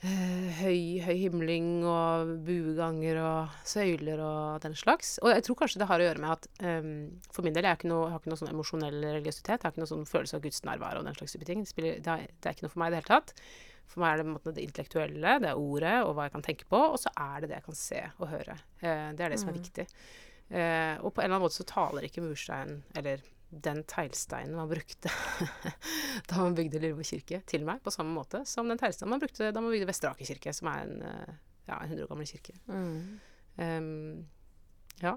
høy, 0.01 1.01
høy 1.05 1.17
himling 1.21 1.83
og 1.85 2.31
bueganger 2.47 3.19
og 3.21 3.57
søyler 3.69 4.23
og 4.25 4.63
den 4.65 4.77
slags. 4.79 5.19
Og 5.21 5.35
jeg 5.35 5.45
tror 5.45 5.59
kanskje 5.61 5.83
det 5.83 5.89
har 5.91 6.01
å 6.01 6.07
gjøre 6.07 6.23
med 6.23 6.37
at 6.37 6.47
um, 6.65 6.93
for 7.29 7.45
min 7.45 7.57
del 7.57 7.69
jeg, 7.69 7.85
noe, 7.91 8.07
jeg 8.07 8.15
har 8.15 8.23
ikke 8.23 8.33
noe 8.33 8.41
sånn 8.41 8.53
emosjonell 8.53 8.97
religiøsitet. 9.05 9.59
Jeg 9.59 9.67
har 9.67 9.75
ikke 9.75 9.85
noe 9.85 9.93
sånn 9.93 10.09
følelse 10.09 10.39
av 10.39 10.47
gudsnærvær 10.47 11.01
og 11.01 11.09
den 11.09 11.19
slags 11.19 11.37
type 11.37 11.49
ting. 11.49 11.67
Det, 11.67 11.73
spiller, 11.73 12.01
det, 12.01 12.15
er, 12.15 12.33
det 12.33 12.49
er 12.49 12.57
ikke 12.57 12.67
noe 12.67 12.73
for 12.73 12.83
meg 12.83 12.91
i 12.91 12.95
det 12.95 13.03
hele 13.03 13.13
tatt. 13.13 13.35
For 13.91 14.05
meg 14.05 14.15
er 14.15 14.23
det 14.23 14.31
måte, 14.31 14.55
det 14.57 14.65
intellektuelle, 14.65 15.37
det 15.43 15.51
er 15.51 15.61
ordet 15.61 15.97
og 16.07 16.15
hva 16.15 16.29
jeg 16.29 16.35
kan 16.37 16.47
tenke 16.47 16.69
på, 16.71 16.81
og 16.95 16.99
så 17.03 17.13
er 17.19 17.43
det 17.43 17.51
det 17.51 17.59
jeg 17.59 17.67
kan 17.67 17.79
se 17.81 18.03
og 18.21 18.29
høre. 18.31 18.57
Eh, 18.81 19.09
det 19.19 19.27
er 19.27 19.35
det 19.35 19.41
som 19.43 19.51
er 19.51 19.57
mm. 19.57 19.61
viktig. 19.61 19.87
Eh, 20.51 20.95
og 21.03 21.11
på 21.11 21.21
en 21.21 21.27
eller 21.27 21.37
annen 21.37 21.45
måte 21.45 21.59
så 21.59 21.67
taler 21.69 22.07
ikke 22.07 22.23
murstein, 22.25 22.81
eller 22.97 23.25
den 23.51 23.83
teglsteinen 23.91 24.55
man 24.55 24.69
brukte 24.71 25.11
da 26.31 26.43
man 26.43 26.55
bygde 26.55 26.79
Lilleborg 26.79 27.09
kirke, 27.09 27.41
til 27.51 27.65
meg 27.67 27.83
på 27.83 27.93
samme 27.95 28.15
måte 28.15 28.45
som 28.47 28.71
den 28.71 28.79
teglsteinen 28.79 29.17
man 29.17 29.23
brukte 29.23 29.51
da 29.51 29.63
man 29.63 29.75
bygde 29.75 29.89
Vestre 29.91 30.13
kirke, 30.19 30.55
som 30.55 30.71
er 30.71 30.85
en, 30.85 31.03
eh, 31.03 31.33
ja, 31.67 31.81
en 31.81 31.91
100 31.91 32.05
år 32.07 32.13
gammel 32.13 32.31
kirke. 32.31 32.55
Mm. 32.71 33.19
Um, 33.61 34.29
ja. 35.03 35.17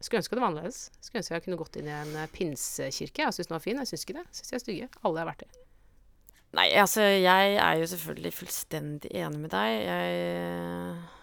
Skulle 0.00 0.20
ønske 0.22 0.36
det 0.36 0.42
var 0.42 0.52
annerledes. 0.52 0.82
Skulle 1.02 1.22
ønske 1.22 1.34
jeg 1.34 1.44
kunne 1.46 1.58
gått 1.58 1.78
inn 1.78 1.88
i 1.90 1.94
en 1.94 2.12
eh, 2.18 2.30
pinsekirke. 2.34 3.24
Jeg 3.24 3.34
syns 3.34 3.50
den 3.50 3.56
var 3.56 3.64
fin. 3.64 3.80
Jeg 3.82 3.90
syns 3.90 4.04
ikke 4.06 4.18
det. 4.20 4.26
Jeg 4.28 4.38
syns 4.38 4.50
de 4.50 4.58
er 4.58 4.64
stygge. 4.64 4.90
Alle 5.02 5.22
har 5.22 5.30
vært 5.30 5.46
i. 5.46 5.48
Nei, 6.56 6.68
altså 6.80 7.02
jeg 7.02 7.56
er 7.60 7.74
jo 7.76 7.88
selvfølgelig 7.90 8.32
fullstendig 8.32 9.10
enig 9.20 9.40
med 9.42 9.52
deg. 9.52 9.72
Jeg 9.84 11.17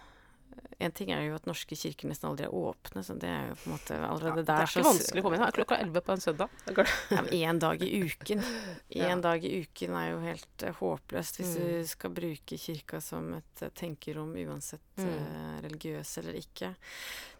en 0.78 0.92
ting 0.92 1.10
er 1.14 1.22
jo 1.24 1.36
at 1.38 1.46
norske 1.48 1.76
kirker 1.78 2.10
nesten 2.10 2.28
aldri 2.28 2.44
er 2.44 2.54
åpne, 2.54 3.02
så 3.04 3.14
det 3.16 3.30
er 3.32 3.46
jo 3.48 3.54
på 3.56 3.68
en 3.68 3.74
måte 3.76 3.96
allerede 3.96 4.42
ja, 4.42 4.44
der 4.44 4.58
Det 4.60 4.66
er 4.66 4.72
ikke 4.72 4.88
vanskelig 4.90 5.22
å 5.22 5.24
komme 5.24 5.38
inn. 5.38 5.44
Det 5.44 5.48
er 5.48 5.56
klokka 5.56 5.78
elleve 5.80 6.02
på 6.04 6.12
en 6.12 6.24
søndag. 6.24 6.58
ja, 7.16 7.22
én 7.38 7.60
dag 7.62 7.84
i 7.86 7.90
uken. 8.02 8.42
Én 8.92 9.06
ja. 9.14 9.14
dag 9.24 9.46
i 9.46 9.52
uken 9.62 9.96
er 9.96 10.10
jo 10.10 10.18
helt 10.26 10.66
uh, 10.66 10.74
håpløst 10.82 11.40
hvis 11.40 11.54
mm. 11.54 11.62
du 11.64 11.88
skal 11.94 12.12
bruke 12.18 12.60
kirka 12.60 13.00
som 13.04 13.32
et 13.38 13.64
uh, 13.64 13.72
tenkerom, 13.72 14.36
uansett 14.44 15.00
mm. 15.00 15.08
uh, 15.08 15.56
religiøs 15.64 16.12
eller 16.20 16.36
ikke. 16.42 16.74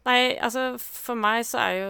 Nei, 0.07 0.37
altså 0.39 0.77
for 0.81 1.19
meg 1.19 1.43
så 1.45 1.61
er 1.67 1.77
jo 1.77 1.89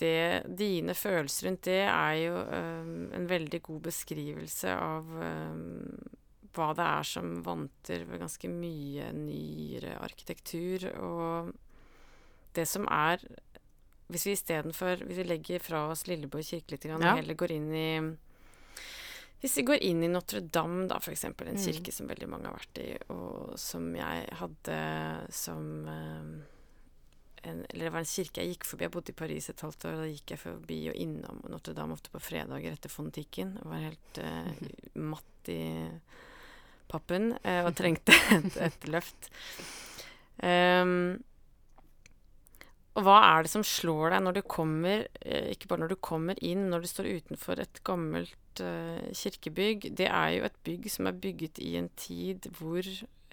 det 0.00 0.54
Dine 0.60 0.94
følelser 0.96 1.48
rundt 1.48 1.66
det 1.66 1.82
er 1.88 2.14
jo 2.20 2.40
um, 2.46 3.10
en 3.16 3.28
veldig 3.28 3.62
god 3.64 3.80
beskrivelse 3.88 4.74
av 4.76 5.08
um, 5.08 6.18
hva 6.60 6.70
det 6.76 6.86
er 6.86 7.08
som 7.08 7.32
vanter 7.46 8.04
ved 8.06 8.20
ganske 8.22 8.48
mye 8.52 9.10
nyere 9.16 9.96
arkitektur. 10.04 10.86
Og 11.00 11.54
det 12.56 12.68
som 12.68 12.86
er 12.92 13.24
Hvis 14.10 14.24
vi 14.26 14.32
istedenfor 14.34 15.04
Hvis 15.06 15.20
vi 15.20 15.24
legger 15.28 15.62
fra 15.62 15.84
oss 15.92 16.06
Lilleborg 16.08 16.42
kirke 16.44 16.74
litt 16.74 16.82
grann, 16.88 17.00
Ja. 17.02 17.12
og 17.14 17.20
heller 17.22 17.34
går 17.38 17.52
inn 17.54 17.68
i 17.78 17.90
Hvis 19.40 19.54
vi 19.56 19.62
går 19.70 19.78
inn 19.86 20.02
i 20.04 20.08
Notre-Dame, 20.10 20.86
da, 20.90 20.98
eksempel, 21.14 21.48
en 21.48 21.54
Mm. 21.56 21.62
kirke 21.64 21.92
som 21.92 22.06
veldig 22.10 22.28
mange 22.28 22.44
har 22.50 22.58
vært 22.58 22.78
i, 22.82 22.98
og 23.08 23.54
som 23.58 23.86
jeg 23.96 24.26
hadde 24.36 25.32
som 25.32 25.86
eh, 25.88 26.42
en, 27.48 27.62
Eller 27.70 27.86
det 27.86 27.92
var 27.94 28.00
en 28.02 28.04
kirke 28.04 28.42
jeg 28.42 28.50
gikk 28.52 28.64
forbi. 28.68 28.84
Jeg 28.84 28.90
bodde 28.92 29.10
i 29.14 29.16
Paris 29.16 29.48
et 29.48 29.60
halvt 29.64 29.84
år, 29.88 29.94
og 29.94 30.02
da 30.02 30.10
gikk 30.12 30.34
jeg 30.34 30.38
forbi 30.42 30.80
og 30.90 30.94
innom 31.00 31.40
Notre-Dame 31.48 31.92
ofte 31.96 32.10
på 32.12 32.20
fredager 32.20 32.72
etter 32.76 32.90
fontikken. 32.92 33.54
Jeg 33.56 33.64
var 33.64 33.80
helt 33.86 34.18
uh, 34.20 34.68
matt 35.14 35.48
i 35.48 35.88
pappen 36.90 37.32
eh, 37.42 37.62
og 37.64 37.74
trengte 37.78 38.14
et, 38.36 38.60
et 38.68 38.88
løft. 38.90 39.30
Um, 40.40 41.20
og 42.98 43.04
hva 43.06 43.18
er 43.28 43.44
det 43.44 43.52
som 43.52 43.64
slår 43.66 44.14
deg 44.14 44.24
når 44.24 44.38
du 44.38 44.40
kommer 44.50 45.04
eh, 45.22 45.50
Ikke 45.52 45.68
bare 45.70 45.84
når 45.84 45.92
du 45.92 46.00
kommer 46.02 46.40
inn, 46.42 46.66
når 46.72 46.82
du 46.82 46.90
står 46.90 47.10
utenfor 47.20 47.62
et 47.62 47.82
gammelt 47.86 48.62
uh, 48.64 49.06
kirkebygg. 49.14 49.92
Det 49.96 50.08
er 50.08 50.34
jo 50.36 50.48
et 50.48 50.58
bygg 50.66 50.90
som 50.90 51.06
er 51.06 51.20
bygget 51.22 51.62
i 51.62 51.76
en 51.78 51.90
tid 52.00 52.50
hvor 52.58 52.86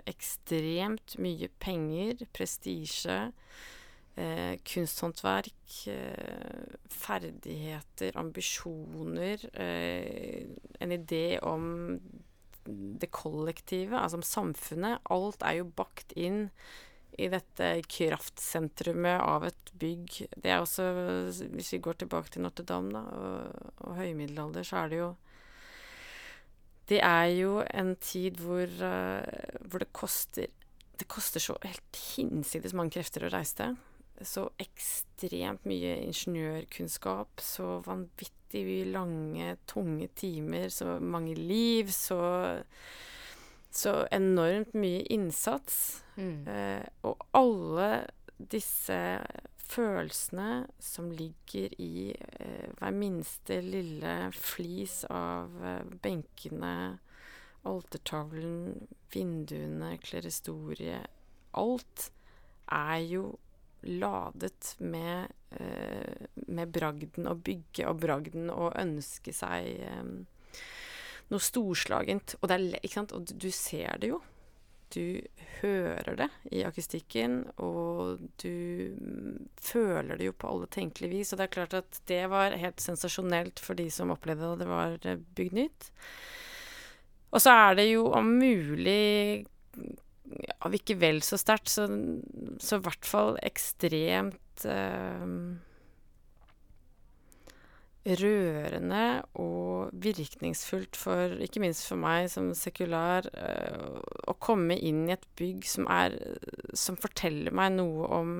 ekstremt 0.07 1.17
mye 1.19 1.49
penger, 1.59 2.21
prestisje, 2.37 3.17
uh, 3.33 4.53
kunsthåndverk, 4.69 5.73
uh, 5.89 6.77
ferdigheter, 6.93 8.13
ambisjoner, 8.21 9.49
en 9.57 10.95
idé 10.95 11.25
om 11.41 11.97
det 12.67 13.09
kollektive, 13.15 13.97
altså 13.97 14.19
om 14.19 14.25
samfunnet. 14.25 15.01
Alt 15.13 15.43
er 15.45 15.61
jo 15.61 15.71
bakt 15.77 16.13
inn 16.17 16.47
i 17.17 17.29
dette 17.33 17.69
kraftsentrumet 17.89 19.21
av 19.23 19.47
et 19.47 19.71
bygg. 19.79 20.19
Det 20.37 20.51
er 20.51 20.61
også, 20.61 20.85
hvis 21.53 21.71
vi 21.73 21.81
går 21.83 22.01
tilbake 22.03 22.33
til 22.33 22.45
Notre-Dame 22.45 22.93
da, 22.93 23.03
og, 23.17 23.71
og 23.87 23.97
høymiddelalder, 23.97 24.67
så 24.67 24.83
er 24.83 24.93
det 24.93 25.01
jo 25.01 25.15
Det 26.87 27.01
er 27.03 27.25
jo 27.35 27.63
en 27.67 27.95
tid 27.99 28.37
hvor, 28.39 28.63
eh, 28.63 29.57
hvor 29.67 29.79
det 29.83 29.91
koster 29.91 30.47
Det 30.97 31.07
koster 31.07 31.39
så 31.39 31.57
helt 31.63 31.99
hinsides 32.15 32.73
mange 32.73 32.95
krefter 32.95 33.25
å 33.27 33.29
reise 33.29 33.55
til. 33.55 33.75
Så 34.25 34.47
ekstremt 34.57 35.65
mye 35.69 35.91
ingeniørkunnskap, 36.07 37.37
så 37.37 37.77
vanvittig 37.85 38.36
lange, 38.53 39.57
tunge 39.65 40.07
timer, 40.15 40.69
så 40.69 40.99
mange 40.99 41.35
liv, 41.35 41.91
så 41.91 42.21
så 43.77 44.07
enormt 44.11 44.73
mye 44.73 45.03
innsats. 45.13 46.03
Mm. 46.15 46.47
Eh, 46.49 46.85
og 47.05 47.21
alle 47.37 48.07
disse 48.37 48.97
følelsene 49.67 50.67
som 50.79 51.11
ligger 51.11 51.73
i 51.81 52.13
eh, 52.15 52.69
hver 52.79 52.95
minste 52.95 53.59
lille 53.61 54.15
flis 54.33 55.03
av 55.13 55.53
eh, 55.61 55.83
benkene, 56.01 56.97
altertavlen, 57.67 58.87
vinduene, 59.11 59.97
klerestorie 59.99 61.01
Alt 61.57 62.11
er 62.71 63.01
jo 63.01 63.23
ladet 63.87 64.75
med, 64.79 65.33
med 66.47 66.71
bragden 66.73 67.27
å 67.29 67.35
bygge 67.39 67.87
og 67.89 68.01
bragden 68.03 68.49
å 68.51 68.71
ønske 68.77 69.33
seg 69.35 69.69
eh, 69.87 70.09
noe 71.31 71.43
storslagent. 71.43 72.37
Og, 72.41 72.51
er, 72.51 72.79
og 73.15 73.29
du, 73.31 73.49
ser 73.55 73.99
det 74.01 74.11
jo. 74.13 74.21
Du 74.93 75.19
hører 75.59 76.15
det 76.19 76.29
i 76.55 76.63
akustikken, 76.67 77.41
og 77.59 78.23
du 78.39 78.95
mm, 78.95 79.49
føler 79.59 80.19
det 80.19 80.29
jo 80.29 80.37
på 80.39 80.51
alle 80.51 80.69
tenkelige 80.71 81.17
vis. 81.17 81.33
Og 81.33 81.41
det 81.41 81.47
er 81.47 81.55
klart 81.57 81.77
at 81.81 82.01
det 82.09 82.23
var 82.31 82.55
helt 82.55 82.83
sensasjonelt 82.83 83.61
for 83.63 83.79
de 83.79 83.89
som 83.93 84.13
opplevde 84.15 84.53
det, 84.53 84.63
det 84.63 84.71
var 84.71 84.97
eh, 85.03 85.21
bygd 85.39 85.61
nytt. 85.61 85.91
Og 87.35 87.43
så 87.43 87.53
er 87.67 87.79
det 87.81 87.89
jo 87.89 88.05
om 88.15 88.29
mulig 88.39 89.43
Om 90.63 90.73
ikke 90.75 90.95
vel 90.99 91.19
så 91.23 91.37
sterkt, 91.39 91.69
så, 91.69 91.83
i 91.87 92.83
hvert 92.83 93.07
fall 93.07 93.35
ekstremt 93.45 94.35
eh, 94.35 94.46
rørende 98.07 99.03
og 99.35 99.89
virkningsfullt 99.91 100.95
for 100.95 101.33
ikke 101.43 101.59
minst 101.59 101.87
for 101.89 101.99
meg 101.99 102.29
som 102.31 102.53
sekular 102.55 103.27
eh, 103.33 103.97
å 104.27 104.35
komme 104.39 104.77
inn 104.79 105.07
i 105.09 105.15
et 105.17 105.25
bygg 105.39 105.65
som 105.67 105.89
er 105.91 106.15
som 106.77 106.99
forteller 106.99 107.51
meg 107.55 107.75
noe 107.75 108.07
om, 108.19 108.31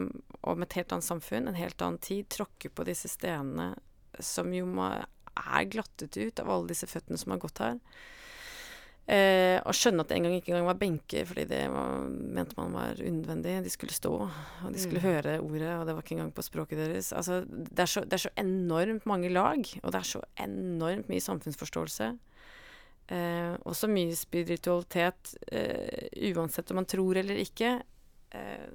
om 0.47 0.63
et 0.63 0.77
helt 0.79 0.93
annet 0.95 1.07
samfunn, 1.09 1.49
en 1.49 1.59
helt 1.59 1.81
annen 1.83 1.99
tid, 1.99 2.29
tråkke 2.31 2.71
på 2.71 2.87
disse 2.87 3.11
stenene 3.11 3.73
som 4.23 4.53
jo 4.55 4.69
er 4.87 5.67
glattet 5.69 6.15
ut 6.15 6.39
av 6.41 6.49
alle 6.53 6.71
disse 6.71 6.87
føttene 6.89 7.19
som 7.19 7.35
har 7.35 7.43
gått 7.43 7.61
her. 7.61 7.81
Eh, 9.07 9.55
og 9.63 9.71
skjønne 9.71 10.03
at 10.03 10.09
det 10.09 10.17
en 10.17 10.25
gang 10.27 10.33
ikke 10.35 10.51
engang 10.51 10.65
var 10.67 10.79
benker, 10.81 11.23
fordi 11.29 11.45
det 11.47 11.61
var, 11.71 12.01
mente 12.11 12.57
man 12.57 12.73
var 12.75 12.97
unødvendig. 12.99 13.53
De 13.63 13.71
skulle 13.71 13.95
stå, 13.95 14.11
og 14.27 14.73
de 14.73 14.79
skulle 14.83 14.99
Mm. 14.99 15.07
høre 15.07 15.35
ordet, 15.39 15.69
og 15.79 15.85
det 15.87 15.95
var 15.95 16.01
ikke 16.03 16.15
engang 16.17 16.33
på 16.35 16.43
språket 16.43 16.77
deres. 16.81 17.13
Altså, 17.15 17.37
det 17.47 17.79
er, 17.79 17.85
så, 17.87 18.01
det 18.03 18.13
er 18.17 18.25
så 18.25 18.33
enormt 18.37 19.05
mange 19.07 19.29
lag, 19.31 19.63
og 19.83 19.91
det 19.95 19.99
er 20.01 20.09
så 20.11 20.21
enormt 20.43 21.07
mye 21.07 21.23
samfunnsforståelse. 21.23 22.09
Eh, 23.07 23.55
og 23.63 23.73
så 23.79 23.87
mye 23.87 24.11
spiritualitet, 24.19 25.37
eh, 25.55 26.09
uansett 26.35 26.71
om 26.71 26.81
man 26.81 26.85
tror 26.91 27.15
eller 27.15 27.39
ikke. 27.39 27.77
Eh, 28.35 28.67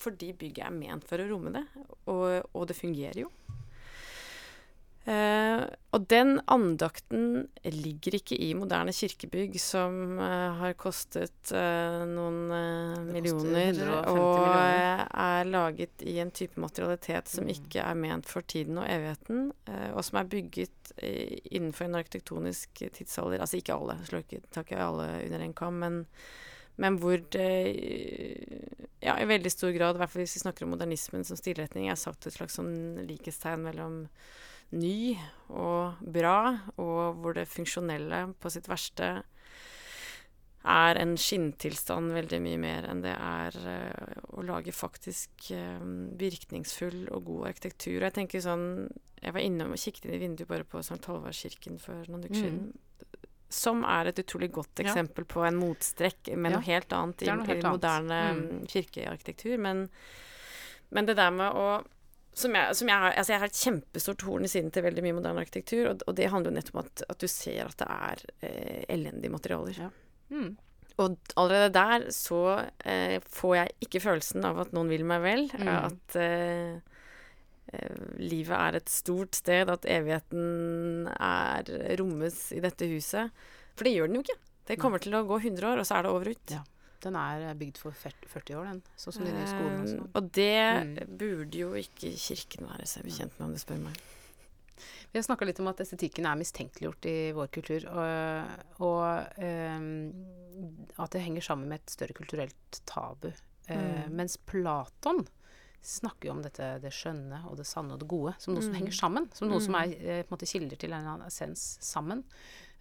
fordi 0.00 0.32
bygget 0.32 0.64
er 0.64 0.70
ment 0.72 1.04
for 1.04 1.20
å 1.20 1.28
romme 1.28 1.52
det, 1.52 1.66
og, 2.08 2.48
og 2.54 2.66
det 2.68 2.76
fungerer 2.76 3.20
jo. 3.26 3.28
Eh, 5.04 5.62
og 5.92 6.06
den 6.08 6.38
andakten 6.48 7.42
ligger 7.60 8.14
ikke 8.16 8.38
i 8.40 8.54
moderne 8.56 8.92
kirkebygg 8.96 9.58
som 9.60 10.16
eh, 10.16 10.54
har 10.62 10.76
kostet 10.80 11.52
eh, 11.52 12.04
noen 12.08 12.38
millioner, 13.10 13.82
og 14.08 14.46
er 14.48 15.50
laget 15.50 16.06
i 16.08 16.16
en 16.24 16.32
type 16.32 16.60
materialitet 16.60 17.28
som 17.28 17.44
Mm. 17.44 17.50
ikke 17.52 17.82
er 17.84 17.98
ment 18.00 18.24
for 18.24 18.40
tiden 18.40 18.78
og 18.80 18.86
evigheten, 18.88 19.50
og 19.92 20.00
som 20.06 20.16
er 20.18 20.30
bygget 20.32 20.92
innenfor 20.96 21.84
en 21.84 21.98
arkitektonisk 21.98 22.80
tidsalder. 22.96 23.42
Altså 23.44 23.58
ikke 23.58 23.74
alle, 23.74 23.98
slår 24.08 24.24
ikke, 24.24 24.40
tak 24.50 24.72
i 24.72 24.80
alle 24.80 25.08
under 25.26 25.44
en 25.44 25.52
kam, 25.52 25.74
men 25.74 26.06
men 26.76 26.96
hvor 26.98 27.20
det 27.30 27.50
ja, 29.02 29.18
i 29.20 29.28
veldig 29.28 29.50
stor 29.52 29.70
grad, 29.76 29.94
i 29.94 30.00
hvert 30.00 30.10
fall 30.10 30.24
hvis 30.24 30.34
vi 30.38 30.42
snakker 30.42 30.64
om 30.64 30.72
modernismen 30.74 31.22
som 31.28 31.36
stilretning, 31.38 31.90
er 31.90 32.00
satt 32.00 32.26
et 32.26 32.34
slags 32.34 32.56
sånn 32.58 33.04
likhetstegn 33.06 33.62
mellom 33.68 34.00
ny 34.74 35.14
og 35.54 36.00
bra, 36.14 36.38
og 36.82 37.20
hvor 37.22 37.36
det 37.36 37.46
funksjonelle 37.50 38.26
på 38.42 38.50
sitt 38.52 38.66
verste 38.70 39.22
er 40.64 40.96
en 40.96 41.12
skinntilstand 41.20 42.14
veldig 42.16 42.38
mye 42.40 42.58
mer 42.62 42.86
enn 42.88 43.02
det 43.04 43.12
er 43.12 43.56
uh, 43.68 44.22
å 44.38 44.44
lage 44.48 44.72
faktisk 44.72 45.50
uh, 45.52 45.82
virkningsfull 46.16 47.02
og 47.12 47.26
god 47.28 47.50
arkitektur. 47.50 47.98
Og 47.98 48.06
jeg 48.08 48.16
tenker 48.22 48.40
sånn 48.44 48.64
Jeg 49.24 49.32
var 49.32 49.40
innom 49.44 49.72
og 49.72 49.80
kikket 49.80 50.06
inn 50.08 50.16
i 50.16 50.22
vinduet 50.22 50.48
bare 50.48 50.64
på 50.68 50.80
St. 50.84 51.00
Halvardskirken 51.04 51.78
for 51.80 52.04
noen 52.08 52.24
uker 52.26 52.34
Mm. 52.36 52.42
siden. 52.42 52.72
Som 53.54 53.84
er 53.86 54.08
et 54.10 54.18
utrolig 54.18 54.50
godt 54.52 54.80
Ja. 54.80 54.84
eksempel 54.88 55.24
på 55.24 55.44
en 55.46 55.56
motstrekk 55.60 56.32
med 56.36 56.50
Ja, 56.52 56.58
noe 56.58 56.64
helt 56.66 56.92
annet 56.92 57.22
i, 57.22 57.26
noe 57.30 57.44
i 57.44 57.52
helt 57.52 57.62
moderne 57.64 58.18
mm, 58.34 58.66
kirkearkitektur. 58.66 59.58
Men, 59.58 59.88
men 60.90 61.06
det 61.06 61.16
der 61.16 61.30
med 61.30 61.52
å 61.54 61.84
som 62.34 62.54
jeg, 62.58 62.76
som 62.78 62.90
jeg, 62.90 62.98
har, 63.04 63.14
altså 63.14 63.34
jeg 63.34 63.42
har 63.42 63.50
et 63.50 63.62
kjempestort 63.62 64.24
horn 64.26 64.46
i 64.46 64.50
siden 64.50 64.72
til 64.74 64.84
veldig 64.86 65.04
mye 65.06 65.16
moderne 65.20 65.42
arkitektur, 65.44 65.88
og, 65.92 66.04
og 66.10 66.16
det 66.18 66.30
handler 66.32 66.50
jo 66.50 66.58
nettopp 66.58 66.80
om 66.80 66.88
at, 66.88 67.04
at 67.14 67.20
du 67.22 67.28
ser 67.30 67.68
at 67.68 67.76
det 67.80 67.90
er 67.94 68.24
eh, 68.48 68.80
elendige 68.96 69.34
materialer. 69.34 69.78
Ja. 69.86 69.90
Mm. 70.34 70.54
Og 71.02 71.16
allerede 71.40 71.74
der 71.74 72.08
så 72.14 72.40
eh, 72.86 73.18
får 73.26 73.54
jeg 73.58 73.86
ikke 73.86 74.02
følelsen 74.02 74.46
av 74.46 74.60
at 74.62 74.74
noen 74.76 74.90
vil 74.92 75.06
meg 75.06 75.24
vel. 75.24 75.48
Mm. 75.58 75.70
At 75.72 76.18
eh, 76.20 76.76
eh, 77.74 78.04
livet 78.22 78.54
er 78.58 78.78
et 78.78 78.92
stort 78.92 79.38
sted, 79.38 79.70
at 79.70 79.88
evigheten 79.90 81.08
er 81.14 81.72
rommes 81.98 82.46
i 82.54 82.62
dette 82.62 82.90
huset. 82.90 83.34
For 83.74 83.86
det 83.86 83.96
gjør 83.96 84.10
den 84.10 84.20
jo 84.20 84.26
ikke. 84.26 84.38
Det 84.70 84.78
kommer 84.80 85.02
til 85.02 85.16
å 85.18 85.26
gå 85.28 85.40
100 85.42 85.66
år, 85.72 85.82
og 85.82 85.88
så 85.88 85.98
er 85.98 86.06
det 86.06 86.14
over 86.14 86.30
ut. 86.30 86.54
Ja. 86.54 86.62
Den 87.04 87.16
er 87.20 87.44
eh, 87.50 87.54
bygd 87.60 87.78
for 87.82 87.92
40 87.92 88.56
år, 88.56 88.64
den. 88.70 88.82
Sånn 88.96 89.12
som 89.18 89.24
de 89.26 89.32
nye 89.34 89.46
skolene 89.50 89.78
og 89.82 89.86
Eh, 89.88 89.94
sånn. 89.94 90.10
og 90.14 90.32
det 90.32 90.58
Mm. 90.84 91.16
burde 91.20 91.58
jo 91.60 91.72
ikke 91.76 92.12
Kirken 92.16 92.66
være 92.70 92.86
seg 92.88 93.04
bekjent 93.04 93.38
med, 93.38 93.46
om 93.48 93.52
du 93.52 93.58
spør 93.60 93.82
meg. 93.84 93.98
Vi 95.12 95.18
har 95.20 95.22
snakka 95.22 95.46
litt 95.46 95.60
om 95.60 95.68
at 95.70 95.78
estetikken 95.84 96.26
er 96.26 96.34
mistenkeliggjort 96.40 97.06
i 97.06 97.30
vår 97.36 97.46
kultur, 97.54 97.84
og, 97.94 98.48
og 98.80 99.38
um, 99.38 100.12
at 100.98 101.10
det 101.14 101.22
henger 101.22 101.42
sammen 101.46 101.68
med 101.70 101.80
et 101.80 101.90
større 101.94 102.16
kulturelt 102.16 102.80
tabu. 102.86 103.30
Mm. 103.68 103.76
Uh, 103.76 104.08
mens 104.10 104.36
Platon 104.36 105.22
snakker 105.84 106.26
jo 106.30 106.32
om 106.32 106.42
dette 106.42 106.80
det 106.82 106.90
skjønne 106.96 107.44
og 107.48 107.56
det 107.60 107.66
sanne 107.68 107.92
og 107.94 108.00
det 108.00 108.08
gode 108.08 108.34
som 108.40 108.54
noe 108.54 108.62
som 108.64 108.72
Mm. 108.72 108.78
henger 108.80 108.92
sammen. 108.98 109.28
Som 109.34 109.48
noe 109.50 109.60
som 109.60 109.74
Mm. 109.74 109.82
er 109.82 109.88
eh, 110.18 110.22
på 110.24 110.32
en 110.32 110.38
måte 110.38 110.48
kilder 110.50 110.76
til 110.78 110.92
en 110.92 111.22
essens 111.22 111.78
sammen. 111.80 112.24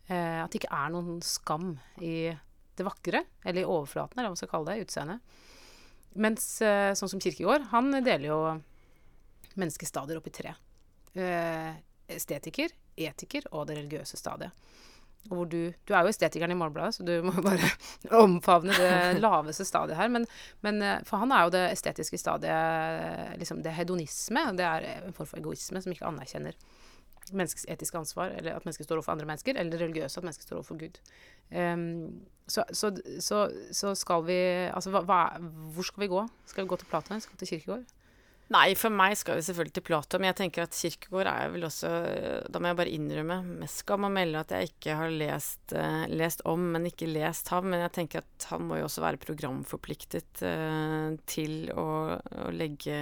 Eh, 0.10 0.44
at 0.44 0.50
det 0.52 0.62
ikke 0.64 0.72
er 0.74 0.90
noen 0.90 1.22
skam 1.22 1.78
i 2.02 2.34
det 2.80 2.88
vakre, 2.88 3.24
eller 3.44 3.62
i 3.62 3.66
overflaten, 3.70 4.20
eller 4.20 4.30
hva 4.30 4.36
man 4.36 4.42
skal 4.42 4.52
kalle 4.52 4.74
det, 4.74 4.86
utseendet. 4.88 5.42
mens 6.14 6.46
eh, 6.62 6.94
sånn 6.94 7.10
som 7.10 7.22
Kirkegård, 7.22 7.70
han 7.72 7.92
deler 8.04 8.28
jo 8.28 8.40
menneskestadier 9.58 10.20
opp 10.20 10.30
i 10.30 10.34
tre. 10.34 10.54
Eh, 11.14 11.74
estetiker, 12.14 12.74
etiker 12.96 13.48
og 13.52 13.68
det 13.70 13.78
religiøse 13.80 14.18
stadiet. 14.18 14.54
Og 15.32 15.46
du, 15.48 15.72
du 15.88 15.94
er 15.96 16.04
jo 16.04 16.12
estetikeren 16.12 16.52
i 16.52 16.58
Morgenbladet, 16.60 16.98
så 16.98 17.06
du 17.08 17.14
må 17.24 17.34
bare 17.46 17.70
omfavne 18.20 18.76
det 18.76 19.20
laveste 19.24 19.66
stadiet 19.68 19.98
her. 19.98 20.12
Men, 20.12 20.28
men, 20.66 20.82
eh, 20.84 21.02
for 21.08 21.24
han 21.24 21.32
er 21.32 21.46
jo 21.46 21.54
det 21.56 21.66
estetiske 21.72 22.20
stadiet 22.20 23.38
liksom 23.40 23.64
det 23.64 23.76
hedonisme. 23.78 24.50
Det 24.58 24.68
er 24.68 24.90
en 25.00 25.16
form 25.16 25.30
for 25.30 25.42
egoisme 25.42 25.82
som 25.84 25.96
ikke 25.96 26.10
anerkjenner 26.10 26.58
menneskets 27.32 27.66
etiske 27.70 27.98
ansvar, 27.98 28.34
eller 28.38 28.56
at 28.56 28.66
mennesket 28.66 28.86
står 28.86 29.00
overfor 29.00 29.12
andre 29.12 29.26
mennesker, 29.26 29.56
eller 29.60 29.80
religiøse, 29.80 30.20
at 30.20 30.24
mennesket 30.24 30.48
står 30.48 30.60
overfor 30.60 30.80
Gud. 30.80 31.00
Um, 31.54 32.22
så, 32.48 32.64
så, 32.72 32.92
så, 33.20 33.52
så, 33.72 33.96
skal 33.96 34.26
vi 34.28 34.40
Altså, 34.74 34.90
hva, 34.92 35.22
hvor 35.74 35.88
skal 35.88 36.02
vi 36.02 36.08
gå? 36.08 36.28
Skal 36.46 36.64
vi 36.64 36.68
gå 36.68 36.76
til 36.76 36.90
Platon? 36.92 37.22
Skal 37.22 37.34
vi 37.34 37.46
til 37.46 37.48
Kirkegård? 37.48 37.86
Nei, 38.54 38.74
for 38.78 38.94
meg 38.94 39.16
skal 39.18 39.40
vi 39.40 39.46
selvfølgelig 39.48 39.74
til 39.74 39.86
Plato, 39.88 40.20
men 40.20 40.30
jeg 40.30 40.38
tenker 40.38 40.66
at 40.66 40.76
Kirkegård 40.78 41.30
er 41.32 41.50
vel 41.54 41.66
også 41.66 41.90
Da 42.54 42.60
må 42.62 42.70
jeg 42.70 42.78
bare 42.78 42.94
innrømme 42.94 43.38
med 43.64 43.72
skam 43.72 44.06
å 44.06 44.12
melde 44.14 44.44
at 44.44 44.54
jeg 44.54 44.70
ikke 44.70 44.98
har 45.00 45.14
lest, 45.14 45.62
uh, 45.74 46.04
lest, 46.12 46.44
om, 46.50 46.68
men 46.76 46.86
ikke 46.90 47.10
lest 47.10 47.50
ham. 47.54 47.72
Men 47.72 47.82
jeg 47.86 47.94
tenker 47.96 48.22
at 48.22 48.48
han 48.52 48.68
må 48.68 48.78
jo 48.78 48.86
også 48.86 49.02
være 49.06 49.22
programforpliktet 49.24 50.44
uh, 50.46 51.16
til 51.30 51.72
å, 51.74 51.88
å, 52.20 52.50
legge 52.54 53.00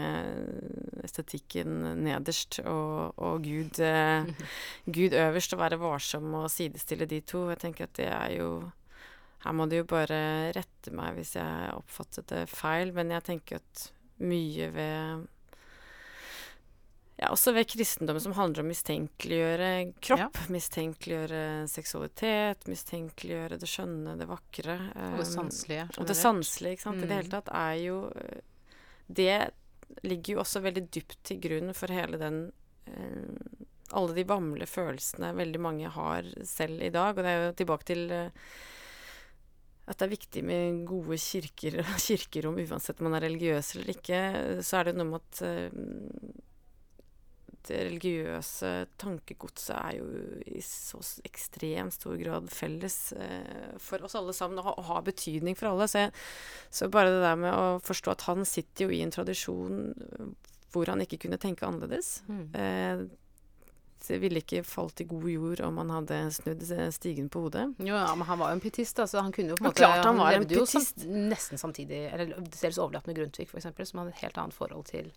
estetikken 1.04 1.98
nederst 2.06 2.62
og, 2.64 3.20
og 3.20 3.44
Gud, 3.44 3.82
uh, 3.84 4.30
Gud 4.88 5.18
øverst, 5.18 5.58
og 5.58 5.64
være 5.66 5.82
varsom 5.82 6.32
og 6.40 6.52
sidestille 6.54 7.10
de 7.10 7.20
to. 7.28 7.50
Jeg 7.52 7.64
tenker 7.66 7.90
at 7.90 7.98
det 8.00 8.08
er 8.08 8.38
jo 8.38 8.54
Her 9.44 9.58
må 9.58 9.66
du 9.68 9.80
jo 9.82 9.90
bare 9.90 10.54
rette 10.56 10.96
meg 10.96 11.18
hvis 11.18 11.36
jeg 11.42 11.76
oppfattet 11.76 12.30
det 12.32 12.48
feil, 12.54 12.96
men 12.96 13.12
jeg 13.18 13.28
tenker 13.34 13.60
at 13.60 13.88
mye 14.22 14.72
ved 14.72 15.30
ja, 17.22 17.30
også 17.30 17.54
ved 17.54 17.68
kristendommen 17.70 18.24
som 18.24 18.34
handler 18.34 18.64
om 18.64 18.70
å 18.70 18.74
mistenkeliggjøre 18.74 19.70
kropp. 20.02 20.40
Ja. 20.40 20.46
Mistenkeliggjøre 20.50 21.42
seksualitet, 21.70 22.66
mistenkeliggjøre 22.72 23.60
det 23.62 23.70
skjønne, 23.70 24.16
det 24.18 24.26
vakre. 24.30 24.80
og 25.12 25.20
det 25.22 25.28
sanselige. 25.30 25.86
Og 26.02 26.10
det 26.10 26.18
sanselige, 26.18 26.80
ikke 26.80 26.88
sant. 26.88 26.98
Mm. 26.98 27.04
I 27.04 27.12
det 27.12 27.20
hele 27.20 27.30
mm. 27.30 27.36
tatt 27.36 27.54
er 27.62 27.76
jo 27.84 28.00
Det 29.22 29.36
ligger 30.08 30.34
jo 30.34 30.42
også 30.42 30.64
veldig 30.66 30.86
dypt 30.90 31.18
til 31.28 31.40
grunn 31.44 31.76
for 31.78 31.94
hele 31.94 32.18
den 32.18 32.44
eh, 32.90 33.56
Alle 33.92 34.16
de 34.18 34.26
vamle 34.26 34.66
følelsene 34.66 35.34
veldig 35.38 35.62
mange 35.62 35.94
har 35.94 36.28
selv 36.48 36.82
i 36.82 36.94
dag. 36.94 37.14
Og 37.14 37.22
det 37.22 37.32
er 37.32 37.42
jo 37.46 37.58
tilbake 37.62 37.92
til 37.92 38.06
uh, 38.10 38.30
at 39.92 39.98
det 40.00 40.06
er 40.08 40.14
viktig 40.14 40.42
med 40.48 40.86
gode 40.88 41.18
kirker 41.20 41.82
og 41.84 41.98
kirkerom, 42.08 42.58
uansett 42.64 43.02
om 43.02 43.12
man 43.12 43.20
er 43.20 43.28
religiøs 43.28 43.76
eller 43.76 43.92
ikke, 43.94 44.22
så 44.64 44.80
er 44.80 44.90
det 44.90 44.96
noe 44.98 45.10
med 45.12 45.20
at 45.20 45.42
uh, 45.44 46.48
det 47.68 47.80
religiøse 47.88 48.72
tankegodset 49.02 49.76
er 49.76 49.98
jo 50.00 50.08
i 50.48 50.62
så 50.66 51.02
ekstremt 51.28 51.96
stor 51.96 52.18
grad 52.20 52.50
felles 52.54 52.98
eh, 53.14 53.78
for 53.82 54.04
oss 54.08 54.18
alle 54.20 54.36
sammen, 54.38 54.62
og, 54.62 54.82
har 54.88 55.06
betydning 55.08 55.58
for 55.60 55.72
alle. 55.72 55.88
Så, 55.92 56.06
jeg, 56.06 56.14
så, 56.70 56.90
bare 56.92 57.14
det 57.14 57.24
der 57.24 57.40
med 57.40 57.54
å 57.54 57.80
forstå 57.86 58.16
at 58.16 58.28
han 58.30 58.46
sitter 58.48 58.88
jo 58.88 58.96
i 58.96 59.04
en 59.06 59.14
tradisjon 59.14 59.82
hvor 60.72 60.88
han 60.88 61.04
ikke 61.04 61.20
kunne 61.26 61.40
tenke 61.42 61.68
annerledes. 61.68 62.22
Mm. 62.32 62.46
Eh, 62.56 63.04
det 64.08 64.18
ville 64.18 64.42
ikke 64.42 64.64
falt 64.66 65.04
i 65.04 65.06
god 65.06 65.28
jord 65.30 65.62
om 65.68 65.78
han 65.78 65.92
hadde 65.94 66.18
snudd 66.34 66.64
stigen 66.96 67.28
på 67.30 67.44
hodet. 67.46 67.68
Jo, 67.78 67.94
ja, 67.94 68.10
men 68.18 68.26
han 68.28 68.40
var 68.42 68.50
jo 68.52 68.58
en 68.58 68.64
pietist, 68.64 68.98
så 68.98 69.06
altså. 69.06 69.22
Han 69.22 69.36
kunne 69.36 69.54
jo 69.54 69.60
på 69.60 69.66
en 69.66 69.70
måte 69.70 69.84
Klart 69.84 70.02
han, 70.02 70.08
han 70.10 70.22
var 70.24 70.38
en 70.40 70.48
pietist. 70.50 71.06
Jo 71.06 71.22
nesten 71.30 71.62
samtidig, 71.62 72.02
eller 72.10 72.34
dels 72.42 72.80
overlatt 72.82 73.06
med 73.10 73.20
Grundtvig, 73.20 73.48
f.eks., 73.52 73.92
som 73.92 74.02
hadde 74.02 74.16
et 74.16 74.24
helt 74.24 74.40
annet 74.42 74.58
forhold 74.58 74.88
til 74.90 75.12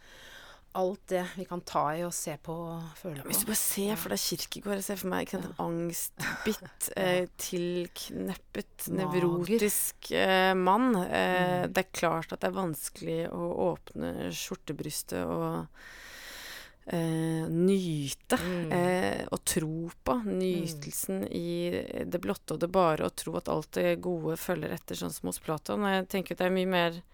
alt 0.75 1.03
det 1.09 1.23
vi 1.37 1.45
kan 1.47 1.61
ta 1.67 1.85
i 1.95 2.03
og 2.07 2.13
se 2.15 2.35
på 2.43 2.55
og 2.55 2.95
føle 2.99 3.23
på. 3.23 3.31
Hvis 3.31 3.43
du 3.45 3.49
bare 3.51 3.61
ser 3.61 3.99
for 4.01 4.15
deg 4.15 4.23
Kirkegård, 4.25 4.81
ser 4.83 4.99
for 4.99 5.13
meg 5.13 5.27
ikke 5.27 5.39
en 5.41 5.59
angstbitt, 5.63 6.89
eh, 7.01 7.27
tilkneppet, 7.41 8.89
nevrotisk 8.99 10.11
eh, 10.19 10.53
mann. 10.59 10.91
Eh, 11.05 11.65
mm. 11.65 11.75
Det 11.75 11.85
er 11.85 11.93
klart 11.95 12.35
at 12.35 12.43
det 12.43 12.51
er 12.51 12.57
vanskelig 12.59 13.21
å 13.31 13.51
åpne 13.69 14.33
skjortebrystet 14.35 15.23
og 15.23 15.61
eh, 16.91 17.47
nyte 17.47 18.41
mm. 18.43 18.75
eh, 18.75 19.23
og 19.31 19.45
tro 19.47 19.89
på. 19.95 20.21
Nytelsen 20.27 21.23
mm. 21.23 21.33
i 21.39 22.05
det 22.11 22.23
blotte 22.25 22.59
og 22.59 22.65
det 22.67 22.73
bare, 22.75 23.07
og 23.07 23.15
tro 23.23 23.39
at 23.39 23.53
alt 23.53 23.77
det 23.79 24.01
gode 24.03 24.35
følger 24.43 24.75
etter, 24.75 24.99
sånn 24.99 25.15
som 25.15 25.31
hos 25.31 25.43
Platon. 25.45 25.87
Jeg 25.87 26.11
tenker 26.11 26.35
at 26.35 26.43
det 26.43 26.51
er 26.51 26.59
mye 26.59 26.75
mer 26.75 27.05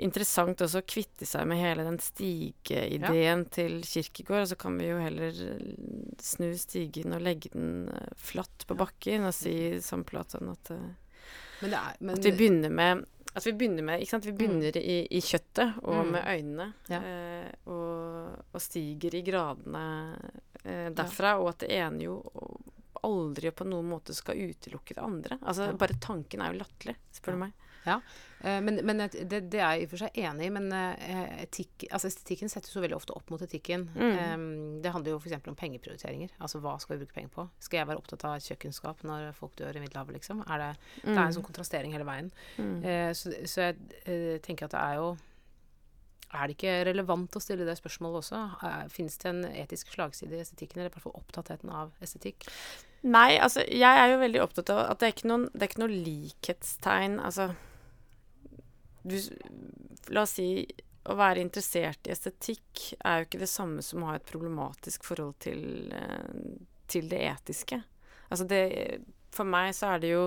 interessant 0.00 0.62
også 0.64 0.80
å 0.80 0.88
kvitte 0.88 1.26
seg 1.28 1.46
med 1.48 1.60
hele 1.60 1.84
den 1.86 1.98
stigeideen 2.02 3.44
ja. 3.44 3.52
til 3.52 3.78
Kirkegård. 3.86 4.44
Og 4.44 4.50
så 4.52 4.58
kan 4.60 4.78
vi 4.80 4.88
jo 4.90 4.98
heller 5.00 5.36
snu 6.22 6.50
stigen 6.60 7.16
og 7.16 7.24
legge 7.24 7.52
den 7.54 7.88
eh, 7.92 8.10
flatt 8.20 8.66
på 8.68 8.76
bakken 8.78 9.28
og 9.28 9.36
si 9.36 9.54
som 9.84 10.04
Platon 10.08 10.52
at, 10.54 10.72
eh, 10.74 11.24
men 11.60 11.76
er, 11.76 11.96
men 12.00 12.16
at 12.16 12.24
vi 12.24 12.36
begynner 12.36 12.72
med 12.72 13.06
at 13.30 13.46
vi 13.46 13.52
begynner 13.54 13.84
med 13.86 14.02
ikke 14.02 14.16
sant? 14.16 14.26
Vi 14.26 14.34
begynner 14.34 14.74
mm. 14.74 14.82
i, 14.82 14.96
i, 15.14 15.20
kjøttet 15.22 15.76
og 15.84 16.00
mm. 16.00 16.08
med 16.16 16.24
øynene. 16.32 16.64
Ja. 16.90 16.98
Eh, 16.98 17.52
og, 17.70 18.40
og, 18.50 18.58
stiger 18.64 19.14
i 19.14 19.22
gradene 19.22 19.84
eh, 20.64 20.88
derfra. 20.96 21.36
Ja. 21.36 21.44
Og 21.44 21.52
at 21.52 21.62
det 21.62 21.70
ene 21.76 22.08
jo 22.08 22.16
aldri 23.06 23.52
på 23.54 23.64
noen 23.70 23.86
måte 23.92 24.16
skal 24.16 24.40
utelukke 24.40 24.96
det 24.96 25.04
andre. 25.04 25.38
Altså. 25.44 25.70
Bare 25.78 26.00
tanken 26.02 26.42
er 26.42 26.50
jo 26.50 26.58
latterlig, 26.64 26.96
spør 27.14 27.38
du 27.38 27.42
meg. 27.44 27.54
Ja, 27.86 28.00
men, 28.40 28.80
men 28.86 29.02
det, 29.12 29.40
det, 29.52 29.60
er 29.60 29.76
jeg 29.76 29.82
i 29.82 29.86
og 29.86 29.92
for 29.92 30.02
seg 30.04 30.18
enig 30.22 30.48
i. 30.48 30.52
Men 30.54 30.68
uh, 30.72 31.32
etikk, 31.42 31.86
altså 31.90 32.10
estetikken 32.10 32.52
settes 32.52 32.74
jo 32.74 32.82
veldig 32.84 32.96
ofte 32.96 33.16
opp 33.16 33.32
mot 33.32 33.42
etikken. 33.44 33.88
Mm. 33.94 34.12
Um, 34.16 34.44
det 34.84 34.92
handler 34.94 35.14
jo 35.14 35.20
f.eks. 35.20 35.48
om 35.52 35.58
pengeprioriteringer. 35.58 36.34
Altså 36.40 36.62
hva 36.64 36.76
skal 36.80 36.96
vi 36.96 37.04
bruke 37.04 37.16
penger 37.18 37.32
på? 37.36 37.46
Skal 37.60 37.82
jeg 37.82 37.90
være 37.90 38.02
opptatt 38.02 38.26
av 38.28 38.38
kjøkkenskap 38.44 39.04
når 39.08 39.30
folk 39.36 39.56
dør 39.60 39.76
i 39.76 39.84
Middelhavet, 39.84 40.16
liksom? 40.16 40.44
Er 40.48 40.64
det, 40.64 40.70
mm. 41.02 41.10
det 41.10 41.16
er 41.18 41.24
en 41.26 41.36
sånn 41.36 41.48
kontrastering 41.50 41.96
hele 41.96 42.08
veien. 42.08 42.30
Mm. 42.56 42.76
Uh, 42.84 43.10
så, 43.16 43.34
så, 43.44 43.70
jeg 43.70 44.40
tenker 44.46 44.70
at 44.70 44.76
det 44.76 44.84
er 44.84 45.00
jo 45.02 45.10
er 46.30 46.46
det 46.46 46.54
ikke 46.54 46.74
relevant 46.86 47.34
å 47.34 47.40
stille 47.42 47.64
det 47.66 47.74
spørsmålet 47.74 48.20
også? 48.20 48.40
Fins 48.94 49.16
det 49.18 49.32
en 49.32 49.40
etisk 49.50 49.88
slagside 49.90 50.36
i 50.38 50.44
estetikken, 50.44 50.78
eller 50.78 50.92
i 50.92 50.94
hvert 50.94 51.02
fall 51.02 51.16
opptattheten 51.18 51.72
av 51.74 51.90
estetikk? 52.06 52.46
Nei, 53.02 53.34
altså 53.42 53.64
jeg 53.66 53.98
er 53.98 54.12
jo 54.12 54.20
veldig 54.20 54.42
opptatt 54.44 54.70
av 54.70 54.84
at 54.92 55.00
det 55.00 55.08
er 55.08 55.14
ikke 55.16 55.30
noen, 55.30 55.48
det 55.50 55.64
er 55.64 55.72
ikke 55.72 55.82
noen 55.82 55.96
likhetstegn. 56.06 57.18
Altså 57.18 57.48
du, 59.02 59.16
La 60.10 60.24
oss 60.24 60.36
si 60.38 60.48
å 61.08 61.16
være 61.16 61.42
interessert 61.42 62.08
i 62.08 62.12
estetikk 62.12 62.82
er 62.98 63.20
jo 63.20 63.28
ikke 63.28 63.42
det 63.42 63.50
samme 63.50 63.84
som 63.84 64.02
å 64.02 64.10
ha 64.10 64.18
et 64.18 64.26
problematisk 64.28 65.06
forhold 65.08 65.38
til, 65.40 65.92
eh, 65.96 66.58
til 66.90 67.08
det 67.08 67.22
etiske. 67.30 67.80
Altså 68.30 68.46
det 68.46 68.64
For 69.30 69.46
meg 69.46 69.70
så 69.74 69.94
er 69.94 70.00
det 70.02 70.08
jo 70.10 70.24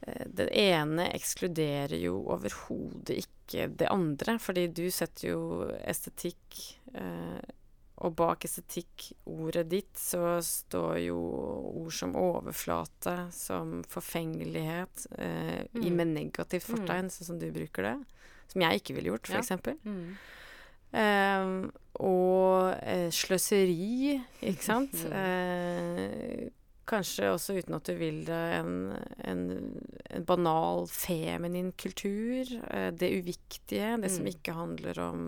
eh, 0.00 0.24
Det 0.26 0.48
ene 0.50 1.10
ekskluderer 1.12 1.96
jo 2.00 2.22
overhodet 2.32 3.20
ikke 3.22 3.68
det 3.68 3.88
andre, 3.92 4.38
fordi 4.42 4.66
du 4.68 4.90
setter 4.90 5.28
jo 5.28 5.40
estetikk 5.84 6.60
eh, 6.94 7.40
og 8.04 8.12
bak 8.18 8.44
estetikkordet 8.44 9.70
ditt 9.70 9.96
så 9.96 10.36
står 10.44 10.98
jo 11.06 11.16
ord 11.80 11.94
som 11.96 12.12
overflate, 12.20 13.14
som 13.32 13.78
forfengelighet, 13.88 15.06
eh, 15.16 15.62
mm. 15.72 15.80
i 15.80 15.92
med 15.94 16.12
negativt 16.12 16.68
fortegn, 16.68 17.08
mm. 17.08 17.14
sånn 17.14 17.30
som 17.30 17.38
du 17.40 17.48
bruker 17.54 17.88
det. 17.88 17.96
Som 18.52 18.66
jeg 18.66 18.82
ikke 18.82 18.98
ville 18.98 19.14
gjort, 19.14 19.30
f.eks. 19.30 19.54
Ja. 19.54 19.76
Mm. 19.88 20.12
Eh, 21.00 21.48
og 22.04 22.76
eh, 22.82 23.08
sløseri, 23.14 24.20
ikke 24.52 24.68
sant. 24.68 25.00
Mm. 25.06 25.16
Eh, 25.16 26.52
kanskje 26.86 27.32
også 27.32 27.56
uten 27.56 27.74
at 27.74 27.88
du 27.88 27.96
vil 27.98 28.20
det, 28.28 28.42
en, 28.60 28.92
en, 29.26 29.40
en 30.14 30.26
banal 30.28 30.84
feminin 30.90 31.72
kultur. 31.74 32.52
Eh, 32.70 32.92
det 32.94 33.10
uviktige, 33.16 33.96
det 34.02 34.12
som 34.12 34.26
mm. 34.26 34.30
ikke 34.36 34.54
handler 34.54 35.00
om 35.02 35.24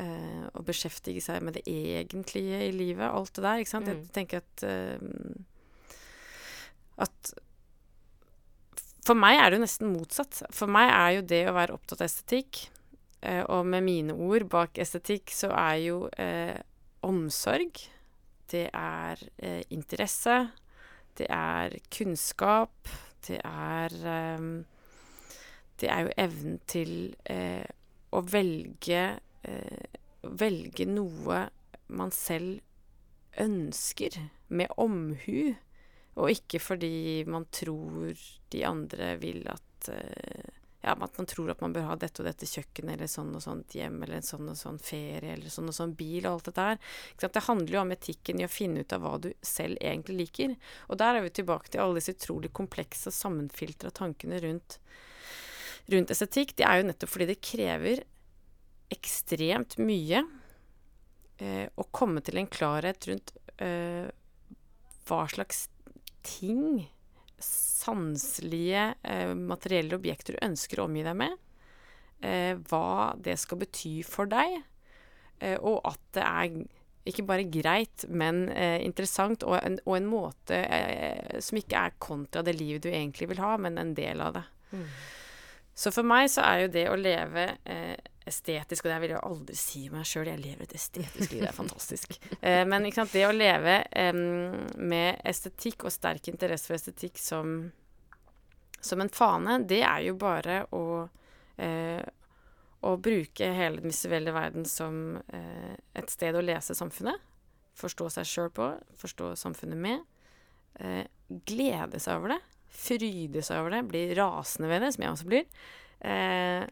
eh, 0.00 0.44
å 0.52 0.62
beskjeftige 0.66 1.22
seg 1.24 1.42
med 1.44 1.56
det 1.58 1.64
egentlige 1.70 2.60
i 2.68 2.72
livet. 2.74 3.08
Alt 3.08 3.34
det 3.36 3.44
der. 3.46 3.62
ikke 3.62 3.72
sant? 3.72 3.88
Mm. 3.88 4.04
Jeg 4.04 4.14
tenker 4.16 4.44
at 4.44 4.66
eh, 4.68 5.42
At 7.06 7.34
For 9.06 9.14
meg 9.14 9.38
er 9.38 9.50
det 9.50 9.58
jo 9.58 9.64
nesten 9.66 9.92
motsatt. 9.92 10.40
For 10.54 10.70
meg 10.70 10.90
er 10.90 11.10
jo 11.18 11.26
det 11.34 11.42
å 11.46 11.56
være 11.56 11.76
opptatt 11.76 12.00
av 12.00 12.08
estetikk, 12.08 12.64
eh, 13.22 13.42
og 13.44 13.66
med 13.68 13.84
mine 13.86 14.16
ord 14.16 14.48
bak 14.50 14.80
estetikk, 14.82 15.30
så 15.30 15.52
er 15.54 15.76
jo 15.84 15.98
eh, 16.18 16.56
omsorg 17.06 17.84
Det 18.50 18.68
er 18.72 19.20
eh, 19.38 19.62
interesse. 19.70 20.48
Det 21.16 21.26
er 21.30 21.76
kunnskap. 21.90 22.88
Det 23.26 23.38
er 23.44 23.94
eh, 23.94 24.48
Det 25.76 25.88
er 25.92 26.06
jo 26.06 26.12
evnen 26.16 26.58
til 26.66 26.92
å 28.16 28.22
velge 28.24 29.00
eh, 29.42 30.00
velge 30.22 30.86
noe 30.88 31.46
man 31.86 32.12
selv 32.14 32.60
ønsker, 33.40 34.16
med 34.48 34.70
omhu, 34.80 35.56
og 36.16 36.30
ikke 36.32 36.60
fordi 36.62 37.24
man 37.28 37.44
tror 37.52 38.14
de 38.52 38.62
andre 38.64 39.16
vil 39.20 39.42
at 39.50 39.90
eh, 39.92 40.54
ja, 40.86 40.94
at 40.94 41.18
man 41.18 41.26
tror 41.26 41.50
at 41.50 41.60
man 41.60 41.72
bør 41.74 41.88
ha 41.88 41.96
dette 41.98 42.22
og 42.22 42.28
dette 42.28 42.46
kjøkkenet, 42.46 42.94
eller 42.94 43.10
sånn 43.10 43.32
og 43.34 43.42
sånt 43.42 43.74
hjem, 43.74 43.96
eller 44.04 44.20
en 44.20 44.26
sånn 44.26 44.52
og 44.52 44.58
sånn 44.58 44.78
ferie, 44.78 45.32
eller 45.32 45.50
sånn 45.50 45.72
og 45.72 45.74
sånn 45.74 45.96
bil, 45.98 46.20
og 46.22 46.36
alt 46.36 46.50
dette 46.50 46.66
her. 46.68 46.78
Det 47.24 47.42
handler 47.48 47.74
jo 47.74 47.80
om 47.82 47.94
etikken 47.96 48.38
i 48.38 48.46
å 48.46 48.52
finne 48.52 48.84
ut 48.84 48.94
av 48.94 49.02
hva 49.02 49.16
du 49.24 49.32
selv 49.42 49.80
egentlig 49.80 50.20
liker. 50.20 50.54
Og 50.86 51.00
der 51.02 51.18
er 51.18 51.26
vi 51.26 51.32
tilbake 51.40 51.72
til 51.72 51.82
alle 51.82 51.98
disse 51.98 52.14
utrolig 52.14 52.52
komplekse 52.54 53.10
og 53.10 53.18
sammenfiltra 53.18 53.90
tankene 53.98 54.38
rundt, 54.46 54.78
rundt 55.90 56.14
estetikk. 56.14 56.54
Det 56.54 56.68
er 56.68 56.78
jo 56.78 56.86
nettopp 56.92 57.14
fordi 57.16 57.30
det 57.32 57.42
krever 57.42 58.06
ekstremt 58.92 59.78
mye 59.82 60.22
eh, 61.42 61.66
å 61.66 61.88
komme 61.94 62.22
til 62.24 62.40
en 62.40 62.50
klarhet 62.50 63.08
rundt 63.10 63.32
eh, 63.62 64.06
hva 65.06 65.24
slags 65.30 65.66
ting 66.26 66.86
sanselige, 67.42 68.94
eh, 69.02 69.34
materielle 69.34 69.98
objekter 69.98 70.36
du 70.36 70.46
ønsker 70.46 70.80
å 70.80 70.86
omgi 70.88 71.04
deg 71.06 71.18
med. 71.18 71.36
Eh, 72.24 72.54
hva 72.70 73.12
det 73.20 73.36
skal 73.40 73.60
bety 73.60 74.00
for 74.06 74.30
deg. 74.30 74.62
Eh, 75.38 75.58
og 75.60 75.82
at 75.86 76.02
det 76.16 76.24
er 76.24 76.56
ikke 77.06 77.26
bare 77.28 77.46
greit, 77.46 78.06
men 78.08 78.48
eh, 78.50 78.80
interessant, 78.82 79.44
og 79.46 79.60
en, 79.60 79.76
og 79.84 79.98
en 79.98 80.08
måte 80.10 80.58
som 81.44 81.58
ikke 81.60 81.84
er 81.86 82.00
kontra 82.02 82.42
det 82.42 82.56
livet 82.56 82.82
du 82.82 82.90
egentlig 82.90 83.28
vil 83.30 83.42
ha, 83.44 83.52
men 83.60 83.78
en 83.78 83.92
del 83.94 84.24
av 84.24 84.40
det. 84.40 84.42
Mm. 84.72 84.88
Så 85.76 85.92
for 85.92 86.08
meg 86.08 86.30
så 86.32 86.42
er 86.48 86.64
jo 86.64 86.72
det 86.72 86.86
å 86.88 86.98
leve 86.98 87.50
eh, 87.68 87.94
estetisk, 88.26 88.84
og 88.84 88.92
det 88.92 88.98
vil 89.02 89.14
jeg 89.14 89.24
aldri 89.28 89.56
si 89.58 89.82
meg 89.92 90.06
sjøl, 90.08 90.30
jeg 90.30 90.42
lever 90.42 90.66
et 90.66 90.74
estetisk 90.76 91.32
liv, 91.32 91.44
det 91.44 91.50
er 91.50 91.56
fantastisk. 91.56 92.16
Eh, 92.40 92.62
men 92.68 92.88
sant, 92.94 93.12
det 93.14 93.26
å 93.28 93.34
leve 93.34 93.78
eh, 93.90 94.18
med 94.76 95.20
estetikk 95.26 95.86
og 95.86 95.94
sterk 95.94 96.30
interesse 96.32 96.70
for 96.70 96.78
estetikk 96.78 97.20
som, 97.22 97.56
som 98.80 99.04
en 99.04 99.12
fane, 99.12 99.60
det 99.68 99.82
er 99.86 100.08
jo 100.08 100.16
bare 100.20 100.62
å, 100.74 100.84
eh, 101.62 102.02
å 102.86 102.96
bruke 103.02 103.52
hele 103.60 103.82
den 103.84 103.94
visuelle 103.94 104.34
verden 104.34 104.66
som 104.68 105.20
eh, 105.30 105.76
et 105.94 106.12
sted 106.12 106.36
å 106.36 106.44
lese 106.44 106.76
samfunnet. 106.78 107.22
Forstå 107.76 108.08
seg 108.14 108.28
sjøl 108.28 108.52
på, 108.56 108.70
forstå 108.96 109.34
samfunnet 109.36 109.78
med. 109.78 110.04
Eh, 110.80 111.04
glede 111.48 112.00
seg 112.00 112.18
over 112.18 112.34
det. 112.34 112.40
Fryde 112.76 113.42
seg 113.44 113.60
over 113.60 113.76
det. 113.76 113.84
Bli 113.90 114.02
rasende 114.16 114.70
ved 114.70 114.82
det, 114.84 114.92
som 114.94 115.04
jeg 115.04 115.12
også 115.14 115.28
blir. 115.28 115.46
Eh, 116.00 116.64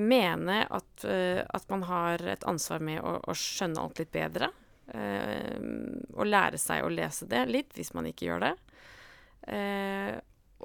mene 0.00 0.62
at, 0.64 0.92
uh, 1.04 1.42
at, 1.44 1.66
man 1.72 1.84
har 1.88 2.22
et 2.34 2.46
ansvar 2.48 2.84
med 2.84 3.02
å, 3.02 3.18
å 3.20 3.36
skjønne 3.36 3.82
alt 3.82 4.00
litt 4.02 4.12
bedre. 4.14 4.50
Uh, 4.86 5.58
og 6.14 6.28
lære 6.28 6.60
seg 6.62 6.84
å 6.84 6.92
lese 6.92 7.28
det 7.30 7.44
litt, 7.50 7.74
hvis 7.76 7.92
man 7.96 8.08
ikke 8.10 8.30
gjør 8.30 8.48
det. 8.48 8.54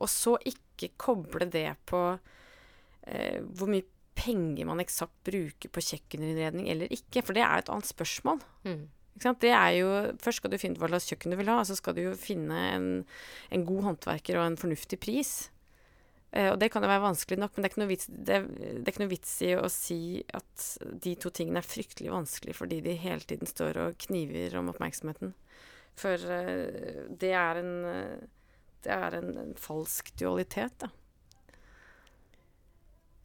Og 0.01 0.07
så 0.09 0.32
ikke 0.49 0.88
koble 0.97 1.45
det 1.53 1.68
på 1.86 1.99
hvor 2.01 3.70
mye 3.70 3.86
penger 4.18 4.66
man 4.66 4.82
eksakt 4.82 5.14
bruker 5.28 5.70
på 5.74 5.84
kjøkkeninnredning 5.86 6.70
eller 6.72 6.91
ikke, 6.93 7.24
for 7.26 7.38
det 7.38 7.43
er 7.45 7.59
jo 7.59 7.66
et 7.66 7.72
annet 7.76 7.89
spørsmål. 7.91 8.41
Mm. 8.66 8.82
Det 9.22 9.51
er 9.51 9.72
jo, 9.76 9.89
først 10.24 10.41
skal 10.41 10.53
du 10.53 10.57
finne 10.62 10.78
ut 10.78 10.82
hva 10.82 10.89
slags 10.93 11.09
kjøkken 11.12 11.34
du 11.34 11.38
vil 11.38 11.51
ha, 11.51 11.59
og 11.62 11.68
så 11.70 11.78
skal 11.78 11.95
du 11.97 12.03
jo 12.05 12.14
finne 12.18 12.59
en, 12.72 12.88
en 13.53 13.66
god 13.68 13.88
håndverker 13.89 14.39
og 14.39 14.47
en 14.47 14.59
fornuftig 14.59 15.01
pris. 15.03 15.34
Uh, 16.32 16.53
og 16.53 16.59
det 16.61 16.69
kan 16.71 16.84
jo 16.84 16.91
være 16.91 17.03
vanskelig 17.03 17.39
nok, 17.41 17.57
men 17.57 17.65
det 17.65 17.71
er, 17.75 17.89
vits, 17.89 18.07
det, 18.07 18.38
det 18.55 18.86
er, 18.86 18.91
ikke 18.93 19.03
noe 19.03 19.11
vits, 19.11 19.34
i 19.43 19.51
å 19.59 19.67
si 19.71 19.99
at 20.32 20.67
de 21.03 21.15
to 21.19 21.32
tingene 21.36 21.59
er 21.59 21.67
fryktelig 21.67 22.13
vanskelig 22.13 22.55
fordi 22.55 22.79
de 22.86 22.95
hele 23.01 23.27
tiden 23.27 23.49
står 23.49 23.82
og 23.84 23.99
kniver 24.07 24.55
om 24.59 24.71
oppmerksomheten. 24.71 25.36
For 25.99 26.15
uh, 26.15 27.09
det 27.11 27.36
er 27.36 27.63
en 27.63 27.73
Det 28.82 28.89
er 28.89 29.13
en, 29.13 29.36
en 29.38 29.53
falsk 29.59 30.07
dualitet, 30.17 30.73
da. 30.82 30.88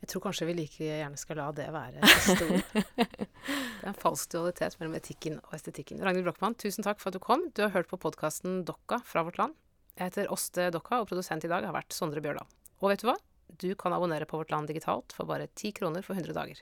Jeg 0.06 0.10
tror 0.12 0.26
kanskje 0.26 0.46
vi 0.46 0.54
like 0.54 0.84
gjerne 0.84 1.18
skal 1.18 1.38
la 1.40 1.46
det 1.56 1.66
være 1.74 2.10
siste 2.22 2.60
det 3.00 3.06
er 3.06 3.88
en 3.90 3.96
falsk 3.98 4.30
dualitet 4.34 4.76
mellom 4.78 4.94
etikken 4.98 5.40
og 5.40 5.56
estetikken. 5.56 6.02
Ragnhild 6.04 6.28
Brochmann, 6.28 6.54
tusen 6.54 6.86
takk 6.86 7.00
for 7.00 7.10
at 7.10 7.16
du 7.16 7.22
kom. 7.22 7.48
Du 7.56 7.64
har 7.64 7.72
hørt 7.74 7.90
på 7.90 7.98
podkasten 8.02 8.60
Dokka 8.68 9.00
fra 9.06 9.24
vårt 9.26 9.40
land. 9.40 9.56
Jeg 9.96 10.12
heter 10.12 10.30
Åste 10.30 10.68
Dokka, 10.70 11.00
og 11.00 11.08
produsent 11.10 11.46
i 11.46 11.50
dag 11.50 11.64
har 11.66 11.74
vært 11.74 11.96
Sondre 11.96 12.22
Bjørdal. 12.22 12.46
Og 12.82 12.92
vet 12.92 13.02
du 13.02 13.08
hva? 13.08 13.16
Du 13.56 13.70
kan 13.78 13.94
abonnere 13.94 14.26
på 14.28 14.40
Vårt 14.40 14.50
Land 14.52 14.68
digitalt 14.68 15.14
for 15.16 15.28
bare 15.28 15.46
10 15.46 15.72
kroner 15.78 16.04
for 16.04 16.18
100 16.18 16.34
dager. 16.36 16.60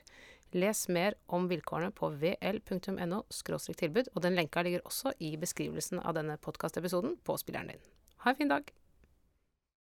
Les 0.55 0.85
mer 0.87 1.17
om 1.27 1.49
vilkårene 1.51 1.91
på 1.91 2.11
vl.no 2.21 3.21
tilbud, 3.81 4.11
og 4.13 4.21
den 4.23 4.37
lenka 4.37 4.63
ligger 4.63 4.85
også 4.85 5.15
i 5.19 5.35
beskrivelsen 5.41 5.99
av 5.99 6.15
denne 6.15 6.37
podkastepisoden 6.37 7.17
på 7.25 7.37
spilleren 7.41 7.73
din. 7.73 7.85
Ha 8.23 8.31
en 8.31 8.39
fin 8.39 8.53
dag! 8.53 8.71